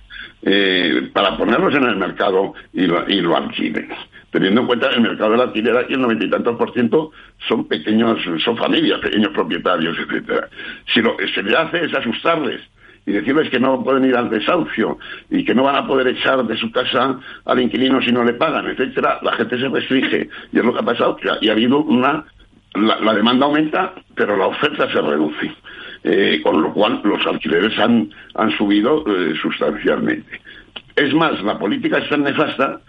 para 1.13 1.35
ponerlos 1.35 1.75
en 1.75 1.83
el 1.83 1.97
mercado 1.97 2.53
y 2.71 2.87
lo, 2.87 3.07
y 3.09 3.19
lo 3.19 3.35
alquilen. 3.35 3.89
Teniendo 4.31 4.61
en 4.61 4.67
cuenta 4.67 4.89
el 4.89 5.01
mercado 5.01 5.31
del 5.31 5.41
alquiler 5.41 5.75
aquí 5.75 5.93
el 5.93 6.01
noventa 6.01 6.25
y 6.25 6.29
tantos 6.29 6.55
por 6.55 6.71
ciento 6.73 7.11
son 7.47 7.67
pequeños, 7.67 8.19
son 8.43 8.55
familias, 8.57 8.99
pequeños 8.99 9.33
propietarios, 9.33 9.97
etcétera. 9.97 10.47
Si 10.93 11.01
lo 11.01 11.17
que 11.17 11.27
se 11.27 11.43
le 11.43 11.57
hace 11.57 11.83
es 11.83 11.93
asustarles 11.93 12.61
y 13.05 13.11
decirles 13.11 13.49
que 13.49 13.59
no 13.59 13.83
pueden 13.83 14.05
ir 14.05 14.15
al 14.15 14.29
desahucio 14.29 14.97
y 15.29 15.43
que 15.43 15.53
no 15.53 15.63
van 15.63 15.75
a 15.75 15.87
poder 15.87 16.07
echar 16.07 16.43
de 16.45 16.57
su 16.57 16.71
casa 16.71 17.19
al 17.45 17.59
inquilino 17.59 18.01
si 18.01 18.11
no 18.11 18.23
le 18.23 18.33
pagan, 18.33 18.67
etcétera, 18.67 19.19
la 19.21 19.33
gente 19.33 19.59
se 19.59 19.67
restringe. 19.67 20.29
Y 20.53 20.59
es 20.59 20.65
lo 20.65 20.73
que 20.73 20.79
ha 20.79 20.85
pasado, 20.85 21.17
y 21.41 21.49
ha 21.49 21.51
habido 21.51 21.79
una 21.79 22.25
la, 22.75 23.13
demanda 23.13 23.45
aumenta, 23.45 23.93
pero 24.15 24.37
la 24.37 24.47
oferta 24.47 24.91
se 24.91 25.01
reduce, 25.01 25.51
eh, 26.03 26.39
con 26.43 26.61
lo 26.61 26.73
cual 26.73 27.01
los 27.03 27.25
alquileres 27.25 27.77
han, 27.77 28.09
han 28.35 28.51
subido 28.57 29.03
eh, 29.07 29.33
sustancialmente. 29.41 30.41
Es 30.95 31.13
más, 31.13 31.41
la 31.43 31.57
política 31.57 31.97
es 31.97 32.09
tan 32.09 32.23
nefasta 32.23 32.81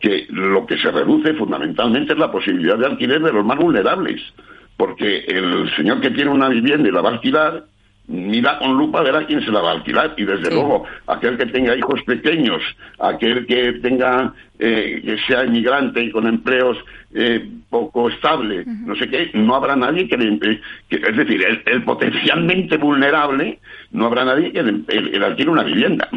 que 0.00 0.26
lo 0.30 0.66
que 0.66 0.78
se 0.78 0.90
reduce 0.90 1.34
fundamentalmente 1.34 2.12
es 2.12 2.18
la 2.18 2.30
posibilidad 2.30 2.78
de 2.78 2.86
alquiler 2.86 3.22
de 3.22 3.32
los 3.32 3.44
más 3.44 3.58
vulnerables, 3.58 4.20
porque 4.76 5.24
el 5.26 5.70
señor 5.74 6.00
que 6.00 6.10
tiene 6.10 6.30
una 6.30 6.48
vivienda 6.48 6.88
y 6.88 6.92
la 6.92 7.00
va 7.00 7.10
a 7.10 7.12
alquilar, 7.14 7.64
mira 8.08 8.58
con 8.58 8.76
lupa 8.76 9.00
a 9.00 9.02
ver 9.02 9.16
a 9.16 9.26
quién 9.26 9.44
se 9.44 9.50
la 9.50 9.60
va 9.60 9.70
a 9.70 9.74
alquilar 9.74 10.14
y 10.16 10.24
desde 10.24 10.50
luego 10.50 10.84
aquel 11.06 11.36
que 11.36 11.46
tenga 11.46 11.76
hijos 11.76 12.00
pequeños, 12.04 12.62
aquel 13.00 13.46
que 13.46 13.74
tenga 13.74 14.32
eh, 14.58 15.02
que 15.04 15.18
sea 15.26 15.44
inmigrante 15.44 16.02
y 16.04 16.10
con 16.10 16.26
empleos 16.26 16.76
eh, 17.14 17.48
poco 17.68 18.08
estable, 18.08 18.64
no 18.64 18.94
sé 18.94 19.08
qué, 19.08 19.30
no 19.34 19.56
habrá 19.56 19.74
nadie 19.74 20.08
que, 20.08 20.16
le, 20.16 20.38
que 20.88 20.96
es 20.96 21.16
decir, 21.16 21.44
el, 21.66 21.82
potencialmente 21.82 22.76
vulnerable, 22.76 23.58
no 23.90 24.06
habrá 24.06 24.24
nadie 24.24 24.52
que 24.52 24.62
le, 24.62 25.24
alquile 25.24 25.50
una 25.50 25.64
vivienda, 25.64 26.08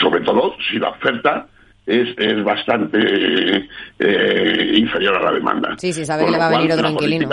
sobre 0.00 0.20
todo 0.20 0.56
si 0.70 0.78
la 0.78 0.90
oferta 0.90 1.46
es, 1.86 2.16
es 2.16 2.42
bastante 2.42 3.68
eh, 3.98 4.72
inferior 4.74 5.16
a 5.16 5.24
la 5.24 5.32
demanda. 5.32 5.74
Sí, 5.76 5.92
sí, 5.92 6.04
sabe 6.04 6.24
que 6.24 6.30
le 6.30 6.38
va 6.38 6.46
a 6.46 6.50
venir 6.50 6.72
otro 6.72 6.88
inquilino. 6.88 7.28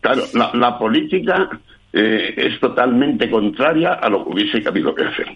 claro, 0.00 0.22
la, 0.34 0.50
la 0.54 0.78
política 0.78 1.48
eh, 1.92 2.34
es 2.36 2.60
totalmente 2.60 3.30
contraria 3.30 3.94
a 3.94 4.08
lo 4.08 4.24
que 4.24 4.30
hubiese 4.30 4.66
habido 4.66 4.94
que 4.94 5.04
hacer. 5.04 5.26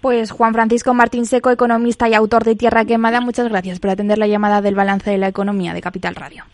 Pues 0.00 0.30
Juan 0.30 0.54
Francisco 0.54 0.94
Martín 0.94 1.26
Seco, 1.26 1.50
economista 1.50 2.08
y 2.08 2.14
autor 2.14 2.44
de 2.44 2.54
Tierra 2.54 2.84
Quemada, 2.84 3.20
muchas 3.20 3.48
gracias 3.48 3.80
por 3.80 3.90
atender 3.90 4.18
la 4.18 4.28
llamada 4.28 4.60
del 4.62 4.74
balance 4.74 5.10
de 5.10 5.18
la 5.18 5.28
economía 5.28 5.74
de 5.74 5.80
Capital 5.80 6.14
Radio. 6.14 6.44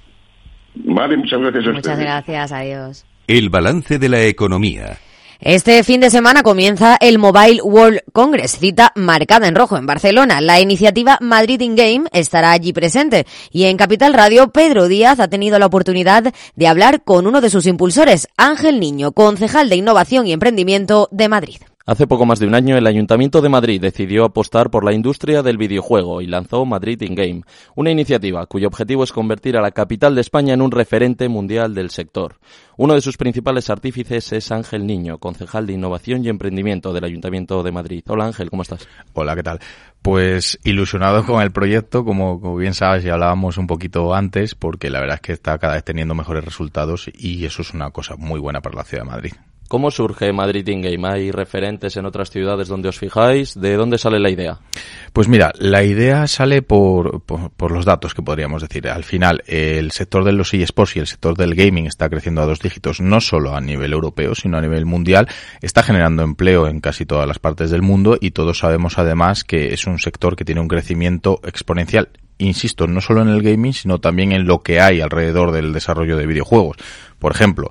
Vale, 0.75 1.17
muchas 1.17 1.41
gracias 1.41 1.67
a 1.67 1.73
Muchas 1.73 1.99
gracias, 1.99 2.53
adiós. 2.53 3.07
El 3.27 3.51
balance 3.51 3.99
de 3.99 4.09
la 4.09 4.23
economía 4.23 4.99
Este 5.45 5.85
fin 5.85 6.01
de 6.01 6.09
semana 6.09 6.43
comienza 6.43 6.97
el 6.99 7.19
Mobile 7.19 7.61
World 7.61 8.01
Congress, 8.15 8.59
cita 8.59 8.93
marcada 8.95 9.47
en 9.47 9.55
rojo 9.55 9.77
en 9.77 9.85
Barcelona. 9.85 10.41
La 10.41 10.59
iniciativa 10.59 11.19
Madrid 11.21 11.61
in 11.61 11.77
Game 11.77 12.05
estará 12.13 12.53
allí 12.53 12.73
presente 12.73 13.27
y 13.51 13.65
en 13.65 13.77
Capital 13.77 14.15
Radio 14.15 14.53
Pedro 14.53 14.89
Díaz 14.89 15.21
ha 15.21 15.29
tenido 15.29 15.59
la 15.59 15.67
oportunidad 15.67 16.33
de 16.57 16.67
hablar 16.67 17.05
con 17.05 17.27
uno 17.27 17.43
de 17.43 17.51
sus 17.51 17.67
impulsores, 17.67 18.27
Ángel 18.39 18.81
Niño, 18.81 19.13
concejal 19.13 19.69
de 19.69 19.77
Innovación 19.77 20.27
y 20.27 20.33
Emprendimiento 20.33 21.11
de 21.13 21.29
Madrid. 21.29 21.59
Hace 21.87 22.07
poco 22.07 22.25
más 22.25 22.39
de 22.39 22.47
un 22.47 22.55
año, 22.55 22.79
el 22.79 22.87
Ayuntamiento 22.87 23.43
de 23.43 23.51
Madrid 23.51 23.79
decidió 23.79 24.25
apostar 24.25 24.71
por 24.71 24.87
la 24.87 24.95
industria 24.95 25.43
del 25.43 25.59
videojuego 25.59 26.23
y 26.23 26.27
lanzó 26.27 26.65
Madrid 26.65 27.03
in 27.03 27.15
Game, 27.15 27.43
una 27.75 27.91
iniciativa 27.91 28.47
cuyo 28.47 28.69
objetivo 28.69 29.05
es 29.05 29.13
convertir 29.13 29.59
a 29.59 29.61
la 29.61 29.71
capital 29.71 30.15
de 30.15 30.23
España 30.23 30.55
en 30.55 30.63
un 30.63 30.71
referente 30.71 31.29
mundial 31.29 31.75
del 31.75 31.91
sector. 31.91 32.37
Uno 32.79 32.95
de 32.95 33.03
sus 33.03 33.19
principales 33.19 33.69
artífices 33.69 34.33
es 34.33 34.51
Ángel 34.51 34.87
Niño, 34.87 35.19
concejal 35.19 35.67
de 35.67 35.75
Innovación 35.75 36.25
y 36.25 36.31
Emprendimiento 36.31 36.95
del 36.95 37.05
Ayuntamiento 37.05 37.63
de 37.63 37.73
Madrid. 37.73 38.03
Hola 38.09 38.25
Ángel, 38.25 38.49
¿cómo 38.49 38.63
estás? 38.63 38.89
Hola, 39.13 39.37
¿qué 39.37 39.43
tal? 39.43 39.61
Pues 40.01 40.59
ilusionado 40.65 41.27
con 41.27 41.43
el 41.43 41.53
proyecto, 41.53 42.03
como, 42.03 42.41
como 42.41 42.57
bien 42.57 42.73
sabes 42.73 43.05
y 43.05 43.11
hablábamos 43.11 43.59
un 43.59 43.67
poquito 43.67 44.15
antes, 44.15 44.55
porque 44.55 44.89
la 44.89 45.01
verdad 45.01 45.17
es 45.17 45.21
que 45.21 45.33
está 45.35 45.59
cada 45.59 45.75
vez 45.75 45.85
teniendo 45.85 46.15
mejores 46.15 46.47
resultados 46.47 47.11
y 47.13 47.45
eso 47.45 47.61
es 47.61 47.75
una 47.75 47.91
cosa 47.91 48.17
muy 48.17 48.41
buena 48.41 48.63
para 48.63 48.77
la 48.77 48.85
ciudad 48.85 49.05
de 49.05 49.11
Madrid. 49.11 49.33
¿Cómo 49.69 49.91
surge 49.91 50.33
Madrid 50.33 50.67
In 50.69 50.83
Game? 50.83 51.09
¿Hay 51.09 51.31
referentes 51.31 51.97
en 51.97 52.05
otras 52.05 52.31
ciudades 52.31 52.69
donde 52.69 52.91
os 52.91 52.99
fijáis? 52.99 53.59
¿De 53.59 53.77
dónde 53.77 53.99
sale 53.99 54.21
la 54.21 54.31
idea? 54.31 54.59
Pues 55.13 55.27
mira, 55.27 55.53
la 55.59 55.83
idea 55.83 56.27
sale 56.27 56.61
por, 56.61 57.23
por, 57.23 57.71
los 57.73 57.85
datos 57.85 58.15
que 58.15 58.23
podríamos 58.23 58.63
decir. 58.63 58.89
Al 58.89 59.05
final, 59.05 59.43
el 59.47 59.91
sector 59.91 60.25
de 60.25 60.33
los 60.33 60.53
eSports 60.53 60.97
y 60.97 60.99
el 60.99 61.07
sector 61.07 61.37
del 61.37 61.55
gaming 61.55 61.87
está 61.87 62.11
creciendo 62.11 62.43
a 62.43 62.47
dos 62.47 62.61
dígitos, 62.61 63.01
no 63.01 63.21
solo 63.21 63.55
a 63.55 63.61
nivel 63.61 63.93
europeo, 63.93 64.35
sino 64.35 64.59
a 64.59 64.61
nivel 64.61 64.85
mundial. 64.85 65.29
Está 65.63 65.83
generando 65.83 66.23
empleo 66.23 66.67
en 66.67 66.81
casi 66.81 67.07
todas 67.07 67.27
las 67.27 67.39
partes 67.39 67.71
del 67.71 67.83
mundo 67.83 68.19
y 68.21 68.33
todos 68.33 68.59
sabemos 68.59 68.99
además 68.99 69.45
que 69.45 69.73
es 69.73 69.87
un 69.87 69.99
sector 69.99 70.37
que 70.37 70.45
tiene 70.45 70.61
un 70.61 70.69
crecimiento 70.69 71.41
exponencial 71.43 72.11
insisto, 72.39 72.87
no 72.87 73.01
solo 73.01 73.23
en 73.23 73.29
el 73.29 73.43
gaming, 73.43 73.73
sino 73.73 74.01
también 74.01 74.33
en 74.33 74.47
lo 74.47 74.63
que 74.63 74.81
hay 74.81 75.01
alrededor 75.01 75.53
del 75.53 75.73
desarrollo 75.73 76.17
de 76.17 76.27
videojuegos. 76.27 76.77
Por 77.25 77.33
ejemplo, 77.33 77.71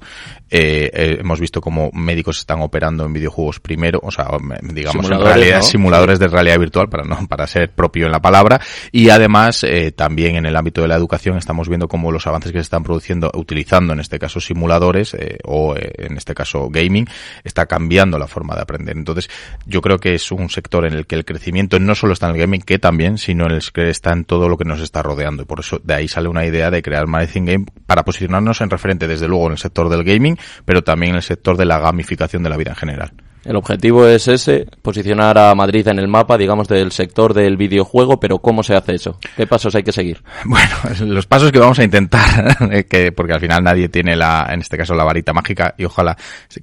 eh, 0.49 0.89
eh, 0.91 1.17
hemos 1.19 1.39
visto 1.39 1.61
cómo 1.61 1.91
médicos 1.93 2.39
están 2.39 2.61
operando 2.63 3.05
en 3.05 3.13
videojuegos 3.13 3.59
primero, 3.59 3.99
o 4.01 4.09
sea, 4.09 4.25
digamos 4.63 5.11
en 5.11 5.19
realidad, 5.19 5.61
simuladores 5.61 6.17
de 6.17 6.27
realidad 6.27 6.57
virtual 6.57 6.89
para 6.89 7.03
no 7.03 7.27
para 7.27 7.45
ser 7.45 7.69
propio 7.69 8.07
en 8.07 8.11
la 8.11 8.19
palabra. 8.19 8.59
Y 8.91 9.11
además 9.11 9.63
eh, 9.63 9.91
también 9.91 10.37
en 10.37 10.47
el 10.47 10.55
ámbito 10.55 10.81
de 10.81 10.87
la 10.87 10.95
educación 10.95 11.37
estamos 11.37 11.69
viendo 11.69 11.87
cómo 11.87 12.11
los 12.11 12.25
avances 12.25 12.51
que 12.51 12.57
se 12.57 12.63
están 12.63 12.81
produciendo 12.81 13.29
utilizando 13.35 13.93
en 13.93 13.99
este 13.99 14.17
caso 14.17 14.39
simuladores 14.39 15.13
eh, 15.13 15.37
o 15.43 15.75
eh, 15.75 15.93
en 15.97 16.17
este 16.17 16.33
caso 16.33 16.69
gaming 16.71 17.07
está 17.43 17.67
cambiando 17.67 18.17
la 18.17 18.27
forma 18.27 18.55
de 18.55 18.61
aprender. 18.61 18.97
Entonces, 18.97 19.29
yo 19.67 19.81
creo 19.81 19.99
que 19.99 20.15
es 20.15 20.31
un 20.31 20.49
sector 20.49 20.87
en 20.87 20.93
el 20.93 21.05
que 21.05 21.13
el 21.13 21.25
crecimiento 21.25 21.79
no 21.79 21.93
solo 21.93 22.13
está 22.13 22.29
en 22.29 22.35
el 22.35 22.41
gaming, 22.41 22.61
que 22.61 22.79
también, 22.79 23.19
sino 23.19 23.45
en 23.45 23.51
el 23.51 23.61
que 23.71 23.89
está 23.89 24.13
en 24.13 24.25
todo 24.25 24.49
lo 24.49 24.57
que 24.57 24.65
nos 24.65 24.81
está 24.81 25.03
rodeando. 25.03 25.43
Y 25.43 25.45
por 25.45 25.59
eso 25.59 25.79
de 25.83 25.93
ahí 25.93 26.07
sale 26.07 26.27
una 26.27 26.45
idea 26.45 26.71
de 26.71 26.81
crear 26.81 27.07
Medicine 27.07 27.51
Game 27.51 27.65
para 27.85 28.03
posicionarnos 28.03 28.61
en 28.61 28.69
referente 28.69 29.07
desde 29.07 29.27
luego 29.27 29.42
en 29.47 29.53
el 29.53 29.57
sector 29.57 29.89
del 29.89 30.03
gaming, 30.03 30.37
pero 30.65 30.83
también 30.83 31.11
en 31.11 31.17
el 31.17 31.23
sector 31.23 31.57
de 31.57 31.65
la 31.65 31.79
gamificación 31.79 32.43
de 32.43 32.49
la 32.49 32.57
vida 32.57 32.71
en 32.71 32.77
general. 32.77 33.13
El 33.45 33.57
objetivo 33.57 34.07
es 34.07 34.29
ese, 34.29 34.67
posicionar 34.81 35.37
a 35.37 35.53
Madrid 35.53 35.85
en 35.89 35.99
el 35.99 36.07
mapa, 36.07 36.37
digamos, 36.37 36.69
del 36.69 36.93
sector 36.93 37.33
del 37.33 37.57
videojuego, 37.57 38.17
pero 38.17 38.39
¿cómo 38.39 38.63
se 38.63 38.73
hace 38.73 38.95
eso? 38.95 39.19
¿Qué 39.35 39.45
pasos 39.45 39.75
hay 39.75 39.83
que 39.83 39.91
seguir? 39.91 40.21
Bueno, 40.53 40.75
los 41.13 41.25
pasos 41.25 41.51
que 41.51 41.57
vamos 41.57 41.79
a 41.79 41.83
intentar, 41.83 42.57
eh, 42.71 42.83
que, 42.83 43.11
porque 43.11 43.33
al 43.33 43.39
final 43.39 43.63
nadie 43.63 43.89
tiene 43.89 44.15
la, 44.15 44.47
en 44.51 44.61
este 44.61 44.77
caso, 44.77 44.93
la 44.93 45.03
varita 45.03 45.33
mágica 45.33 45.73
y 45.77 45.85
ojalá 45.85 46.15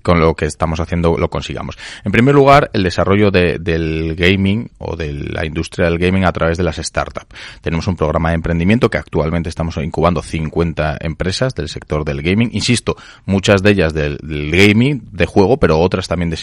con 0.03 0.21
lo 0.21 0.35
que 0.35 0.47
estamos 0.47 0.79
haciendo 0.81 1.16
lo 1.19 1.29
consigamos. 1.29 1.77
En 2.05 2.12
primer 2.12 2.35
lugar, 2.35 2.71
el 2.73 2.83
desarrollo 2.85 3.31
de, 3.31 3.59
del 3.59 4.14
gaming 4.16 4.71
o 4.79 4.97
de 4.97 5.12
la 5.12 5.45
industria 5.45 5.87
del 5.87 5.99
gaming 5.99 6.25
a 6.25 6.33
través 6.33 6.57
de 6.57 6.62
las 6.62 6.77
startups. 6.77 7.27
Tenemos 7.61 7.87
un 7.88 7.97
programa 7.97 8.29
de 8.31 8.37
emprendimiento 8.37 8.90
que 8.90 8.99
actualmente 8.99 9.49
estamos 9.49 9.77
incubando 9.79 10.23
50 10.23 10.99
empresas 11.01 11.55
del 11.55 11.69
sector 11.69 12.05
del 12.05 12.23
gaming. 12.23 12.51
Insisto, 12.53 12.97
muchas 13.27 13.62
de 13.62 13.71
ellas 13.71 13.93
del, 13.93 14.19
del 14.23 14.51
gaming, 14.51 15.03
de 15.11 15.27
juego, 15.27 15.59
pero 15.59 15.79
otras 15.81 16.07
también 16.07 16.31
de 16.31 16.37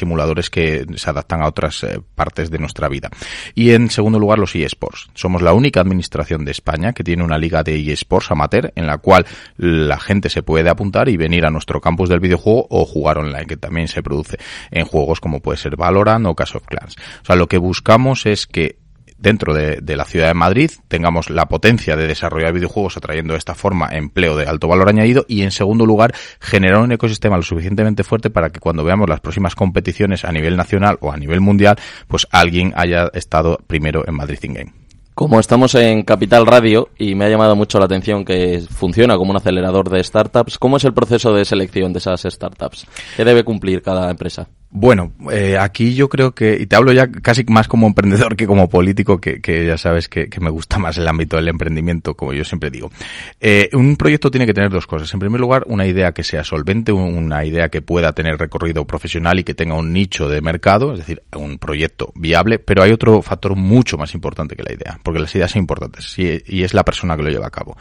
que 0.50 0.86
se 0.96 1.10
adaptan 1.10 1.42
a 1.42 1.48
otras 1.48 1.84
eh, 1.84 2.00
partes 2.16 2.50
de 2.50 2.60
nuestra 2.60 2.90
vida. 2.90 3.10
Y 3.56 3.72
en 3.72 3.90
segundo 3.90 4.20
lugar, 4.20 4.40
los 4.40 4.56
eSports. 4.56 5.10
Somos 5.14 5.42
la 5.42 5.54
única 5.54 5.82
administración 5.82 6.46
de 6.46 6.52
España 6.52 6.94
que 6.94 7.04
tiene 7.04 7.24
una 7.24 7.38
liga 7.38 7.64
de 7.64 7.92
eSports 7.92 8.32
amateur 8.32 8.72
en 8.76 8.88
la 8.88 8.98
cual 8.98 9.26
la 9.58 10.00
gente 10.00 10.30
se 10.30 10.44
puede 10.44 10.70
apuntar 10.70 11.10
y 11.10 11.18
venir 11.18 11.46
a 11.46 11.50
nuestro 11.50 11.82
campus 11.82 12.10
del 12.10 12.20
videojuego 12.20 12.68
o 12.70 12.86
jugar 12.86 13.18
online, 13.18 13.46
que 13.46 13.58
también 13.58 13.88
se 13.88 14.04
produce 14.04 14.38
en 14.72 14.86
juegos 14.86 15.20
como 15.20 15.42
puede 15.42 15.58
ser 15.58 15.76
Valorant 15.76 16.26
o 16.26 16.36
Clash 16.36 16.56
of 16.56 16.66
Clans. 16.66 16.96
O 17.22 17.26
sea, 17.26 17.36
lo 17.36 17.48
que 17.48 17.58
buscamos 17.58 18.26
es 18.26 18.48
que 18.48 18.78
dentro 19.18 19.54
de, 19.54 19.82
la 19.96 20.06
ciudad 20.06 20.28
de 20.28 20.34
Madrid 20.34 20.72
tengamos 20.88 21.30
la 21.30 21.48
potencia 21.48 21.96
de 21.96 22.08
desarrollar 22.08 22.54
videojuegos 22.54 22.98
atrayendo 22.98 23.34
de 23.34 23.40
esta 23.40 23.56
forma 23.56 23.90
empleo 23.92 24.36
de 24.36 24.46
alto 24.46 24.68
valor 24.68 24.90
añadido 24.90 25.26
y 25.28 25.42
en 25.42 25.52
segundo 25.52 25.86
lugar 25.86 26.14
generar 26.40 26.82
un 26.82 26.92
ecosistema 26.92 27.38
lo 27.38 27.44
suficientemente 27.44 28.04
fuerte 28.04 28.30
para 28.30 28.50
que 28.50 28.60
cuando 28.60 28.84
veamos 28.84 29.10
las 29.10 29.20
próximas 29.20 29.56
competiciones 29.56 30.26
a 30.26 30.32
nivel 30.32 30.56
nacional 30.56 30.98
o 31.02 31.12
a 31.12 31.18
nivel 31.18 31.42
mundial 31.42 31.78
pues 32.08 32.28
alguien 32.32 32.74
haya 32.76 33.10
estado 33.14 33.60
primero 33.68 34.04
en 34.08 34.16
Madrid 34.16 34.40
in 34.44 34.54
Game. 34.54 34.74
Como 35.18 35.40
estamos 35.40 35.74
en 35.74 36.04
Capital 36.04 36.46
Radio 36.46 36.90
y 36.96 37.16
me 37.16 37.26
ha 37.26 37.30
llamado 37.30 37.56
mucho 37.56 37.80
la 37.80 37.86
atención 37.86 38.24
que 38.24 38.62
funciona 38.70 39.18
como 39.18 39.32
un 39.32 39.38
acelerador 39.38 39.90
de 39.90 40.04
startups, 40.04 40.60
¿cómo 40.60 40.78
es 40.78 40.84
el 40.84 40.94
proceso 40.94 41.34
de 41.34 41.44
selección 41.44 41.92
de 41.92 41.98
esas 41.98 42.22
startups? 42.22 42.86
¿Qué 43.16 43.26
debe 43.26 43.44
cumplir 43.44 43.82
cada 43.82 44.12
empresa? 44.12 44.48
Bueno, 44.70 45.14
eh, 45.32 45.58
aquí 45.58 45.96
yo 45.96 46.10
creo 46.10 46.36
que, 46.36 46.58
y 46.60 46.66
te 46.66 46.76
hablo 46.76 46.92
ya 46.92 47.10
casi 47.10 47.46
más 47.46 47.70
como 47.70 47.88
emprendedor 47.88 48.36
que 48.36 48.46
como 48.46 48.68
político, 48.70 49.22
que, 49.22 49.40
que 49.40 49.66
ya 49.66 49.78
sabes 49.78 50.10
que, 50.10 50.30
que, 50.30 50.42
me 50.42 50.50
gusta 50.50 50.78
más 50.78 50.98
el 50.98 51.08
ámbito 51.08 51.38
del 51.38 51.48
emprendimiento, 51.48 52.16
como 52.16 52.34
yo 52.34 52.44
siempre 52.44 52.70
digo. 52.70 52.92
Eh, 53.40 53.70
un 53.72 53.96
proyecto 53.96 54.30
tiene 54.30 54.46
que 54.46 54.54
tener 54.54 54.70
dos 54.70 54.86
cosas. 54.86 55.12
En 55.14 55.22
primer 55.22 55.40
lugar, 55.40 55.64
una 55.68 55.88
idea 55.88 56.12
que 56.12 56.22
sea 56.22 56.44
solvente, 56.44 56.92
una 56.92 57.46
idea 57.46 57.70
que 57.70 57.82
pueda 57.82 58.12
tener 58.12 58.38
recorrido 58.38 58.86
profesional 58.86 59.40
y 59.40 59.46
que 59.46 59.54
tenga 59.54 59.76
un 59.76 59.94
nicho 59.94 60.28
de 60.28 60.42
mercado, 60.42 60.92
es 60.92 61.00
decir, 61.00 61.24
un 61.34 61.60
proyecto 61.60 62.12
viable, 62.16 62.60
pero 62.60 62.84
hay 62.84 62.92
otro 62.92 63.22
factor 63.22 63.56
mucho 63.56 63.98
más 63.98 64.14
importante 64.16 64.58
que 64.58 64.64
la 64.64 64.74
idea, 64.74 65.00
porque 65.02 65.22
las 65.22 65.34
ideas 65.34 65.52
son 65.52 65.62
importantes 65.62 66.14
y, 66.20 66.64
es 66.64 66.74
la 66.74 66.84
persona 66.84 67.16
que 67.16 67.24
lo 67.24 67.30
lleva 67.30 67.48
a 67.48 67.52
cabo. 67.52 67.78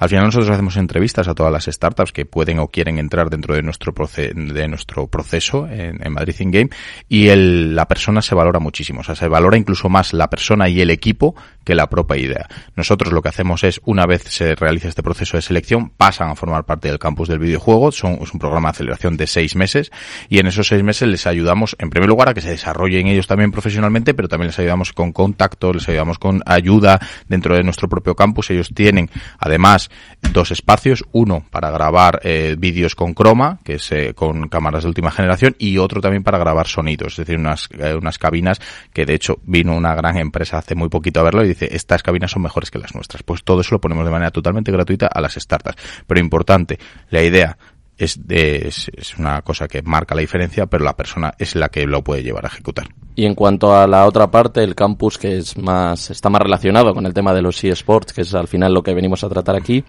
Al 0.00 0.08
final 0.08 0.24
nosotros 0.24 0.50
hacemos 0.50 0.76
entrevistas 0.76 1.28
a 1.28 1.34
todas 1.34 1.52
las 1.52 1.66
startups 1.66 2.12
que 2.12 2.26
pueden 2.26 2.58
o 2.58 2.68
quieren 2.68 2.98
entrar 2.98 3.30
dentro 3.30 3.54
de 3.54 3.62
nuestro, 3.62 3.94
de 4.16 4.68
nuestro 4.68 5.06
proceso 5.06 5.68
en, 5.68 6.04
en 6.04 6.12
Madrid 6.12 6.23
Game 6.26 6.70
y 7.08 7.28
el, 7.28 7.74
la 7.74 7.86
persona 7.86 8.22
se 8.22 8.34
valora 8.34 8.58
muchísimo. 8.58 9.00
O 9.00 9.04
sea, 9.04 9.14
se 9.14 9.28
valora 9.28 9.56
incluso 9.56 9.88
más 9.88 10.12
la 10.12 10.30
persona 10.30 10.68
y 10.68 10.80
el 10.80 10.90
equipo 10.90 11.34
que 11.64 11.74
la 11.74 11.88
propia 11.88 12.16
idea. 12.16 12.48
Nosotros 12.76 13.12
lo 13.12 13.22
que 13.22 13.30
hacemos 13.30 13.64
es, 13.64 13.80
una 13.84 14.06
vez 14.06 14.22
se 14.28 14.54
realiza 14.54 14.88
este 14.88 15.02
proceso 15.02 15.36
de 15.36 15.42
selección, 15.42 15.90
pasan 15.90 16.30
a 16.30 16.34
formar 16.34 16.64
parte 16.64 16.88
del 16.88 16.98
campus 16.98 17.28
del 17.28 17.38
videojuego. 17.38 17.90
Son, 17.92 18.18
es 18.22 18.32
un 18.32 18.40
programa 18.40 18.68
de 18.68 18.72
aceleración 18.72 19.16
de 19.16 19.26
seis 19.26 19.56
meses 19.56 19.90
y 20.28 20.38
en 20.38 20.46
esos 20.46 20.68
seis 20.68 20.82
meses 20.82 21.08
les 21.08 21.26
ayudamos, 21.26 21.76
en 21.78 21.90
primer 21.90 22.08
lugar, 22.08 22.28
a 22.28 22.34
que 22.34 22.40
se 22.40 22.50
desarrollen 22.50 23.06
ellos 23.06 23.26
también 23.26 23.50
profesionalmente, 23.50 24.14
pero 24.14 24.28
también 24.28 24.48
les 24.48 24.58
ayudamos 24.58 24.92
con 24.92 25.12
contacto, 25.12 25.72
les 25.72 25.88
ayudamos 25.88 26.18
con 26.18 26.42
ayuda 26.46 27.00
dentro 27.28 27.56
de 27.56 27.62
nuestro 27.62 27.88
propio 27.88 28.14
campus. 28.14 28.50
Ellos 28.50 28.70
tienen, 28.74 29.10
además, 29.38 29.90
dos 30.32 30.50
espacios. 30.50 31.04
Uno 31.12 31.44
para 31.50 31.70
grabar 31.70 32.20
eh, 32.24 32.56
vídeos 32.58 32.94
con 32.94 33.14
croma, 33.14 33.58
que 33.64 33.74
es 33.74 33.92
eh, 33.92 34.12
con 34.14 34.48
cámaras 34.48 34.82
de 34.82 34.88
última 34.88 35.10
generación, 35.10 35.56
y 35.58 35.78
otro 35.78 36.00
también 36.00 36.13
para 36.22 36.38
grabar 36.38 36.66
sonidos, 36.66 37.12
es 37.14 37.26
decir, 37.26 37.38
unas, 37.38 37.68
eh, 37.78 37.94
unas 37.94 38.18
cabinas 38.18 38.60
que 38.92 39.04
de 39.04 39.14
hecho 39.14 39.38
vino 39.44 39.76
una 39.76 39.94
gran 39.94 40.16
empresa 40.16 40.58
hace 40.58 40.74
muy 40.74 40.88
poquito 40.88 41.20
a 41.20 41.24
verlo 41.24 41.44
y 41.44 41.48
dice, 41.48 41.68
estas 41.72 42.02
cabinas 42.02 42.30
son 42.30 42.42
mejores 42.42 42.70
que 42.70 42.78
las 42.78 42.94
nuestras. 42.94 43.22
Pues 43.22 43.42
todo 43.42 43.60
eso 43.60 43.74
lo 43.74 43.80
ponemos 43.80 44.04
de 44.04 44.10
manera 44.10 44.30
totalmente 44.30 44.72
gratuita 44.72 45.06
a 45.06 45.20
las 45.20 45.34
startups. 45.34 45.76
Pero 46.06 46.20
importante, 46.20 46.78
la 47.10 47.22
idea 47.22 47.56
es, 47.96 48.18
es, 48.28 48.90
es, 48.96 49.16
una 49.18 49.42
cosa 49.42 49.68
que 49.68 49.82
marca 49.82 50.14
la 50.14 50.20
diferencia, 50.20 50.66
pero 50.66 50.84
la 50.84 50.96
persona 50.96 51.34
es 51.38 51.54
la 51.54 51.68
que 51.68 51.86
lo 51.86 52.02
puede 52.02 52.22
llevar 52.22 52.44
a 52.44 52.48
ejecutar. 52.48 52.86
Y 53.14 53.26
en 53.26 53.34
cuanto 53.34 53.74
a 53.74 53.86
la 53.86 54.06
otra 54.06 54.30
parte, 54.30 54.62
el 54.62 54.74
campus 54.74 55.18
que 55.18 55.38
es 55.38 55.56
más, 55.56 56.10
está 56.10 56.30
más 56.30 56.42
relacionado 56.42 56.92
con 56.94 57.06
el 57.06 57.14
tema 57.14 57.32
de 57.32 57.42
los 57.42 57.62
eSports, 57.62 58.12
que 58.12 58.22
es 58.22 58.34
al 58.34 58.48
final 58.48 58.74
lo 58.74 58.82
que 58.82 58.94
venimos 58.94 59.22
a 59.22 59.28
tratar 59.28 59.54
aquí, 59.54 59.84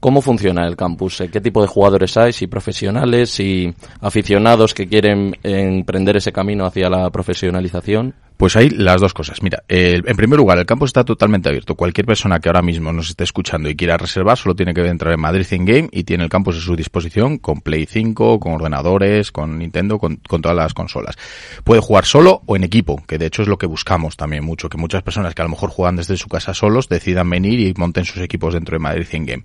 ¿Cómo 0.00 0.20
funciona 0.20 0.66
el 0.66 0.76
campus? 0.76 1.22
¿Qué 1.32 1.40
tipo 1.40 1.62
de 1.62 1.68
jugadores 1.68 2.16
hay? 2.16 2.32
¿Si 2.32 2.46
profesionales? 2.46 3.40
y 3.40 3.74
aficionados 4.00 4.74
que 4.74 4.86
quieren 4.86 5.36
emprender 5.42 6.16
ese 6.16 6.32
camino 6.32 6.66
hacia 6.66 6.88
la 6.88 7.10
profesionalización? 7.10 8.14
Pues 8.36 8.54
hay 8.56 8.68
las 8.70 9.00
dos 9.00 9.14
cosas. 9.14 9.42
Mira, 9.42 9.62
en 9.68 10.16
primer 10.16 10.38
lugar, 10.38 10.58
el 10.58 10.66
campus 10.66 10.90
está 10.90 11.04
totalmente 11.04 11.48
abierto. 11.48 11.74
Cualquier 11.74 12.06
persona 12.06 12.38
que 12.38 12.48
ahora 12.48 12.62
mismo 12.62 12.92
nos 12.92 13.08
esté 13.08 13.24
escuchando 13.24 13.70
y 13.70 13.76
quiera 13.76 13.96
reservar 13.96 14.36
solo 14.36 14.54
tiene 14.54 14.74
que 14.74 14.86
entrar 14.86 15.14
en 15.14 15.20
Madrid 15.20 15.46
in 15.52 15.64
Game 15.64 15.88
y 15.90 16.04
tiene 16.04 16.24
el 16.24 16.30
campus 16.30 16.58
a 16.58 16.60
su 16.60 16.76
disposición 16.76 17.38
con 17.38 17.60
Play 17.60 17.86
5, 17.86 18.38
con 18.38 18.52
ordenadores, 18.52 19.32
con 19.32 19.58
Nintendo, 19.58 19.98
con, 19.98 20.16
con, 20.16 20.42
todas 20.42 20.56
las 20.56 20.74
consolas. 20.74 21.16
Puede 21.64 21.80
jugar 21.80 22.04
solo 22.04 22.42
o 22.46 22.56
en 22.56 22.64
equipo, 22.64 23.02
que 23.06 23.18
de 23.18 23.26
hecho 23.26 23.42
es 23.42 23.48
lo 23.48 23.58
que 23.58 23.66
buscamos 23.66 24.16
también 24.16 24.44
mucho, 24.44 24.68
que 24.68 24.76
muchas 24.76 25.02
personas 25.02 25.34
que 25.34 25.42
a 25.42 25.44
lo 25.44 25.50
mejor 25.50 25.70
juegan 25.70 25.96
desde 25.96 26.16
su 26.16 26.28
casa 26.28 26.52
solos 26.52 26.88
decidan 26.88 27.30
venir 27.30 27.58
y 27.60 27.72
monten 27.76 28.04
sus 28.04 28.22
equipos 28.22 28.54
dentro 28.54 28.74
de 28.74 28.80
Madrid 28.80 29.06
in 29.12 29.26
Game. 29.26 29.44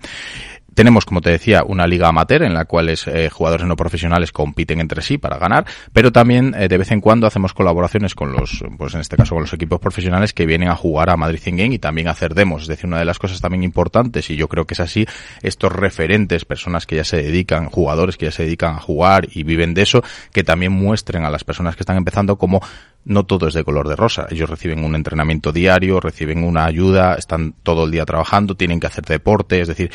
Tenemos, 0.74 1.06
como 1.06 1.22
te 1.22 1.30
decía, 1.30 1.64
una 1.66 1.88
liga 1.88 2.08
amateur 2.08 2.44
en 2.44 2.54
la 2.54 2.66
cual 2.66 2.90
eh, 2.90 3.30
jugadores 3.32 3.68
no 3.68 3.76
profesionales 3.76 4.32
compiten 4.32 4.80
entre 4.80 5.02
sí 5.02 5.18
para 5.18 5.38
ganar, 5.38 5.66
pero 5.94 6.12
también 6.12 6.56
eh, 6.58 6.68
de 6.68 6.78
vez 6.78 6.92
en 6.92 7.02
cuando 7.02 7.28
hacemos 7.28 7.54
colaboraciones 7.54 8.16
con 8.16 8.32
los, 8.32 8.64
pues 8.78 8.94
en 8.94 9.02
este 9.02 9.18
caso 9.18 9.36
con 9.36 9.44
los 9.44 9.54
equipos 9.54 9.80
profesionales 9.80 10.34
que 10.34 10.46
vienen 10.46 10.70
a 10.70 10.76
jugar 10.76 11.10
a 11.10 11.18
Madrid 11.18 11.42
in 11.46 11.58
Game 11.58 11.76
y 11.76 11.80
también 11.80 12.08
hacer 12.08 12.34
demos. 12.34 12.64
Es 12.64 12.68
decir, 12.68 12.86
una 12.88 13.00
de 13.00 13.06
las 13.06 13.20
cosas 13.20 13.42
también 13.42 13.64
importantes, 13.64 14.30
y 14.30 14.36
yo 14.36 14.48
creo 14.48 14.66
que 14.66 14.74
es 14.74 14.80
así, 14.80 15.06
estos 15.42 15.72
referentes, 15.72 16.46
personas 16.46 16.86
que 16.86 16.96
ya 16.96 17.04
se 17.04 17.18
dedican, 17.18 17.70
jugadores 17.70 18.18
que 18.18 18.26
ya 18.26 18.32
se 18.32 18.44
dedican 18.44 18.76
a 18.76 18.80
jugar 18.80 19.28
y 19.32 19.44
viven 19.44 19.74
de 19.74 19.82
eso, 19.82 20.04
que 20.32 20.44
también 20.44 20.72
muestren 20.72 21.26
a 21.26 21.30
las 21.30 21.44
personas 21.44 21.76
que 21.76 21.84
están 21.84 21.98
empezando 21.98 22.38
como 22.38 22.62
no 23.04 23.26
todo 23.26 23.48
es 23.48 23.54
de 23.54 23.64
color 23.64 23.88
de 23.88 23.96
rosa. 23.96 24.28
Ellos 24.30 24.50
reciben 24.50 24.84
un 24.84 24.96
entrenamiento 24.96 25.52
diario, 25.52 26.00
reciben 26.00 26.44
una 26.44 26.66
ayuda, 26.66 27.16
están 27.16 27.54
todo 27.64 27.86
el 27.86 27.92
día 27.92 28.06
trabajando, 28.06 28.56
tienen 28.56 28.80
que 28.80 28.88
hacer 28.88 29.06
deporte, 29.06 29.62
es 29.62 29.68
decir, 29.68 29.92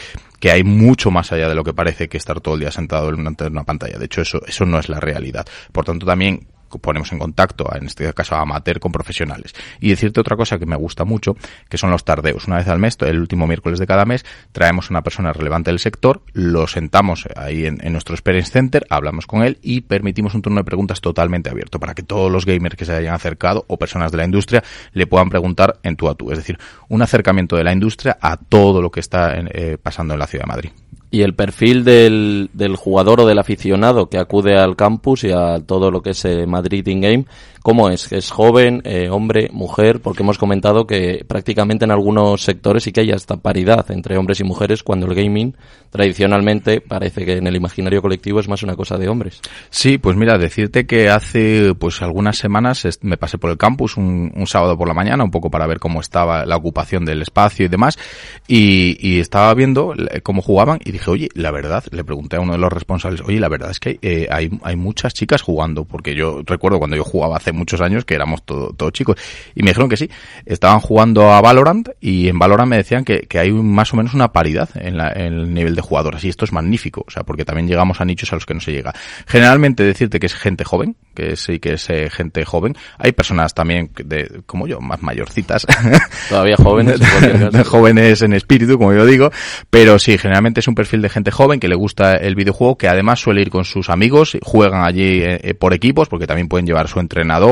que 0.46 0.52
hay 0.52 0.62
mucho 0.62 1.10
más 1.10 1.32
allá 1.32 1.48
de 1.48 1.56
lo 1.56 1.64
que 1.64 1.74
parece 1.74 2.08
que 2.08 2.16
estar 2.16 2.40
todo 2.40 2.54
el 2.54 2.60
día 2.60 2.70
sentado 2.70 3.08
en 3.08 3.18
una, 3.18 3.64
pantalla. 3.64 3.98
De 3.98 4.04
hecho, 4.04 4.20
eso, 4.22 4.40
eso 4.46 4.64
no 4.64 4.78
es 4.78 4.88
la 4.88 5.00
realidad. 5.00 5.44
Por 5.72 5.84
tanto, 5.84 6.06
también 6.06 6.46
ponemos 6.80 7.12
en 7.12 7.18
contacto, 7.18 7.68
en 7.74 7.86
este 7.86 8.12
caso 8.12 8.36
amateur, 8.36 8.80
con 8.80 8.92
profesionales. 8.92 9.54
Y 9.80 9.90
decirte 9.90 10.20
otra 10.20 10.36
cosa 10.36 10.58
que 10.58 10.66
me 10.66 10.76
gusta 10.76 11.04
mucho, 11.04 11.36
que 11.68 11.78
son 11.78 11.90
los 11.90 12.04
tardeos. 12.04 12.46
Una 12.46 12.56
vez 12.56 12.68
al 12.68 12.78
mes, 12.78 12.96
el 13.00 13.18
último 13.18 13.46
miércoles 13.46 13.78
de 13.78 13.86
cada 13.86 14.04
mes, 14.04 14.24
traemos 14.52 14.90
a 14.90 14.94
una 14.94 15.02
persona 15.02 15.32
relevante 15.32 15.70
del 15.70 15.78
sector, 15.78 16.22
lo 16.32 16.66
sentamos 16.66 17.26
ahí 17.36 17.66
en, 17.66 17.78
nuestro 17.92 18.14
Experience 18.14 18.50
Center, 18.50 18.86
hablamos 18.90 19.26
con 19.26 19.42
él 19.42 19.58
y 19.62 19.82
permitimos 19.82 20.34
un 20.34 20.42
turno 20.42 20.60
de 20.60 20.64
preguntas 20.64 21.00
totalmente 21.00 21.50
abierto 21.50 21.78
para 21.80 21.94
que 21.94 22.02
todos 22.02 22.30
los 22.30 22.44
gamers 22.44 22.76
que 22.76 22.84
se 22.84 22.92
hayan 22.92 23.14
acercado 23.14 23.64
o 23.68 23.78
personas 23.78 24.10
de 24.10 24.18
la 24.18 24.24
industria 24.24 24.62
le 24.92 25.06
puedan 25.06 25.30
preguntar 25.30 25.78
en 25.82 25.96
tú 25.96 26.08
a 26.08 26.14
tú. 26.14 26.30
Es 26.30 26.38
decir, 26.38 26.58
un 26.88 27.02
acercamiento 27.02 27.56
de 27.56 27.64
la 27.64 27.72
industria 27.72 28.18
a 28.20 28.36
todo 28.36 28.82
lo 28.82 28.90
que 28.90 29.00
está 29.00 29.34
eh, 29.36 29.78
pasando 29.82 30.14
en 30.14 30.20
la 30.20 30.26
ciudad 30.26 30.44
de 30.44 30.48
Madrid 30.48 30.70
y 31.10 31.22
el 31.22 31.34
perfil 31.34 31.84
del, 31.84 32.50
del, 32.52 32.76
jugador 32.76 33.20
o 33.20 33.26
del 33.26 33.38
aficionado 33.38 34.08
que 34.08 34.18
acude 34.18 34.56
al 34.56 34.76
campus 34.76 35.24
y 35.24 35.30
a 35.30 35.60
todo 35.64 35.90
lo 35.90 36.02
que 36.02 36.10
es 36.10 36.24
eh, 36.24 36.46
Madrid 36.46 36.86
in-game, 36.86 37.26
¿cómo 37.66 37.90
es? 37.90 38.12
¿Es 38.12 38.30
joven, 38.30 38.80
eh, 38.84 39.08
hombre, 39.10 39.48
mujer? 39.52 39.98
Porque 40.00 40.22
hemos 40.22 40.38
comentado 40.38 40.86
que 40.86 41.24
prácticamente 41.26 41.84
en 41.84 41.90
algunos 41.90 42.44
sectores 42.44 42.84
sí 42.84 42.92
que 42.92 43.00
hay 43.00 43.10
hasta 43.10 43.38
paridad 43.38 43.90
entre 43.90 44.16
hombres 44.16 44.38
y 44.38 44.44
mujeres 44.44 44.84
cuando 44.84 45.06
el 45.06 45.16
gaming 45.16 45.56
tradicionalmente 45.90 46.80
parece 46.80 47.24
que 47.24 47.38
en 47.38 47.46
el 47.48 47.56
imaginario 47.56 48.00
colectivo 48.02 48.38
es 48.38 48.48
más 48.48 48.62
una 48.62 48.76
cosa 48.76 48.98
de 48.98 49.08
hombres. 49.08 49.40
Sí, 49.70 49.98
pues 49.98 50.16
mira, 50.16 50.38
decirte 50.38 50.86
que 50.86 51.08
hace 51.08 51.74
pues 51.74 52.02
algunas 52.02 52.38
semanas 52.38 52.86
me 53.00 53.16
pasé 53.16 53.36
por 53.36 53.50
el 53.50 53.56
campus 53.56 53.96
un, 53.96 54.32
sábado 54.46 54.78
por 54.78 54.86
la 54.86 54.94
mañana 54.94 55.24
un 55.24 55.32
poco 55.32 55.50
para 55.50 55.66
ver 55.66 55.80
cómo 55.80 56.00
estaba 56.00 56.46
la 56.46 56.54
ocupación 56.54 57.04
del 57.04 57.22
espacio 57.22 57.66
y 57.66 57.68
demás 57.68 57.98
y, 58.46 59.18
estaba 59.18 59.52
viendo 59.54 59.92
cómo 60.22 60.40
jugaban 60.40 60.78
y 60.84 60.92
dije, 60.92 61.10
oye, 61.10 61.28
la 61.34 61.50
verdad, 61.50 61.82
le 61.90 62.04
pregunté 62.04 62.36
a 62.36 62.40
uno 62.40 62.52
de 62.52 62.58
los 62.58 62.72
responsables, 62.72 63.22
oye, 63.22 63.40
la 63.40 63.48
verdad 63.48 63.70
es 63.72 63.80
que 63.80 63.98
eh, 64.02 64.28
hay, 64.30 64.50
hay 64.62 64.76
muchas 64.76 65.14
chicas 65.14 65.42
jugando, 65.42 65.84
porque 65.84 66.14
yo 66.14 66.42
recuerdo 66.44 66.78
cuando 66.78 66.96
yo 66.96 67.02
jugaba 67.02 67.38
hace 67.38 67.55
muchos 67.56 67.80
años 67.80 68.04
que 68.04 68.14
éramos 68.14 68.44
todos 68.44 68.92
chicos, 68.92 69.16
y 69.54 69.62
me 69.62 69.70
dijeron 69.70 69.88
que 69.88 69.96
sí, 69.96 70.10
estaban 70.44 70.80
jugando 70.80 71.32
a 71.32 71.40
Valorant 71.40 71.88
y 72.00 72.28
en 72.28 72.38
Valorant 72.38 72.68
me 72.68 72.76
decían 72.76 73.04
que, 73.04 73.20
que 73.20 73.38
hay 73.38 73.52
más 73.52 73.92
o 73.92 73.96
menos 73.96 74.14
una 74.14 74.32
paridad 74.32 74.68
en, 74.74 74.96
la, 74.96 75.10
en 75.10 75.32
el 75.32 75.54
nivel 75.54 75.74
de 75.74 75.82
jugadoras, 75.82 76.24
y 76.24 76.28
esto 76.28 76.44
es 76.44 76.52
magnífico, 76.52 77.04
o 77.06 77.10
sea, 77.10 77.22
porque 77.24 77.44
también 77.44 77.68
llegamos 77.68 78.00
a 78.00 78.04
nichos 78.04 78.32
a 78.32 78.36
los 78.36 78.46
que 78.46 78.54
no 78.54 78.60
se 78.60 78.72
llega. 78.72 78.94
Generalmente 79.26 79.82
decirte 79.82 80.20
que 80.20 80.26
es 80.26 80.34
gente 80.34 80.64
joven, 80.64 80.96
que 81.14 81.36
sí 81.36 81.58
que 81.58 81.74
es 81.74 81.90
eh, 81.90 82.10
gente 82.10 82.44
joven, 82.44 82.76
hay 82.98 83.12
personas 83.12 83.54
también 83.54 83.90
de, 84.04 84.42
como 84.46 84.66
yo, 84.66 84.80
más 84.80 85.02
mayorcitas. 85.02 85.66
Todavía 86.28 86.56
jóvenes. 86.56 87.00
jóvenes 87.66 88.22
en 88.22 88.32
espíritu, 88.32 88.78
como 88.78 88.92
yo 88.92 89.06
digo, 89.06 89.30
pero 89.70 89.98
sí, 89.98 90.18
generalmente 90.18 90.60
es 90.60 90.68
un 90.68 90.74
perfil 90.74 91.02
de 91.02 91.08
gente 91.08 91.30
joven 91.30 91.60
que 91.60 91.68
le 91.68 91.74
gusta 91.74 92.14
el 92.14 92.34
videojuego, 92.34 92.76
que 92.76 92.88
además 92.88 93.20
suele 93.20 93.42
ir 93.42 93.50
con 93.50 93.64
sus 93.64 93.88
amigos, 93.88 94.36
juegan 94.42 94.84
allí 94.84 95.22
eh, 95.22 95.40
eh, 95.42 95.54
por 95.54 95.74
equipos, 95.74 96.08
porque 96.08 96.26
también 96.26 96.48
pueden 96.48 96.66
llevar 96.66 96.88
su 96.88 97.00
entrenador, 97.00 97.45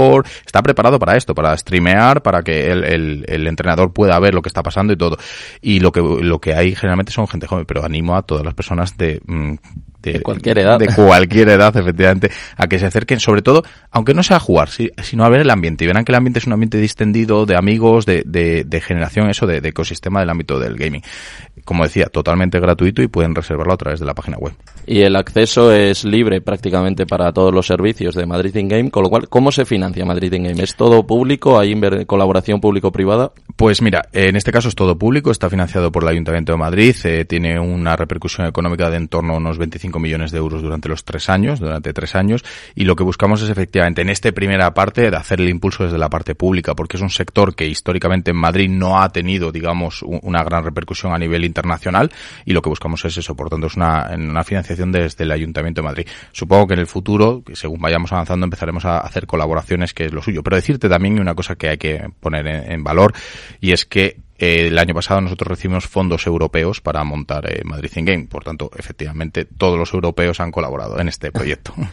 está 0.45 0.63
preparado 0.63 0.99
para 0.99 1.17
esto, 1.17 1.35
para 1.35 1.57
streamear, 1.57 2.23
para 2.23 2.43
que 2.43 2.71
el, 2.71 3.25
el, 3.27 3.47
entrenador 3.47 3.93
pueda 3.93 4.19
ver 4.19 4.35
lo 4.35 4.43
que 4.43 4.49
está 4.49 4.63
pasando 4.63 4.93
y 4.93 4.97
todo. 4.97 5.17
Y 5.61 5.81
lo 5.81 5.93
que, 5.93 6.01
lo 6.01 6.41
que 6.41 6.55
hay 6.55 6.75
generalmente 6.75 7.13
son 7.13 7.29
gente 7.29 7.47
joven, 7.47 7.67
pero 7.67 7.85
animo 7.85 8.17
a 8.17 8.23
todas 8.23 8.45
las 8.45 8.55
personas 8.55 8.97
de, 8.97 9.21
mm, 9.27 9.55
de, 10.13 10.23
cualquier 10.23 10.59
edad. 10.59 10.79
De 10.79 10.89
cualquier 10.89 11.49
edad, 11.49 11.77
efectivamente, 11.77 12.31
a 12.57 12.67
que 12.67 12.79
se 12.79 12.87
acerquen, 12.87 13.21
sobre 13.21 13.43
todo, 13.43 13.63
aunque 13.91 14.15
no 14.15 14.23
sea 14.23 14.39
a 14.39 14.41
jugar, 14.41 14.69
sino 14.71 15.25
a 15.25 15.29
ver 15.29 15.41
el 15.41 15.51
ambiente. 15.51 15.85
Y 15.85 15.87
verán 15.87 16.05
que 16.05 16.13
el 16.13 16.17
ambiente 16.17 16.39
es 16.39 16.47
un 16.47 16.53
ambiente 16.55 16.79
distendido, 16.79 17.47
de 17.47 17.57
amigos, 17.57 18.07
de, 18.07 18.23
de, 18.27 18.65
de 18.65 18.81
generación, 18.81 19.31
eso, 19.31 19.47
de, 19.47 19.61
de, 19.61 19.69
ecosistema 19.69 20.21
del 20.21 20.31
ámbito 20.31 20.59
del 20.59 20.77
gaming. 20.77 21.03
Como 21.65 21.85
decía, 21.85 22.07
totalmente 22.07 22.59
gratuito 22.61 23.03
y 23.03 23.09
pueden 23.09 23.35
reservarlo 23.35 23.75
a 23.75 23.77
través 23.77 24.01
de 24.01 24.07
la 24.07 24.15
página 24.15 24.37
web. 24.39 24.55
Y 24.87 25.01
el 25.01 25.17
acceso 25.17 25.73
es 25.73 26.05
libre 26.05 26.41
prácticamente 26.41 27.07
para 27.07 27.33
todos 27.33 27.55
los 27.55 27.67
servicios 27.67 28.15
de 28.15 28.27
Madrid 28.27 28.55
In 28.57 28.69
Game, 28.69 28.91
con 28.91 29.03
lo 29.03 29.11
cual, 29.11 29.29
¿cómo 29.29 29.53
se 29.53 29.65
financia 29.65 30.05
Madrid 30.05 30.33
In 30.33 30.45
Game? 30.45 30.63
¿Es 30.63 30.75
todo 30.77 31.07
público? 31.07 31.59
¿Hay 31.59 31.75
colaboración 32.07 32.61
público-privada? 32.61 33.33
Pues 33.57 33.83
mira, 33.83 34.03
en 34.13 34.37
este 34.37 34.53
caso 34.53 34.69
es 34.69 34.75
todo 34.75 34.99
público, 34.99 35.31
está 35.31 35.49
financiado 35.49 35.93
por 35.93 36.03
el 36.03 36.09
Ayuntamiento 36.09 36.53
de 36.53 36.59
Madrid, 36.59 36.95
eh, 37.05 37.25
tiene 37.25 37.59
una 37.59 37.97
repercusión 37.97 38.47
económica 38.47 38.91
de 38.91 38.95
en 38.97 39.09
torno 39.09 39.35
a 39.35 39.37
unos 39.37 39.59
25 39.59 39.94
millones 39.99 40.31
de 40.33 40.39
euros 40.39 40.63
durante 40.63 40.89
los 40.89 41.05
tres 41.05 41.29
años, 41.29 41.61
durante 41.61 41.93
tres 41.93 42.15
años, 42.15 42.45
y 42.75 42.85
lo 42.85 42.97
que 42.97 43.05
buscamos 43.05 43.43
es 43.43 43.51
efectivamente 43.51 44.03
en 44.03 44.11
esta 44.11 44.33
primera 44.33 44.73
parte 44.75 45.11
de 45.11 45.17
hacer 45.17 45.41
el 45.41 45.49
impulso 45.49 45.85
desde 45.85 45.99
la 45.99 46.11
parte 46.11 46.35
pública, 46.35 46.75
porque 46.75 46.97
es 46.97 47.03
un 47.03 47.11
sector 47.11 47.55
que 47.55 47.67
históricamente 47.67 48.31
en 48.31 48.37
Madrid 48.37 48.69
no 48.69 49.01
ha 49.01 49.09
tenido, 49.11 49.53
digamos, 49.53 50.03
una 50.03 50.43
gran 50.43 50.65
repercusión 50.65 51.13
a 51.13 51.19
nivel 51.19 51.45
internacional, 51.45 52.11
y 52.45 52.53
lo 52.53 52.63
que 52.63 52.69
buscamos 52.69 53.05
es 53.05 53.17
eso, 53.17 53.35
por 53.35 53.51
tanto 53.51 53.67
es 53.67 53.77
una, 53.77 54.11
una 54.17 54.45
financiación 54.45 54.93
desde 54.93 55.25
el 55.25 55.33
Ayuntamiento 55.33 55.83
de 55.83 55.89
Madrid. 55.89 56.07
Supongo 56.33 56.69
que 56.69 56.75
en 56.75 56.81
el 56.81 56.87
futuro, 56.87 57.43
según 57.53 57.81
vayamos 57.81 58.13
avanzando, 58.13 58.45
empezaremos 58.45 58.85
a 58.85 58.99
hacer 58.99 59.27
colaboraciones, 59.27 59.95
que 59.95 60.07
es 60.07 60.13
lo 60.13 60.23
suyo. 60.23 60.43
Pero 60.43 60.57
decirte 60.57 60.89
también 60.89 61.19
una 61.21 61.35
cosa 61.35 61.57
que 61.57 61.69
hay 61.69 61.79
que 61.79 62.09
poner 62.21 62.47
en 62.47 62.85
valor, 62.85 63.13
y 63.61 63.73
es 63.73 63.85
que 63.85 64.19
eh, 64.45 64.69
el 64.69 64.79
año 64.79 64.95
pasado 64.95 65.21
nosotros 65.21 65.49
recibimos 65.49 65.87
fondos 65.87 66.27
europeos 66.27 66.81
para 66.81 67.03
montar 67.05 67.51
eh, 67.51 67.63
Madrid 67.65 67.91
in 67.97 68.05
Game. 68.05 68.27
Por 68.27 68.45
tanto, 68.45 68.71
efectivamente, 68.77 69.47
todos 69.47 69.79
los 69.79 69.93
europeos 69.95 70.39
han 70.41 70.51
colaborado 70.51 71.01
en 71.01 71.09
este 71.09 71.33
proyecto. 71.33 71.75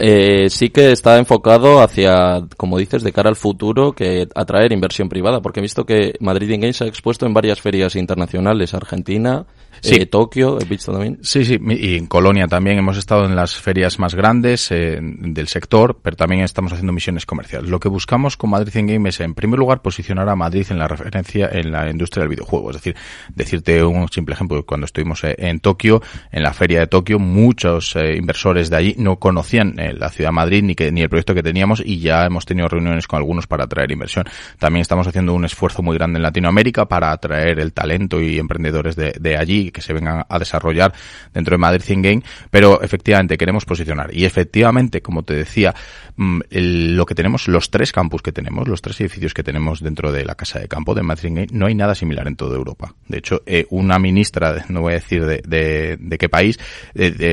Eh, 0.00 0.48
sí 0.48 0.70
que 0.70 0.92
está 0.92 1.18
enfocado 1.18 1.82
hacia, 1.82 2.46
como 2.56 2.78
dices, 2.78 3.02
de 3.02 3.12
cara 3.12 3.30
al 3.30 3.34
futuro, 3.34 3.94
que 3.94 4.28
atraer 4.32 4.70
inversión 4.70 5.08
privada, 5.08 5.42
porque 5.42 5.58
he 5.58 5.62
visto 5.62 5.84
que 5.84 6.14
Madrid 6.20 6.50
in 6.50 6.60
Game 6.60 6.72
se 6.72 6.84
ha 6.84 6.86
expuesto 6.86 7.26
en 7.26 7.34
varias 7.34 7.60
ferias 7.60 7.96
internacionales, 7.96 8.74
Argentina, 8.74 9.44
Sí. 9.80 9.96
Eh, 9.96 10.06
Tokio, 10.06 10.60
he 10.60 10.64
visto 10.64 10.92
también. 10.92 11.18
Sí, 11.22 11.44
sí, 11.44 11.58
y 11.70 11.96
en 11.96 12.06
Colonia 12.06 12.46
también 12.46 12.78
hemos 12.78 12.96
estado 12.96 13.24
en 13.24 13.36
las 13.36 13.54
ferias 13.54 13.98
más 13.98 14.14
grandes 14.14 14.70
eh, 14.70 14.98
del 15.00 15.48
sector, 15.48 15.98
pero 16.02 16.16
también 16.16 16.42
estamos 16.42 16.72
haciendo 16.72 16.92
misiones 16.92 17.26
comerciales. 17.26 17.70
Lo 17.70 17.80
que 17.80 17.88
buscamos 17.88 18.36
con 18.36 18.50
Madrid 18.50 18.76
en 18.76 18.86
Game 18.86 19.08
es, 19.08 19.20
en 19.20 19.34
primer 19.34 19.58
lugar, 19.58 19.82
posicionar 19.82 20.28
a 20.28 20.36
Madrid 20.36 20.66
en 20.70 20.78
la 20.78 20.88
referencia 20.88 21.48
en 21.52 21.70
la 21.70 21.90
industria 21.90 22.22
del 22.22 22.30
videojuego. 22.30 22.70
Es 22.70 22.76
decir, 22.76 22.96
decirte 23.34 23.82
un 23.84 24.08
simple 24.08 24.34
ejemplo, 24.34 24.64
cuando 24.64 24.86
estuvimos 24.86 25.22
eh, 25.24 25.34
en 25.38 25.60
Tokio, 25.60 26.02
en 26.30 26.42
la 26.42 26.52
feria 26.52 26.80
de 26.80 26.86
Tokio, 26.86 27.18
muchos 27.18 27.96
inversores 27.96 28.70
de 28.70 28.76
allí 28.76 28.94
no 28.98 29.18
conocían 29.18 29.76
la 29.76 30.08
ciudad 30.10 30.30
de 30.30 30.34
Madrid 30.34 30.62
ni, 30.62 30.74
que, 30.74 30.90
ni 30.92 31.02
el 31.02 31.08
proyecto 31.08 31.34
que 31.34 31.42
teníamos 31.42 31.82
y 31.84 32.00
ya 32.00 32.26
hemos 32.26 32.44
tenido 32.44 32.68
reuniones 32.68 33.06
con 33.06 33.18
algunos 33.18 33.46
para 33.46 33.64
atraer 33.64 33.90
inversión. 33.90 34.24
También 34.58 34.82
estamos 34.82 35.06
haciendo 35.06 35.34
un 35.34 35.44
esfuerzo 35.44 35.82
muy 35.82 35.96
grande 35.96 36.18
en 36.18 36.22
Latinoamérica 36.22 36.86
para 36.86 37.12
atraer 37.12 37.60
el 37.60 37.72
talento 37.72 38.20
y 38.20 38.38
emprendedores 38.38 38.96
de, 38.96 39.14
de 39.18 39.36
allí 39.36 39.67
que 39.70 39.80
se 39.80 39.92
vengan 39.92 40.24
a 40.28 40.38
desarrollar 40.38 40.92
dentro 41.32 41.54
de 41.54 41.58
Madrid 41.58 41.82
Think 41.84 42.04
Game, 42.04 42.22
pero 42.50 42.82
efectivamente 42.82 43.36
queremos 43.36 43.64
posicionar. 43.64 44.14
Y 44.14 44.24
efectivamente, 44.24 45.02
como 45.02 45.22
te 45.22 45.34
decía, 45.34 45.74
mm, 46.16 46.40
lo 46.50 47.06
que 47.06 47.14
tenemos, 47.14 47.48
los 47.48 47.70
tres 47.70 47.92
campus 47.92 48.22
que 48.22 48.32
tenemos, 48.32 48.68
los 48.68 48.82
tres 48.82 49.00
edificios 49.00 49.34
que 49.34 49.42
tenemos 49.42 49.80
dentro 49.80 50.12
de 50.12 50.24
la 50.24 50.34
casa 50.34 50.58
de 50.58 50.68
campo 50.68 50.94
de 50.94 51.02
Madrid 51.02 51.30
Game, 51.34 51.46
no 51.52 51.66
hay 51.66 51.74
nada 51.74 51.94
similar 51.94 52.26
en 52.26 52.36
toda 52.36 52.56
Europa. 52.56 52.94
De 53.06 53.18
hecho, 53.18 53.42
eh, 53.46 53.66
una 53.70 53.98
ministra, 53.98 54.64
no 54.68 54.82
voy 54.82 54.92
a 54.92 54.96
decir 54.96 55.24
de, 55.24 55.96
de, 55.98 56.18
qué 56.18 56.28
país, 56.28 56.58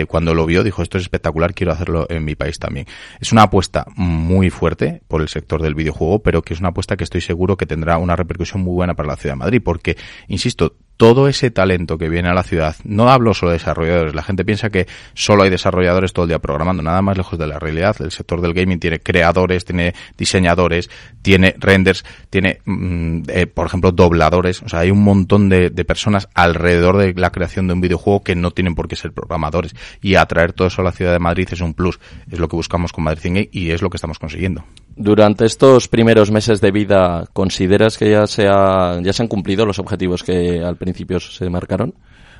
cuando 0.07 0.33
lo 0.33 0.45
vio 0.45 0.63
dijo, 0.63 0.81
esto 0.83 0.97
es 0.97 1.03
espectacular, 1.03 1.53
quiero 1.53 1.71
hacerlo 1.71 2.05
en 2.09 2.23
mi 2.23 2.35
país 2.35 2.59
también. 2.59 2.85
Es 3.19 3.31
una 3.31 3.43
apuesta 3.43 3.85
muy 3.95 4.49
fuerte 4.49 5.01
por 5.07 5.21
el 5.21 5.29
sector 5.29 5.61
del 5.61 5.75
videojuego, 5.75 6.19
pero 6.19 6.41
que 6.41 6.53
es 6.53 6.59
una 6.59 6.69
apuesta 6.69 6.97
que 6.97 7.03
estoy 7.03 7.21
seguro 7.21 7.57
que 7.57 7.65
tendrá 7.65 7.97
una 7.97 8.15
repercusión 8.15 8.61
muy 8.61 8.73
buena 8.73 8.93
para 8.93 9.07
la 9.07 9.15
ciudad 9.15 9.33
de 9.33 9.39
Madrid, 9.39 9.61
porque, 9.63 9.97
insisto, 10.27 10.75
todo 10.97 11.27
ese 11.27 11.51
talento 11.51 11.97
que 11.97 12.09
viene 12.09 12.29
a 12.29 12.33
la 12.33 12.43
ciudad, 12.43 12.75
no 12.83 13.09
hablo 13.09 13.33
solo 13.33 13.51
de 13.51 13.57
desarrolladores, 13.57 14.15
la 14.15 14.23
gente 14.23 14.45
piensa 14.45 14.69
que 14.69 14.87
solo 15.13 15.43
hay 15.43 15.49
desarrolladores 15.49 16.13
todo 16.13 16.25
el 16.25 16.29
día 16.29 16.39
programando, 16.39 16.81
nada 16.83 17.01
más 17.01 17.17
lejos 17.17 17.37
de 17.37 17.47
la 17.47 17.59
realidad. 17.59 17.95
El 17.99 18.11
sector 18.11 18.41
del 18.41 18.53
gaming 18.53 18.79
tiene 18.79 18.99
creadores, 18.99 19.65
tiene 19.65 19.93
diseñadores, 20.17 20.89
tiene 21.21 21.55
renders, 21.57 22.05
tiene, 22.29 22.59
mm, 22.65 23.23
eh, 23.27 23.47
por 23.47 23.67
ejemplo, 23.67 23.91
dobladores. 23.91 24.61
O 24.61 24.69
sea, 24.69 24.79
hay 24.79 24.91
un 24.91 25.03
montón 25.03 25.49
de, 25.49 25.71
personas 25.85 26.27
alrededor 26.33 26.97
de 26.97 27.13
la 27.13 27.31
creación 27.31 27.67
de 27.67 27.73
un 27.73 27.81
videojuego 27.81 28.23
que 28.23 28.35
no 28.35 28.51
tienen 28.51 28.73
por 28.73 28.87
qué 28.87 28.95
ser 28.95 29.11
programadores. 29.11 29.75
Y 30.01 30.15
atraer 30.15 30.53
todo 30.53 30.67
eso 30.67 30.81
a 30.81 30.85
la 30.85 30.91
ciudad 30.91 31.13
de 31.13 31.19
Madrid 31.19 31.47
es 31.51 31.61
un 31.61 31.73
plus. 31.73 31.99
Es 32.31 32.39
lo 32.39 32.47
que 32.47 32.55
buscamos 32.55 32.91
con 32.91 33.03
Madrid 33.03 33.21
Game 33.23 33.49
y 33.51 33.71
es 33.71 33.81
lo 33.81 33.89
que 33.89 33.97
estamos 33.97 34.17
consiguiendo. 34.17 34.63
Durante 34.97 35.45
estos 35.45 35.89
primeros 35.89 36.31
meses 36.31 36.61
de 36.61 36.71
vida, 36.71 37.25
¿consideras 37.33 37.97
que 37.97 38.11
ya 38.11 38.27
se, 38.27 38.47
ha, 38.47 38.93
han 38.93 39.27
cumplido 39.27 39.65
los 39.65 39.77
objetivos 39.79 40.23
que 40.23 40.61
al 40.63 40.77
principio 40.77 41.19
se 41.19 41.49
marcaron? 41.49 41.93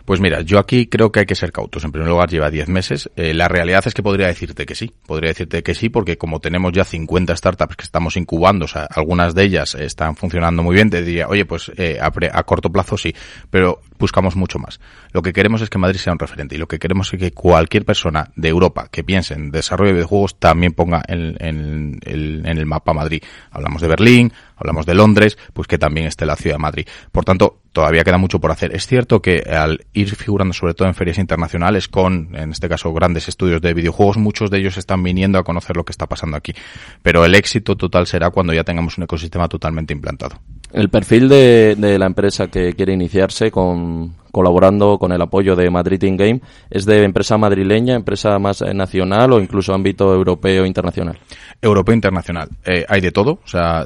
Pues 0.05 0.21
mira, 0.21 0.41
yo 0.41 0.59
aquí 0.59 0.85
creo 0.85 1.11
que 1.11 1.21
hay 1.21 1.25
que 1.25 1.33
ser 1.33 1.51
cautos. 1.51 1.83
En 1.83 1.91
primer 1.91 2.07
lugar, 2.07 2.29
lleva 2.29 2.51
10 2.51 2.69
meses. 2.69 3.09
Eh, 3.15 3.33
la 3.33 3.47
realidad 3.47 3.83
es 3.87 3.93
que 3.93 4.03
podría 4.03 4.27
decirte 4.27 4.65
que 4.65 4.75
sí. 4.75 4.91
Podría 5.05 5.29
decirte 5.29 5.63
que 5.63 5.73
sí, 5.73 5.89
porque 5.89 6.17
como 6.17 6.39
tenemos 6.39 6.71
ya 6.73 6.85
50 6.85 7.35
startups 7.35 7.75
que 7.75 7.83
estamos 7.83 8.15
incubando, 8.15 8.65
o 8.65 8.67
sea, 8.67 8.83
algunas 8.83 9.33
de 9.33 9.43
ellas 9.43 9.73
están 9.73 10.15
funcionando 10.15 10.61
muy 10.61 10.75
bien, 10.75 10.91
te 10.91 11.01
diría, 11.01 11.27
oye, 11.27 11.45
pues 11.45 11.71
eh, 11.75 11.97
a, 11.99 12.43
corto 12.43 12.71
plazo 12.71 12.97
sí, 12.97 13.15
pero 13.49 13.81
buscamos 13.97 14.35
mucho 14.35 14.59
más. 14.59 14.79
Lo 15.11 15.21
que 15.21 15.33
queremos 15.33 15.61
es 15.61 15.69
que 15.69 15.77
Madrid 15.77 15.99
sea 15.99 16.13
un 16.13 16.19
referente 16.19 16.55
y 16.55 16.57
lo 16.57 16.67
que 16.67 16.79
queremos 16.79 17.13
es 17.13 17.19
que 17.19 17.31
cualquier 17.31 17.85
persona 17.85 18.31
de 18.35 18.49
Europa 18.49 18.87
que 18.91 19.03
piense 19.03 19.33
en 19.33 19.51
desarrollo 19.51 19.89
de 19.89 19.95
videojuegos 19.95 20.39
también 20.39 20.73
ponga 20.73 21.03
en, 21.07 21.35
en 21.39 22.45
el 22.45 22.65
mapa 22.65 22.93
Madrid. 22.93 23.23
Hablamos 23.51 23.81
de 23.81 23.87
Berlín, 23.87 24.33
hablamos 24.55 24.85
de 24.85 24.95
Londres, 24.95 25.37
pues 25.53 25.67
que 25.67 25.77
también 25.77 26.07
esté 26.07 26.25
la 26.25 26.35
ciudad 26.35 26.55
de 26.55 26.61
Madrid. 26.61 26.87
Por 27.11 27.25
tanto, 27.25 27.61
todavía 27.75 28.03
queda 28.03 28.17
mucho 28.17 28.39
por 28.39 28.51
hacer. 28.51 28.73
Es 28.75 28.87
cierto 28.87 29.21
que 29.21 29.39
al 29.41 29.85
ir 29.93 30.15
figurando 30.15 30.53
sobre 30.53 30.73
todo 30.73 30.87
en 30.87 30.95
ferias 30.95 31.17
internacionales 31.17 31.87
con, 31.87 32.35
en 32.35 32.51
este 32.51 32.69
caso, 32.69 32.91
grandes 32.93 33.27
estudios 33.27 33.61
de 33.61 33.73
videojuegos, 33.73 34.17
muchos 34.17 34.49
de 34.49 34.59
ellos 34.59 34.77
están 34.77 35.03
viniendo 35.03 35.37
a 35.37 35.43
conocer 35.43 35.75
lo 35.75 35.83
que 35.83 35.91
está 35.91 36.07
pasando 36.07 36.37
aquí. 36.37 36.53
Pero 37.01 37.25
el 37.25 37.35
éxito 37.35 37.75
total 37.75 38.07
será 38.07 38.29
cuando 38.29 38.53
ya 38.53 38.63
tengamos 38.63 38.97
un 38.97 39.03
ecosistema 39.03 39.49
totalmente 39.49 39.93
implantado. 39.93 40.39
El 40.75 40.89
perfil 40.89 41.29
de, 41.29 41.75
de 41.77 41.97
la 41.97 42.05
empresa 42.05 42.47
que 42.47 42.73
quiere 42.73 42.91
iniciarse 42.91 43.49
con, 43.49 44.13
colaborando 44.35 44.99
con 44.99 45.13
el 45.13 45.21
apoyo 45.21 45.55
de 45.55 45.69
Madrid 45.69 46.03
In 46.03 46.17
Game, 46.17 46.41
¿es 46.69 46.83
de 46.83 47.05
empresa 47.05 47.37
madrileña, 47.37 47.95
empresa 47.95 48.37
más 48.37 48.61
eh, 48.61 48.73
nacional 48.73 49.31
o 49.31 49.39
incluso 49.39 49.73
ámbito 49.73 50.13
europeo 50.13 50.65
internacional? 50.65 51.17
Europeo 51.61 51.95
internacional. 51.95 52.49
Eh, 52.65 52.83
hay 52.85 52.99
de 52.99 53.13
todo. 53.13 53.39
O 53.41 53.47
sea, 53.47 53.85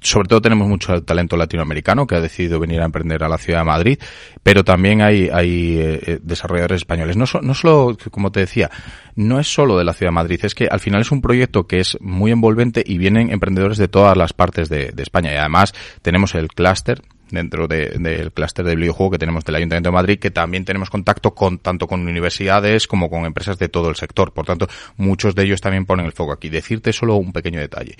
sobre 0.00 0.28
todo 0.28 0.40
tenemos 0.40 0.66
mucho 0.66 1.02
talento 1.02 1.36
latinoamericano 1.36 2.06
que 2.06 2.14
ha 2.14 2.22
decidido 2.22 2.58
venir 2.58 2.80
a 2.80 2.86
emprender 2.86 3.22
a 3.22 3.28
la 3.28 3.36
ciudad 3.36 3.58
de 3.58 3.64
Madrid, 3.66 3.98
pero 4.42 4.64
también 4.64 5.02
hay, 5.02 5.28
hay 5.30 5.76
eh, 5.78 6.20
desarrolladores 6.22 6.76
españoles. 6.76 7.18
No, 7.18 7.26
no 7.42 7.52
solo, 7.52 7.94
como 8.10 8.32
te 8.32 8.40
decía, 8.40 8.70
no 9.14 9.40
es 9.40 9.52
solo 9.52 9.76
de 9.76 9.84
la 9.84 9.92
ciudad 9.92 10.08
de 10.08 10.14
Madrid, 10.14 10.40
es 10.42 10.54
que 10.54 10.68
al 10.68 10.80
final 10.80 11.02
es 11.02 11.12
un 11.12 11.20
proyecto 11.20 11.66
que 11.66 11.80
es 11.80 11.98
muy 12.00 12.32
envolvente 12.32 12.82
y 12.86 12.96
vienen 12.96 13.30
emprendedores 13.30 13.76
de 13.76 13.88
todas 13.88 14.16
las 14.16 14.32
partes 14.32 14.70
de, 14.70 14.90
de 14.90 15.02
España. 15.02 15.34
Y 15.34 15.36
además 15.36 15.74
tenemos 16.00 16.34
el 16.34 16.48
clúster 16.48 17.02
dentro 17.32 17.66
del 17.66 18.30
clúster 18.32 18.64
de 18.64 18.76
videojuego 18.76 19.10
que 19.10 19.18
tenemos 19.18 19.44
del 19.44 19.56
Ayuntamiento 19.56 19.88
de 19.88 19.94
Madrid, 19.94 20.18
que 20.20 20.30
también 20.30 20.64
tenemos 20.64 20.90
contacto 20.90 21.34
con 21.34 21.58
tanto 21.58 21.88
con 21.88 22.02
universidades 22.02 22.86
como 22.86 23.10
con 23.10 23.24
empresas 23.24 23.58
de 23.58 23.68
todo 23.68 23.88
el 23.88 23.96
sector. 23.96 24.32
Por 24.32 24.46
tanto, 24.46 24.68
muchos 24.96 25.34
de 25.34 25.44
ellos 25.44 25.60
también 25.60 25.86
ponen 25.86 26.06
el 26.06 26.12
foco 26.12 26.32
aquí. 26.32 26.48
Decirte 26.48 26.92
solo 26.92 27.16
un 27.16 27.32
pequeño 27.32 27.58
detalle. 27.58 27.96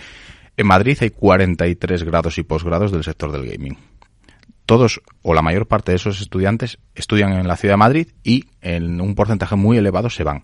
En 0.57 0.66
Madrid 0.66 0.99
hay 1.01 1.11
43 1.11 2.05
grados 2.05 2.38
y 2.38 2.42
posgrados 2.42 2.92
del 2.92 3.03
sector 3.03 3.33
del 3.33 3.51
gaming. 3.51 3.77
Todos 4.66 5.01
o 5.23 5.35
la 5.35 5.42
mayor 5.42 5.66
parte 5.66 5.92
de 5.92 5.97
esos 5.97 6.21
estudiantes 6.21 6.79
estudian 6.95 7.33
en 7.33 7.49
la 7.49 7.57
ciudad 7.57 7.75
de 7.75 7.79
Madrid 7.79 8.09
y 8.23 8.45
en 8.61 9.01
un 9.01 9.14
porcentaje 9.14 9.57
muy 9.57 9.79
elevado 9.79 10.11
se 10.11 10.23
van. 10.23 10.42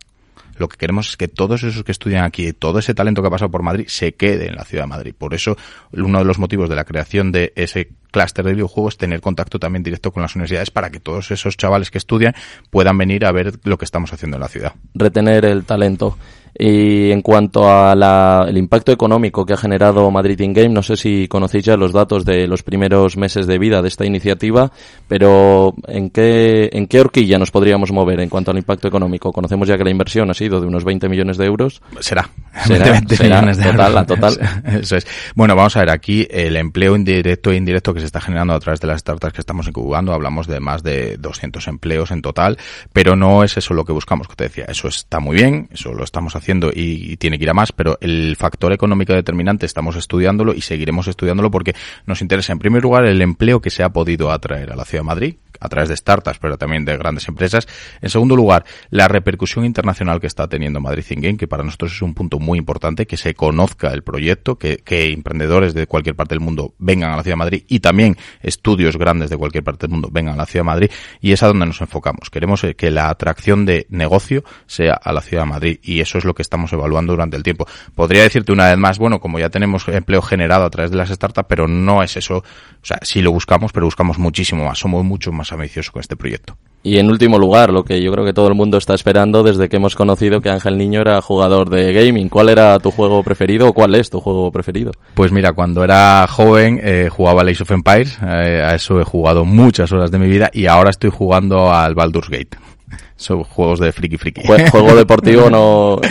Lo 0.58 0.68
que 0.68 0.76
queremos 0.76 1.10
es 1.10 1.16
que 1.16 1.28
todos 1.28 1.62
esos 1.62 1.84
que 1.84 1.92
estudian 1.92 2.24
aquí, 2.24 2.52
todo 2.52 2.78
ese 2.78 2.94
talento 2.94 3.22
que 3.22 3.28
ha 3.28 3.30
pasado 3.30 3.50
por 3.50 3.62
Madrid, 3.62 3.86
se 3.88 4.14
quede 4.14 4.48
en 4.48 4.56
la 4.56 4.64
ciudad 4.64 4.84
de 4.84 4.88
Madrid. 4.88 5.14
Por 5.16 5.34
eso, 5.34 5.56
uno 5.92 6.18
de 6.18 6.24
los 6.24 6.38
motivos 6.38 6.68
de 6.68 6.76
la 6.76 6.84
creación 6.84 7.32
de 7.32 7.52
ese 7.56 7.90
clúster 8.10 8.44
de 8.44 8.52
videojuegos 8.52 8.94
es 8.94 8.98
tener 8.98 9.20
contacto 9.20 9.58
también 9.58 9.82
directo 9.82 10.12
con 10.12 10.22
las 10.22 10.34
universidades 10.34 10.70
para 10.70 10.90
que 10.90 11.00
todos 11.00 11.30
esos 11.30 11.56
chavales 11.56 11.90
que 11.90 11.98
estudian 11.98 12.34
puedan 12.70 12.96
venir 12.98 13.24
a 13.24 13.32
ver 13.32 13.54
lo 13.64 13.78
que 13.78 13.84
estamos 13.84 14.12
haciendo 14.12 14.36
en 14.36 14.40
la 14.40 14.48
ciudad. 14.48 14.72
Retener 14.94 15.44
el 15.44 15.64
talento. 15.64 16.16
Y 16.56 17.10
en 17.10 17.22
cuanto 17.22 17.68
al 17.68 18.56
impacto 18.56 18.92
económico 18.92 19.44
que 19.44 19.54
ha 19.54 19.56
generado 19.56 20.10
Madrid 20.10 20.38
In 20.40 20.52
Game, 20.52 20.70
no 20.70 20.82
sé 20.82 20.96
si 20.96 21.28
conocéis 21.28 21.64
ya 21.64 21.76
los 21.76 21.92
datos 21.92 22.24
de 22.24 22.46
los 22.46 22.62
primeros 22.62 23.16
meses 23.16 23.46
de 23.46 23.58
vida 23.58 23.82
de 23.82 23.88
esta 23.88 24.04
iniciativa, 24.04 24.70
pero 25.06 25.74
¿en 25.86 26.10
qué, 26.10 26.70
¿en 26.72 26.86
qué 26.86 27.00
horquilla 27.00 27.38
nos 27.38 27.50
podríamos 27.50 27.92
mover 27.92 28.20
en 28.20 28.28
cuanto 28.28 28.50
al 28.50 28.58
impacto 28.58 28.88
económico? 28.88 29.32
Conocemos 29.32 29.68
ya 29.68 29.76
que 29.76 29.84
la 29.84 29.90
inversión 29.90 30.30
ha 30.30 30.34
sido 30.34 30.60
de 30.60 30.66
unos 30.66 30.84
20 30.84 31.08
millones 31.08 31.36
de 31.36 31.46
euros. 31.46 31.82
Será. 32.00 32.28
Será, 32.66 32.92
20 32.92 33.22
millones 33.22 33.56
de 33.58 33.64
total, 33.64 33.94
La 33.94 34.06
total. 34.06 34.38
Eso 34.80 34.96
es. 34.96 35.06
Bueno, 35.34 35.54
vamos 35.54 35.76
a 35.76 35.80
ver 35.80 35.90
aquí 35.90 36.26
el 36.30 36.56
empleo 36.56 36.96
indirecto 36.96 37.50
e 37.50 37.56
indirecto 37.56 37.94
que 37.94 38.00
se 38.00 38.06
está 38.06 38.20
generando 38.20 38.54
a 38.54 38.60
través 38.60 38.80
de 38.80 38.86
las 38.86 39.00
startups 39.00 39.32
que 39.32 39.40
estamos 39.40 39.66
incubando. 39.68 40.12
Hablamos 40.12 40.46
de 40.46 40.60
más 40.60 40.82
de 40.82 41.16
200 41.18 41.66
empleos 41.68 42.10
en 42.10 42.22
total, 42.22 42.58
pero 42.92 43.16
no 43.16 43.44
es 43.44 43.56
eso 43.56 43.74
lo 43.74 43.84
que 43.84 43.92
buscamos, 43.92 44.28
que 44.28 44.34
te 44.34 44.44
decía. 44.44 44.64
Eso 44.68 44.88
está 44.88 45.20
muy 45.20 45.36
bien, 45.36 45.68
eso 45.72 45.92
lo 45.92 46.04
estamos 46.04 46.34
haciendo 46.38 46.70
y, 46.74 47.16
tiene 47.18 47.38
que 47.38 47.44
ir 47.44 47.50
a 47.50 47.54
más, 47.54 47.72
pero 47.72 47.98
el 48.00 48.36
factor 48.36 48.72
económico 48.72 49.12
determinante 49.12 49.66
estamos 49.66 49.96
estudiándolo 49.96 50.54
y 50.54 50.60
seguiremos 50.60 51.08
estudiándolo 51.08 51.50
porque 51.50 51.74
nos 52.06 52.22
interesa 52.22 52.52
en 52.52 52.58
primer 52.58 52.82
lugar 52.82 53.04
el 53.04 53.20
empleo 53.22 53.60
que 53.60 53.70
se 53.70 53.82
ha 53.82 53.90
podido 53.90 54.30
atraer 54.30 54.72
a 54.72 54.76
la 54.76 54.84
ciudad 54.84 55.02
de 55.02 55.06
Madrid, 55.06 55.34
a 55.60 55.68
través 55.68 55.88
de 55.88 55.96
startups, 55.96 56.38
pero 56.38 56.56
también 56.58 56.84
de 56.84 56.96
grandes 56.96 57.28
empresas. 57.28 57.66
En 58.00 58.10
segundo 58.10 58.36
lugar, 58.36 58.64
la 58.90 59.08
repercusión 59.08 59.64
internacional 59.64 60.20
que 60.20 60.26
está 60.26 60.48
teniendo 60.48 60.80
Madrid 60.80 61.04
Game, 61.08 61.36
que 61.36 61.48
para 61.48 61.62
nosotros 61.62 61.92
es 61.92 62.02
un 62.02 62.14
punto 62.14 62.38
muy 62.38 62.58
importante, 62.58 63.06
que 63.06 63.16
se 63.16 63.34
conozca 63.34 63.92
el 63.92 64.02
proyecto, 64.02 64.58
que, 64.58 64.78
que 64.78 65.12
emprendedores 65.12 65.74
de 65.74 65.86
cualquier 65.86 66.16
parte 66.16 66.34
del 66.34 66.40
mundo 66.40 66.74
vengan 66.78 67.12
a 67.12 67.16
la 67.16 67.22
ciudad 67.22 67.34
de 67.34 67.38
Madrid 67.38 67.64
y 67.68 67.80
también 67.80 68.16
estudios 68.42 68.96
grandes 68.96 69.30
de 69.30 69.36
cualquier 69.36 69.64
parte 69.64 69.86
del 69.86 69.92
mundo 69.92 70.08
vengan 70.10 70.34
a 70.34 70.36
la 70.36 70.46
ciudad 70.46 70.64
de 70.64 70.68
Madrid 70.68 70.90
y 71.20 71.32
es 71.32 71.42
a 71.42 71.46
donde 71.48 71.66
nos 71.66 71.80
enfocamos. 71.80 72.30
Queremos 72.30 72.62
eh, 72.64 72.74
que 72.74 72.90
la 72.90 73.08
atracción 73.08 73.64
de 73.66 73.86
negocio 73.90 74.44
sea 74.66 74.94
a 74.94 75.12
la 75.12 75.20
ciudad 75.20 75.44
de 75.44 75.50
Madrid 75.50 75.78
y 75.82 76.00
eso 76.00 76.18
es 76.18 76.24
lo 76.24 76.34
que 76.34 76.42
estamos 76.42 76.72
evaluando 76.72 77.12
durante 77.12 77.36
el 77.36 77.42
tiempo. 77.42 77.66
Podría 77.94 78.22
decirte 78.22 78.52
una 78.52 78.68
vez 78.68 78.78
más, 78.78 78.98
bueno, 78.98 79.20
como 79.20 79.38
ya 79.38 79.50
tenemos 79.50 79.86
empleo 79.88 80.22
generado 80.22 80.64
a 80.64 80.70
través 80.70 80.90
de 80.90 80.96
las 80.96 81.10
startups, 81.10 81.46
pero 81.48 81.68
no 81.68 82.02
es 82.02 82.16
eso. 82.16 82.38
O 82.38 82.84
sea, 82.84 82.98
sí 83.02 83.22
lo 83.22 83.32
buscamos, 83.32 83.72
pero 83.72 83.86
buscamos 83.86 84.18
muchísimo 84.18 84.64
más. 84.64 84.78
Somos 84.78 85.04
mucho 85.04 85.32
más 85.32 85.47
ambicioso 85.52 85.92
con 85.92 86.00
este 86.00 86.16
proyecto. 86.16 86.56
Y 86.82 86.98
en 86.98 87.10
último 87.10 87.38
lugar, 87.38 87.72
lo 87.72 87.84
que 87.84 88.00
yo 88.00 88.12
creo 88.12 88.24
que 88.24 88.32
todo 88.32 88.48
el 88.48 88.54
mundo 88.54 88.78
está 88.78 88.94
esperando 88.94 89.42
desde 89.42 89.68
que 89.68 89.76
hemos 89.76 89.96
conocido 89.96 90.40
que 90.40 90.48
Ángel 90.48 90.78
Niño 90.78 91.00
era 91.00 91.20
jugador 91.20 91.70
de 91.70 91.92
gaming. 91.92 92.28
¿Cuál 92.28 92.48
era 92.48 92.78
tu 92.78 92.92
juego 92.92 93.22
preferido 93.24 93.68
o 93.68 93.72
cuál 93.72 93.96
es 93.96 94.10
tu 94.10 94.20
juego 94.20 94.52
preferido? 94.52 94.92
Pues 95.14 95.32
mira, 95.32 95.52
cuando 95.52 95.82
era 95.82 96.26
joven 96.28 96.80
eh, 96.82 97.08
jugaba 97.10 97.42
Age 97.42 97.64
of 97.64 97.70
Empires, 97.72 98.18
eh, 98.22 98.62
a 98.64 98.74
eso 98.74 99.00
he 99.00 99.04
jugado 99.04 99.44
muchas 99.44 99.90
horas 99.90 100.10
de 100.12 100.18
mi 100.18 100.28
vida 100.28 100.50
y 100.52 100.66
ahora 100.66 100.90
estoy 100.90 101.10
jugando 101.10 101.72
al 101.72 101.94
Baldur's 101.94 102.30
Gate. 102.30 102.56
Son 103.16 103.42
juegos 103.42 103.80
de 103.80 103.90
friki 103.90 104.16
friki. 104.16 104.42
Juego 104.70 104.94
deportivo 104.96 105.50
no... 105.50 106.00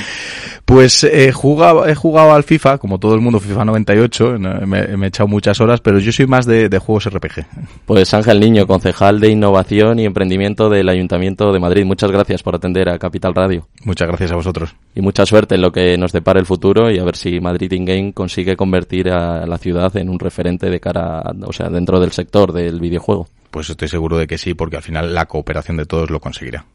Pues 0.68 1.06
he 1.06 1.32
jugado, 1.32 1.88
he 1.88 1.96
jugado 1.96 2.34
al 2.34 2.44
FIFA, 2.44 2.78
como 2.78 3.00
todo 3.00 3.16
el 3.16 3.22
mundo, 3.22 3.40
FIFA 3.40 3.64
98, 3.64 4.38
me, 4.38 4.80
he 4.80 5.08
echado 5.08 5.26
muchas 5.26 5.62
horas, 5.62 5.80
pero 5.80 5.98
yo 5.98 6.12
soy 6.12 6.28
más 6.28 6.46
de, 6.46 6.68
de, 6.68 6.78
juegos 6.78 7.10
RPG. 7.10 7.46
Pues 7.86 8.14
Ángel 8.14 8.42
Niño, 8.42 8.68
concejal 8.68 9.22
de 9.22 9.30
Innovación 9.30 9.98
y 9.98 10.04
Emprendimiento 10.04 10.70
del 10.70 10.90
Ayuntamiento 10.90 11.54
de 11.54 11.62
Madrid, 11.62 11.86
muchas 11.86 12.12
gracias 12.12 12.44
por 12.44 12.54
atender 12.54 12.90
a 12.90 13.00
Capital 13.00 13.34
Radio. 13.34 13.66
Muchas 13.86 14.10
gracias 14.10 14.34
a 14.34 14.36
vosotros. 14.36 14.76
Y 14.94 15.00
mucha 15.00 15.26
suerte 15.26 15.56
en 15.56 15.62
lo 15.62 15.72
que 15.72 15.98
nos 15.98 16.12
depara 16.12 16.42
el 16.42 16.46
futuro 16.46 16.92
y 16.92 17.00
a 17.00 17.06
ver 17.06 17.16
si 17.16 17.40
Madrid 17.40 17.72
In 17.72 17.86
Game 17.86 18.12
consigue 18.12 18.58
convertir 18.58 19.10
a 19.10 19.46
la 19.48 19.58
ciudad 19.58 19.96
en 19.96 20.10
un 20.10 20.20
referente 20.20 20.70
de 20.70 20.82
cara, 20.82 21.24
o 21.46 21.54
sea, 21.54 21.70
dentro 21.70 22.02
del 22.02 22.12
sector 22.12 22.52
del 22.52 22.82
videojuego. 22.82 23.30
Pues 23.52 23.70
estoy 23.70 23.88
seguro 23.88 24.18
de 24.18 24.28
que 24.28 24.38
sí, 24.38 24.54
porque 24.54 24.76
al 24.76 24.84
final 24.84 25.14
la 25.14 25.28
cooperación 25.28 25.78
de 25.78 25.86
todos 25.86 26.10
lo 26.10 26.20
conseguirá. 26.20 26.66